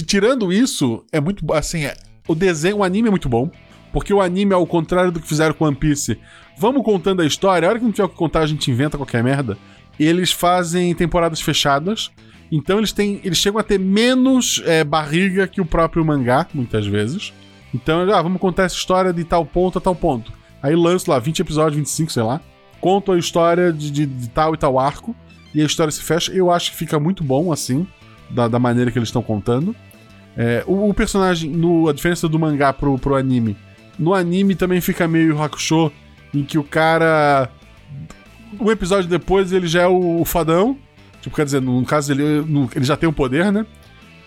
[0.00, 1.44] Tirando isso, é muito.
[1.52, 1.96] Assim, é,
[2.26, 3.50] o desenho, o anime é muito bom.
[3.92, 6.18] Porque o anime, ao contrário do que fizeram com One Piece,
[6.56, 7.68] vamos contando a história.
[7.68, 9.58] A hora que não tiver o que contar, a gente inventa qualquer merda.
[10.00, 12.10] eles fazem temporadas fechadas.
[12.50, 13.20] Então eles têm.
[13.22, 17.32] Eles chegam a ter menos é, barriga que o próprio mangá, muitas vezes.
[17.74, 20.32] Então, ah, vamos contar essa história de tal ponto a tal ponto.
[20.62, 22.40] Aí lanço lá 20 episódios, 25, sei lá.
[22.80, 25.14] Conto a história de, de, de tal e tal arco.
[25.54, 26.32] E a história se fecha.
[26.32, 27.86] Eu acho que fica muito bom assim,
[28.32, 29.74] da, da maneira que eles estão contando.
[30.36, 33.56] É, o, o, personagem, no, a diferença do mangá pro, pro anime.
[33.98, 35.92] No anime também fica meio Hakusho,
[36.34, 37.50] em que o cara.
[38.60, 40.76] Um episódio depois ele já é o, o fadão.
[41.20, 43.66] Tipo, quer dizer, no caso ele, no, ele já tem o poder, né?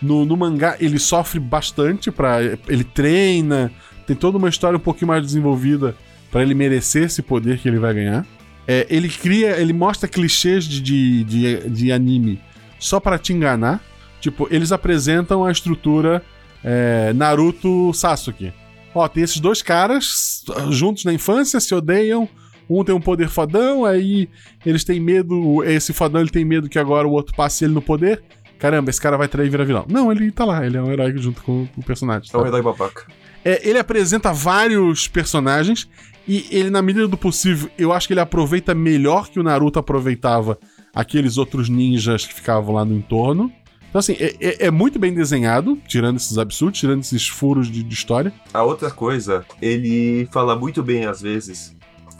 [0.00, 2.38] No, no mangá ele sofre bastante para
[2.68, 3.72] Ele treina,
[4.06, 5.96] tem toda uma história um pouquinho mais desenvolvida
[6.30, 8.26] para ele merecer esse poder que ele vai ganhar.
[8.68, 12.40] É, ele cria, ele mostra clichês de, de, de, de anime
[12.78, 13.80] só para te enganar.
[14.26, 16.20] Tipo, eles apresentam a estrutura
[16.64, 18.52] é, Naruto Sasuke.
[18.92, 22.28] Ó, tem esses dois caras juntos na infância, se odeiam.
[22.68, 24.28] Um tem um poder fodão, aí
[24.64, 25.62] eles têm medo.
[25.62, 28.20] Esse fodão ele tem medo que agora o outro passe ele no poder.
[28.58, 29.86] Caramba, esse cara vai trair e virar vilão.
[29.88, 32.28] Não, ele tá lá, ele é um herói junto com o personagem.
[32.28, 32.36] Tá?
[32.36, 33.06] É um herói babaca.
[33.44, 35.88] É, ele apresenta vários personagens
[36.26, 39.78] e ele, na medida do possível, eu acho que ele aproveita melhor que o Naruto
[39.78, 40.58] aproveitava
[40.92, 43.52] aqueles outros ninjas que ficavam lá no entorno.
[43.88, 47.82] Então, assim, é, é, é, muito bem desenhado, tirando esses absurdos, tirando esses furos de,
[47.82, 48.32] de, história.
[48.52, 51.74] A outra coisa, ele fala muito bem, às vezes,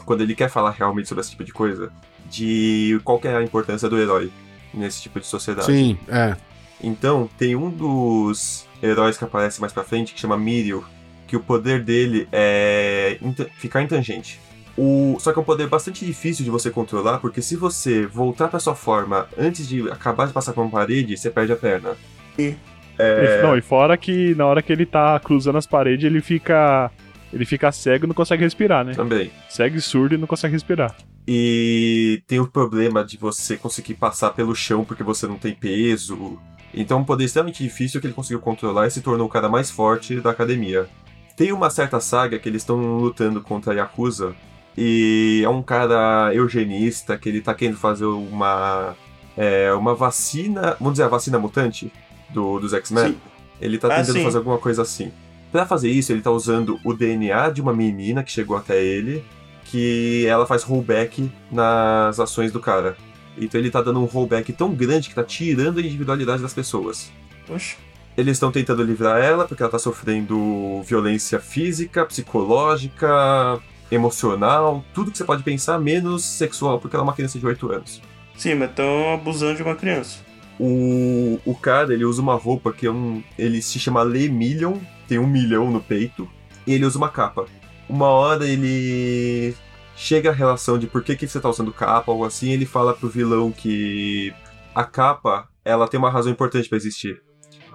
[0.05, 1.91] quando ele quer falar realmente sobre esse tipo de coisa,
[2.29, 4.31] de qual é a importância do herói
[4.73, 5.67] nesse tipo de sociedade.
[5.67, 6.35] Sim, é.
[6.81, 10.85] Então, tem um dos heróis que aparece mais pra frente, que chama Mirio,
[11.27, 13.19] que o poder dele é
[13.57, 14.39] ficar intangente.
[14.77, 15.17] O...
[15.19, 18.59] Só que é um poder bastante difícil de você controlar, porque se você voltar para
[18.59, 21.97] sua forma antes de acabar de passar por uma parede, você perde a perna.
[22.37, 22.55] E...
[22.99, 23.41] É...
[23.43, 26.91] Não, e fora que na hora que ele tá cruzando as paredes, ele fica.
[27.31, 28.93] Ele fica cego e não consegue respirar, né?
[28.93, 29.31] Também.
[29.49, 30.95] Cego e surdo e não consegue respirar.
[31.27, 36.39] E tem o problema de você conseguir passar pelo chão porque você não tem peso.
[36.73, 39.49] Então, é um poder extremamente difícil que ele conseguiu controlar e se tornou o cara
[39.49, 40.87] mais forte da academia.
[41.35, 44.33] Tem uma certa saga que eles estão lutando contra a Yakuza,
[44.77, 48.95] e é um cara eugenista que ele tá querendo fazer uma.
[49.35, 50.75] É, uma vacina.
[50.79, 51.91] Vamos dizer, a vacina mutante
[52.29, 53.17] do, dos X-Men.
[53.59, 55.11] Ele tá ah, tentando ah, fazer alguma coisa assim.
[55.51, 59.23] Para fazer isso, ele tá usando o DNA de uma menina que chegou até ele,
[59.65, 62.95] que ela faz rollback nas ações do cara.
[63.37, 67.11] Então ele tá dando um rollback tão grande que tá tirando a individualidade das pessoas.
[67.49, 67.77] Oxe.
[68.15, 75.17] Eles estão tentando livrar ela porque ela tá sofrendo violência física, psicológica, emocional, tudo que
[75.17, 78.01] você pode pensar, menos sexual, porque ela é uma criança de 8 anos.
[78.35, 80.19] Sim, mas estão abusando de uma criança.
[80.59, 84.77] O, o cara, ele usa uma roupa que é um, ele se chama Le Million,
[85.07, 86.29] tem um milhão no peito,
[86.65, 87.45] e ele usa uma capa.
[87.87, 89.55] Uma hora ele
[89.95, 92.93] chega a relação de por que, que você tá usando capa, algo assim, ele fala
[92.93, 94.33] pro vilão que
[94.75, 97.21] a capa, ela tem uma razão importante para existir.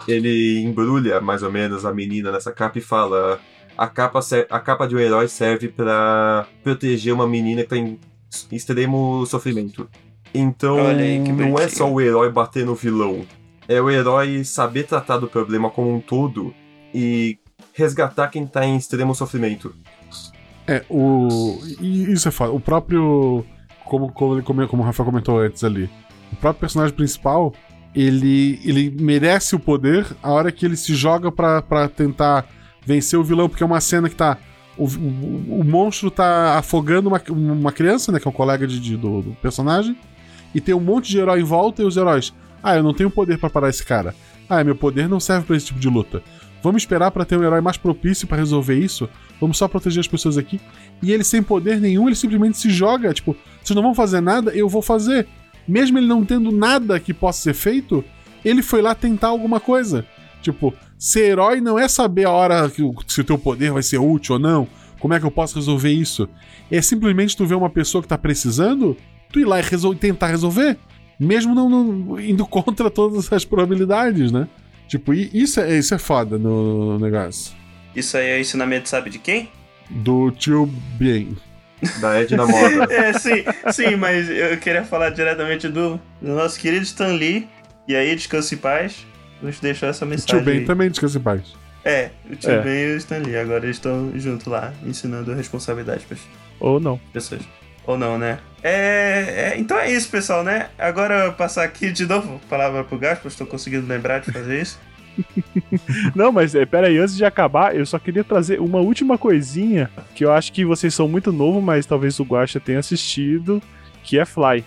[0.07, 3.41] Ele embrulha, mais ou menos, a menina nessa capa e fala
[3.77, 4.21] a capa,
[4.51, 7.99] a capa de um herói serve para proteger uma menina que tá em
[8.51, 9.89] extremo sofrimento.
[10.35, 13.27] Então, aí, não é só o herói bater no vilão.
[13.69, 16.55] É o herói saber tratar do problema como um todo
[16.95, 17.39] e
[17.73, 19.75] resgatar quem tá em extremo sofrimento.
[20.67, 21.59] É, o.
[21.81, 22.53] Isso é foda.
[22.53, 23.45] O próprio.
[23.85, 25.91] Como, como, como, como o Rafael comentou antes ali.
[26.33, 27.53] O próprio personagem principal,
[27.95, 32.47] ele, ele merece o poder a hora que ele se joga para tentar
[32.85, 34.39] vencer o vilão, porque é uma cena que tá.
[34.77, 38.19] O, o, o monstro tá afogando uma, uma criança, né?
[38.19, 39.97] Que é um colega de, de do, do, personagem.
[40.55, 42.33] E tem um monte de herói em volta e os heróis.
[42.63, 44.15] Ah, eu não tenho poder para parar esse cara.
[44.49, 46.23] Ah, meu poder não serve para esse tipo de luta.
[46.63, 49.09] Vamos esperar para ter um herói mais propício para resolver isso.
[49.41, 50.61] Vamos só proteger as pessoas aqui.
[51.03, 53.13] E ele sem poder nenhum, ele simplesmente se joga.
[53.13, 55.27] Tipo, vocês não vão fazer nada, eu vou fazer.
[55.67, 58.05] Mesmo ele não tendo nada que possa ser feito,
[58.45, 60.07] ele foi lá tentar alguma coisa.
[60.41, 60.73] Tipo,
[61.03, 63.99] ser herói não é saber a hora que o, se o teu poder vai ser
[63.99, 64.69] útil ou não.
[65.01, 66.29] Como é que eu posso resolver isso?
[66.71, 68.97] É simplesmente tu ver uma pessoa que tá precisando,
[69.33, 70.79] tu ir lá e resol tentar resolver.
[71.19, 74.47] Mesmo não, não, indo contra todas as probabilidades, né?
[74.87, 77.53] Tipo, isso é, isso é foda no, negócio.
[77.97, 79.51] Isso aí é ensinamento, sabe de quem?
[79.91, 80.67] Do tio
[81.01, 81.31] Bien.
[82.01, 82.87] Da Edna Moda.
[82.95, 83.43] é, sim,
[83.73, 87.49] sim, mas eu queria falar diretamente do, do nosso querido Stan Lee.
[87.89, 89.05] E aí, descanse em paz
[89.43, 90.37] nos deixou essa mensagem.
[90.37, 91.55] O tio Ben também descansa em paz.
[91.85, 92.61] É, o tio é.
[92.61, 93.37] Ben e o Stanley.
[93.37, 96.17] Agora eles estão juntos lá, ensinando responsabilidade para
[96.61, 96.99] Ou não.
[97.13, 97.43] pessoas.
[97.85, 98.39] Ou não, né?
[98.63, 100.69] É, é, então é isso, pessoal, né?
[100.79, 104.63] Agora eu passar aqui de novo a palavra pro Gaspar, estou conseguindo lembrar de fazer
[104.63, 104.79] isso.
[106.15, 109.91] não, mas é, pera aí, antes de acabar, eu só queria trazer uma última coisinha
[110.15, 113.61] que eu acho que vocês são muito novos, mas talvez o Guacha tenha assistido,
[114.05, 114.65] que é Fly.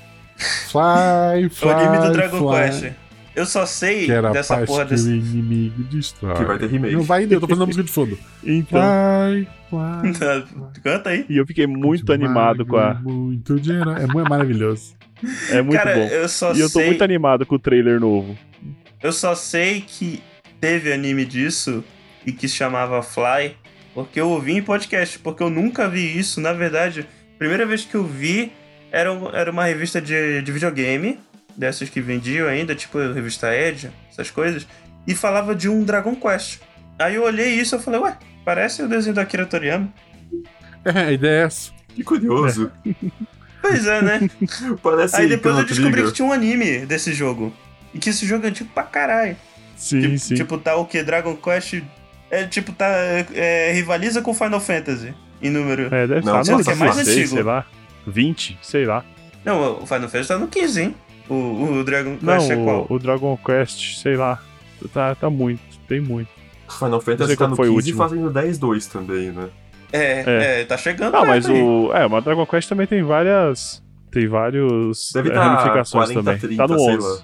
[0.70, 1.70] Fly, fly.
[1.70, 2.66] o anime do Dragon fly.
[2.66, 3.05] Quest.
[3.36, 5.10] Eu só sei dessa porra desse.
[5.10, 6.36] inimigo destrói.
[6.36, 6.96] Que vai ter remake.
[6.96, 8.18] Não vai ainda, eu tô fazendo a música de fundo.
[8.44, 8.82] Então.
[8.82, 11.26] Fly, fly, Canta aí.
[11.30, 12.94] E eu fiquei muito animado com a.
[12.94, 14.04] Muito de herói.
[14.04, 14.96] É muito maravilhoso.
[15.50, 16.08] É muito Cara, bom.
[16.08, 16.88] Eu só e eu tô sei...
[16.88, 18.38] muito animado com o trailer novo.
[19.04, 20.22] Eu só sei que
[20.60, 21.84] teve anime disso
[22.26, 23.56] e que se chamava Fly,
[23.94, 26.42] porque eu ouvi em podcast, porque eu nunca vi isso.
[26.42, 28.52] Na verdade, a primeira vez que eu vi
[28.92, 31.20] era, era uma revista de, de videogame,
[31.58, 34.68] dessas que vendiam ainda, tipo a revista Edge, essas coisas,
[35.08, 36.60] e falava de um Dragon Quest.
[36.98, 39.92] Aí eu olhei isso e falei, ué, parece o desenho da Akira Toriyama.
[40.84, 41.72] É, a ideia é essa.
[41.90, 42.72] Que curioso.
[42.86, 42.94] É.
[43.62, 44.30] Pois é, né?
[44.84, 47.52] Parece Aí depois eu descobri que tinha um anime desse jogo.
[47.94, 49.36] E que esse jogo é antigo pra caralho.
[49.76, 50.36] Sim, tipo, sim.
[50.36, 51.02] Tipo, tá o que?
[51.02, 51.82] Dragon Quest.
[52.30, 52.88] É tipo, tá.
[53.34, 55.94] É, rivaliza com Final Fantasy em número.
[55.94, 57.36] É, deve Não, estar no que é mais 16, antigo.
[57.36, 57.66] sei lá.
[58.06, 59.04] 20, sei lá.
[59.44, 60.96] Não, o Final Fantasy tá no 15, hein?
[61.30, 62.86] O, o Dragon Não, Quest é qual?
[62.90, 64.42] o, o Dragon Quest, sei lá.
[64.94, 66.30] Tá, tá muito, tem muito.
[66.70, 67.98] Final Não Fantasy tá no foi o 15 último.
[67.98, 69.50] fazendo 10-2 também, né?
[69.92, 70.62] É, É.
[70.62, 71.16] é, tá chegando.
[71.16, 71.62] Ah, perto mas aí.
[71.62, 71.92] o.
[71.94, 73.84] É, mas Dragon Quest também tem várias.
[74.12, 76.40] Tem vários Deve é, tá ramificações 40, também.
[76.40, 77.08] 30, tá no sei 11.
[77.08, 77.18] lá.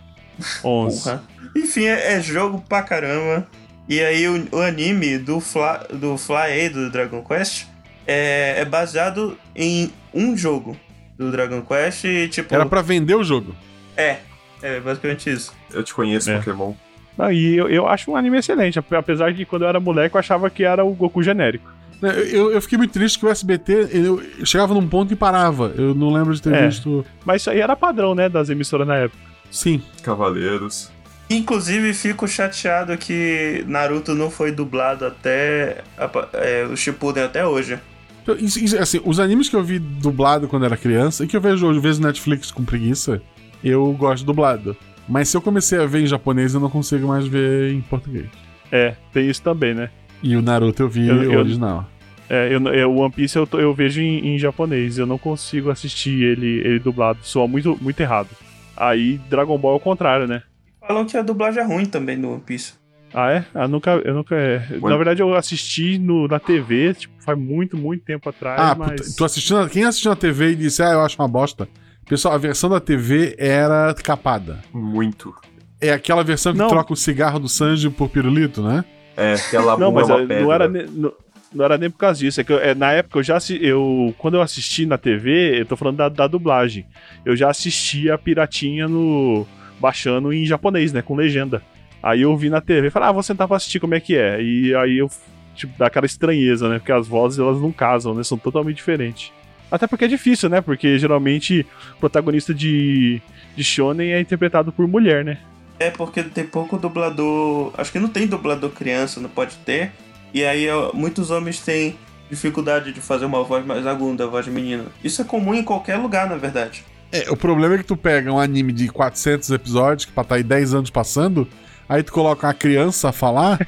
[0.63, 1.03] 11.
[1.03, 1.23] Porra.
[1.55, 3.47] Enfim, é, é jogo pra caramba.
[3.89, 7.65] E aí o, o anime do Fly, do Fly do Dragon Quest,
[8.07, 10.75] é, é baseado em um jogo
[11.17, 12.53] do Dragon Quest e tipo.
[12.53, 13.55] Era pra vender o jogo.
[13.97, 14.17] É,
[14.61, 15.53] é basicamente isso.
[15.73, 16.37] Eu te conheço, É.
[16.37, 16.73] Pokémon.
[17.17, 19.79] Não, e eu, eu acho um anime excelente, ape- apesar de que quando eu era
[19.79, 21.69] moleque eu achava que era o Goku genérico.
[22.01, 25.15] Eu, eu- eu fiquei muito triste que o SBT eu, eu chegava num ponto e
[25.15, 25.71] parava.
[25.77, 26.65] Eu não lembro de ter É.
[26.67, 27.05] visto.
[27.23, 29.21] Mas isso aí era padrão, né, das emissoras na época.
[29.51, 29.83] Sim.
[30.01, 30.89] Cavaleiros.
[31.29, 37.77] Inclusive, fico chateado que Naruto não foi dublado até a- é, o Shippuden até hoje.
[38.23, 41.35] Então, isso- isso, assim, os animes que eu vi dublado quando era criança, e que
[41.37, 43.21] eu vejo hoje, vezes Netflix com preguiça,
[43.63, 44.75] eu gosto dublado.
[45.09, 48.27] Mas se eu comecei a ver em japonês, eu não consigo mais ver em português.
[48.71, 49.89] É, tem isso também, né?
[50.23, 51.87] E o Naruto eu vi Eu- original.
[52.29, 55.17] É, eu, eu- o One Piece eu, tô- eu vejo em, em japonês, eu não
[55.17, 58.29] consigo assistir ele, ele dublado, soa muito, muito errado.
[58.77, 60.41] Aí Dragon Ball é o contrário, né?
[60.79, 62.73] Falam que a dublagem é ruim também no One Piece.
[63.13, 63.45] Ah, é?
[63.53, 64.35] Ah, nunca, eu nunca.
[64.35, 64.65] é.
[64.81, 69.13] Na verdade, eu assisti no, na TV, tipo, faz muito, muito tempo atrás, Ah, mas.
[69.15, 71.67] tu assistindo, quem assistiu na TV e disse, ah, eu acho uma bosta.
[72.11, 74.59] Pessoal, a versão da TV era capada.
[74.73, 75.33] Muito.
[75.79, 76.67] É aquela versão que Não.
[76.67, 78.83] troca o cigarro do Sanji por pirulito, né?
[79.15, 81.13] É, aquela Não, mas é uma é, não era, ne- não,
[81.53, 82.41] não era nem por causa disso.
[82.41, 85.65] É que eu- é, na época eu já eu Quando eu assisti na TV, eu
[85.65, 86.85] tô falando da, da dublagem.
[87.23, 89.47] Eu já assistia a piratinha no.
[89.79, 91.01] baixando em japonês, né?
[91.01, 91.63] Com legenda.
[92.03, 94.17] Aí eu vi na TV e falei, ah, vou sentar pra assistir como é que
[94.17, 94.43] é.
[94.43, 95.09] E aí eu.
[95.55, 96.77] Tipo, dá aquela estranheza, né?
[96.77, 98.21] Porque as vozes elas não casam, né?
[98.21, 99.31] São totalmente diferentes.
[99.71, 100.59] Até porque é difícil, né?
[100.61, 101.65] Porque geralmente
[101.95, 103.21] o protagonista de,
[103.55, 105.37] de Shonen é interpretado por mulher, né?
[105.79, 107.71] É porque tem pouco dublador.
[107.77, 109.91] Acho que não tem dublador criança, não pode ter.
[110.33, 111.95] E aí muitos homens têm
[112.29, 114.85] dificuldade de fazer uma voz mais aguda, a voz de menina.
[115.03, 116.83] Isso é comum em qualquer lugar, na verdade.
[117.11, 120.35] É, o problema é que tu pega um anime de 400 episódios, que pra tá
[120.35, 121.45] aí 10 anos passando,
[121.89, 123.59] aí tu coloca uma criança a falar,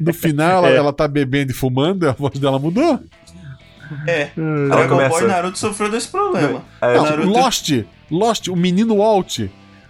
[0.00, 0.76] no final ela, É.
[0.76, 2.98] ela tá bebendo e fumando, e a voz dela mudou.
[4.06, 6.62] É, Dragon Ball começa- e Naruto sofreu desse problema.
[6.80, 7.72] É, Não, Naruto- Lost,
[8.10, 9.40] Lost, o menino Walt.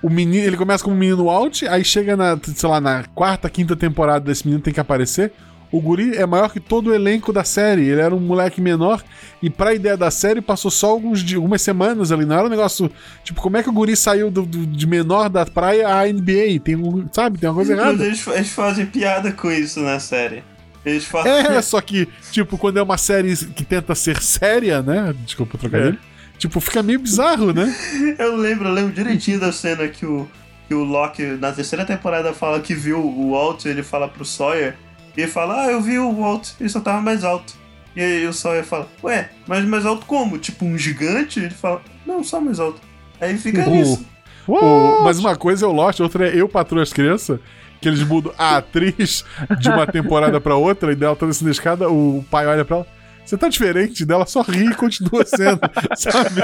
[0.02, 3.74] O menino, ele começa como menino Walt, aí chega na, sei lá, na quarta, quinta
[3.74, 5.32] temporada desse menino tem que aparecer.
[5.72, 7.88] O guri é maior que todo o elenco da série.
[7.88, 9.02] Ele era um moleque menor
[9.42, 12.24] e pra ideia da série passou só alguns dias, algumas semanas ali.
[12.24, 12.88] Não era um negócio.
[13.24, 16.60] Tipo, como é que o guri saiu do, do- de menor da praia à NBA?
[16.62, 18.04] Tem um, sabe, tem uma coisa errada.
[18.04, 20.44] eles, eles fazem piada com isso na série.
[20.86, 21.26] Eles falam.
[21.28, 25.12] É, só que, tipo, quando é uma série que tenta ser séria, né?
[25.24, 25.98] Desculpa o trocadilho.
[26.38, 27.74] Tipo, fica meio bizarro, né?
[28.18, 30.28] Eu lembro, eu lembro direitinho da cena que o,
[30.68, 34.76] que o Loki, na terceira temporada, fala que viu o Walt, ele fala pro Sawyer,
[35.16, 37.54] e ele fala, ah, eu vi o Walt, ele só tava mais alto.
[37.96, 40.36] E aí o Sawyer fala, ué, mas mais alto como?
[40.38, 41.40] Tipo um gigante?
[41.40, 42.80] Ele fala, não, só mais alto.
[43.20, 44.06] Aí fica O- nisso.
[44.46, 47.40] O- mas uma coisa é o Lost, outra é Eu Patroa as Crianças,
[47.86, 49.24] que eles mudam a atriz
[49.60, 52.78] de uma temporada pra outra, e dela tá descendo a escada, o pai olha pra
[52.78, 52.86] ela,
[53.24, 55.60] você tá diferente dela, só ri e continua sendo,
[55.94, 56.42] sabe?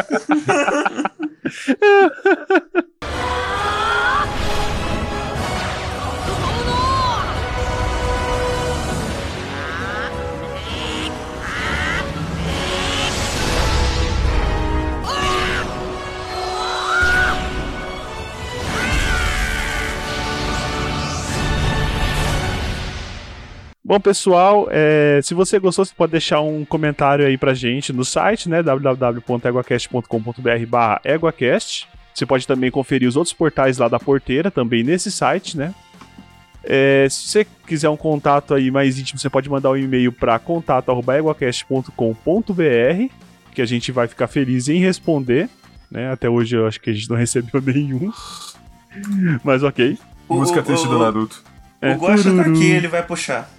[23.92, 28.06] Bom, pessoal, é, se você gostou, você pode deixar um comentário aí pra gente no
[28.06, 28.62] site, né?
[28.62, 31.86] www.eguacast.com.br barra eguacast.
[32.14, 35.74] Você pode também conferir os outros portais lá da porteira, também nesse site, né?
[36.64, 40.38] É, se você quiser um contato aí mais íntimo, você pode mandar um e-mail para
[40.38, 43.14] contato.eguacast.com.br,
[43.54, 45.50] que a gente vai ficar feliz em responder.
[45.90, 46.10] Né?
[46.10, 48.10] Até hoje eu acho que a gente não recebeu nenhum.
[49.44, 49.98] Mas ok.
[50.30, 51.42] O, Música o, triste o, do Naruto.
[51.78, 53.50] É, o tá aqui, ele vai puxar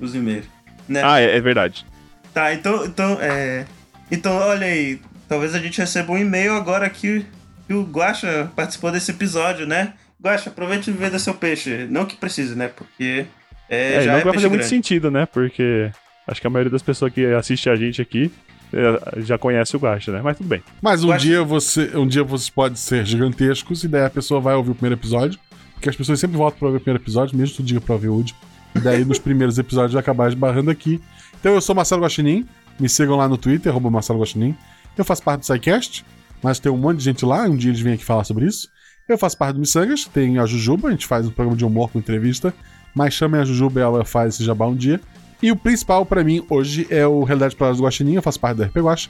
[0.00, 0.46] os e-mails.
[0.88, 1.02] Né?
[1.04, 1.84] Ah, é, é, verdade.
[2.32, 3.64] Tá, então, então, é...
[4.10, 7.26] Então, olha aí, talvez a gente receba um e-mail agora que,
[7.66, 9.94] que o Guaxa participou desse episódio, né?
[10.22, 11.86] Guaxa, aproveite e venda seu peixe.
[11.90, 12.68] Não que precise, né?
[12.68, 13.26] Porque
[13.68, 14.48] é, é já não é vai fazer grande.
[14.48, 15.26] muito sentido, né?
[15.26, 15.90] Porque
[16.26, 18.30] acho que a maioria das pessoas que assiste a gente aqui
[18.72, 20.20] é, já conhece o Guaxa, né?
[20.22, 20.62] Mas tudo bem.
[20.80, 24.54] Mas um dia você, um dia vocês podem ser gigantescos e daí a pessoa vai
[24.54, 25.38] ouvir o primeiro episódio,
[25.74, 27.94] porque as pessoas sempre voltam para ver o primeiro episódio, mesmo que tu diga para
[27.94, 28.38] ouvir o último.
[28.74, 31.00] E daí nos primeiros episódios acabar esbarrando aqui.
[31.38, 32.46] Então eu sou Marcelo Guaxinim,
[32.78, 34.56] me sigam lá no Twitter, arroba Marcelo Guaxinim.
[34.96, 36.04] Eu faço parte do SciCast,
[36.42, 38.68] mas tem um monte de gente lá, um dia eles vêm aqui falar sobre isso.
[39.08, 41.90] Eu faço parte do Missangas, tem a Jujuba, a gente faz um programa de humor
[41.90, 42.52] com entrevista,
[42.94, 45.00] mas chamem a Jujuba e ela faz esse jabá um dia.
[45.42, 48.56] E o principal para mim hoje é o Realidade Palavras do Guaxinim, eu faço parte
[48.56, 49.08] do RP Guax,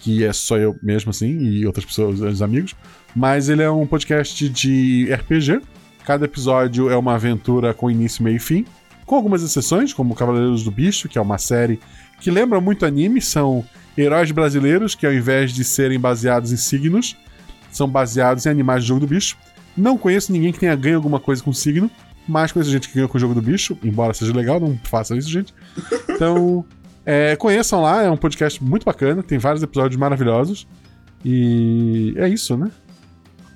[0.00, 2.74] que é só eu mesmo assim, e outras pessoas, os amigos.
[3.14, 5.60] Mas ele é um podcast de RPG.
[6.04, 8.64] Cada episódio é uma aventura com início, meio e fim.
[9.08, 11.80] Com algumas exceções, como Cavaleiros do Bicho, que é uma série
[12.20, 13.64] que lembra muito anime, são
[13.96, 17.16] heróis brasileiros que ao invés de serem baseados em signos,
[17.72, 19.38] são baseados em animais de jogo do bicho.
[19.74, 21.90] Não conheço ninguém que tenha ganho alguma coisa com signo,
[22.28, 25.16] mas conheço gente que ganhou com o jogo do bicho, embora seja legal, não façam
[25.16, 25.54] isso, gente.
[26.10, 26.62] Então,
[27.06, 30.68] é, conheçam lá, é um podcast muito bacana, tem vários episódios maravilhosos.
[31.24, 32.70] E é isso, né?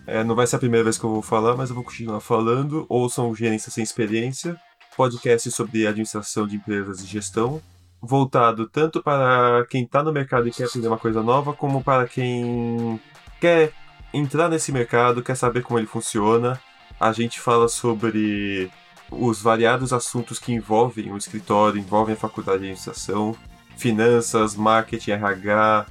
[0.07, 2.21] É, não vai ser a primeira vez que eu vou falar, mas eu vou continuar
[2.21, 2.87] falando.
[2.89, 4.59] Ouçam Gerência Sem Experiência,
[4.97, 7.63] podcast sobre administração de empresas e gestão,
[8.01, 12.07] voltado tanto para quem está no mercado e quer aprender uma coisa nova, como para
[12.09, 13.01] quem
[13.41, 13.73] quer
[14.13, 16.61] entrar nesse mercado, quer saber como ele funciona.
[17.01, 18.71] A gente fala sobre
[19.11, 23.37] os variados assuntos que envolvem o escritório, envolvem a faculdade de administração,
[23.77, 25.87] finanças, marketing, RH,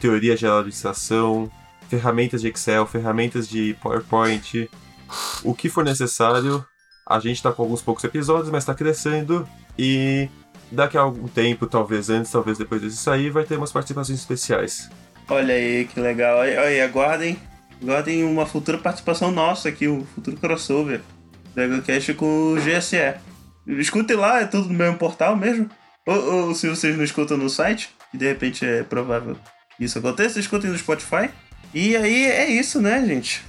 [0.00, 1.50] teoria geral de administração,
[1.88, 4.68] ferramentas de Excel, ferramentas de PowerPoint,
[5.44, 6.64] o que for necessário.
[7.06, 10.28] A gente está com alguns poucos episódios, mas está crescendo e
[10.72, 14.90] daqui a algum tempo, talvez antes, talvez depois disso sair, vai ter umas participações especiais.
[15.28, 16.38] Olha aí, que legal.
[16.38, 17.38] Olha aí, aguardem,
[17.80, 21.00] aguardem uma futura participação nossa aqui, um futuro crossover
[21.54, 23.14] do EgoCast com o GSE.
[23.66, 25.70] Escutem lá, é tudo no mesmo portal mesmo.
[26.06, 29.36] Ou, ou, se vocês não escutam no site, que de repente é provável
[29.76, 31.30] que isso aconteça, escutem no Spotify.
[31.74, 33.44] E aí é isso, né, gente?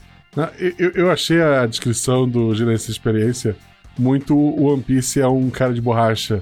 [0.78, 3.56] Eu, eu achei a descrição do Gerência Experiência
[3.98, 6.42] muito o One Piece é um cara de borracha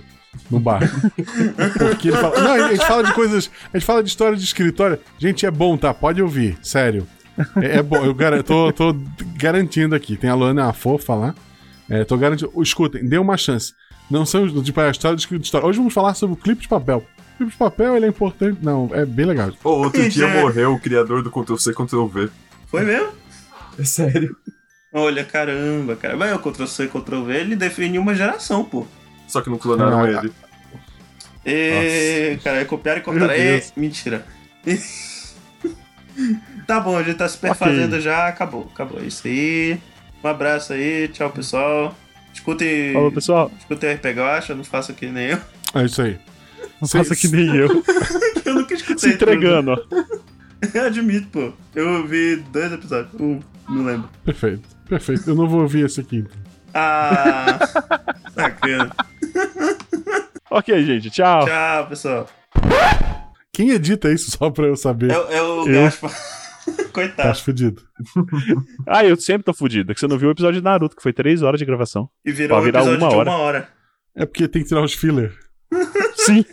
[0.50, 0.82] no bar.
[1.78, 2.40] Porque ele fala.
[2.42, 3.50] Não, a gente fala de coisas.
[3.74, 5.00] A gente fala de história de escritório.
[5.18, 5.94] Gente, é bom, tá?
[5.94, 7.08] Pode ouvir, sério.
[7.62, 8.96] É, é bom, eu gar tô, tô,
[9.36, 10.16] garantindo aqui.
[10.16, 11.36] Tem a Luana a fofa lá.
[11.90, 12.52] É, tô garantindo.
[12.62, 13.74] Escutem, dê uma chance.
[14.10, 15.68] Não são tipo, a história de escritório.
[15.68, 17.06] Hoje vamos falar sobre o clipe de papel.
[17.34, 18.60] O clipe de papel ele é importante.
[18.62, 19.52] Não, é bem legal.
[19.64, 22.30] Oh, outro dia morreu o criador do Ctrl-C Ctrl-V.
[22.68, 23.25] Foi mesmo?
[23.78, 24.36] É sério.
[24.94, 26.16] Olha, caramba, cara.
[26.16, 28.88] Vai o Ctrl-C Ctrl-V, ele definiu uma geração, pô.
[29.28, 30.32] Só que não clonaram ah, ele.
[31.46, 33.38] E, cara, é copiar e cortar.
[33.38, 34.26] E, mentira.
[36.66, 38.02] tá bom, a gente tá se perfazendo okay.
[38.02, 38.28] já.
[38.28, 39.00] Acabou, acabou.
[39.00, 39.80] É isso aí.
[40.24, 41.96] Um abraço aí, tchau pessoal.
[42.34, 42.94] Escutem.
[42.94, 43.52] Falou, pessoal.
[43.60, 45.40] Escutem o RPG, acha, não faça que nem eu.
[45.74, 46.18] É isso aí.
[46.82, 47.68] Não faça que nem eu.
[48.46, 49.10] eu nunca escutei.
[49.10, 50.06] Se entregando, ó.
[50.74, 51.54] Eu admito, pô.
[51.76, 53.14] Eu ouvi dois episódios.
[53.22, 53.40] Um,
[53.70, 54.10] não lembro.
[54.24, 55.30] Perfeito, perfeito.
[55.30, 56.26] Eu não vou ouvir esse aqui.
[56.74, 57.58] Ah,
[58.36, 58.92] bacana.
[60.52, 61.10] ok, gente.
[61.10, 61.46] Tchau.
[61.46, 62.30] Tchau, pessoal.
[63.54, 65.12] Quem edita isso só pra eu saber?
[65.12, 66.12] É, é o Gaspar.
[66.92, 67.30] Coitado.
[67.30, 67.82] Tá fudido.
[68.88, 69.92] ah, eu sempre tô fudido.
[69.92, 72.10] É que você não viu o episódio de Naruto, que foi três horas de gravação.
[72.26, 73.30] E virou um episódio uma de hora.
[73.30, 73.70] uma hora.
[74.16, 75.34] É porque tem que tirar os filler.
[76.16, 76.44] Sim.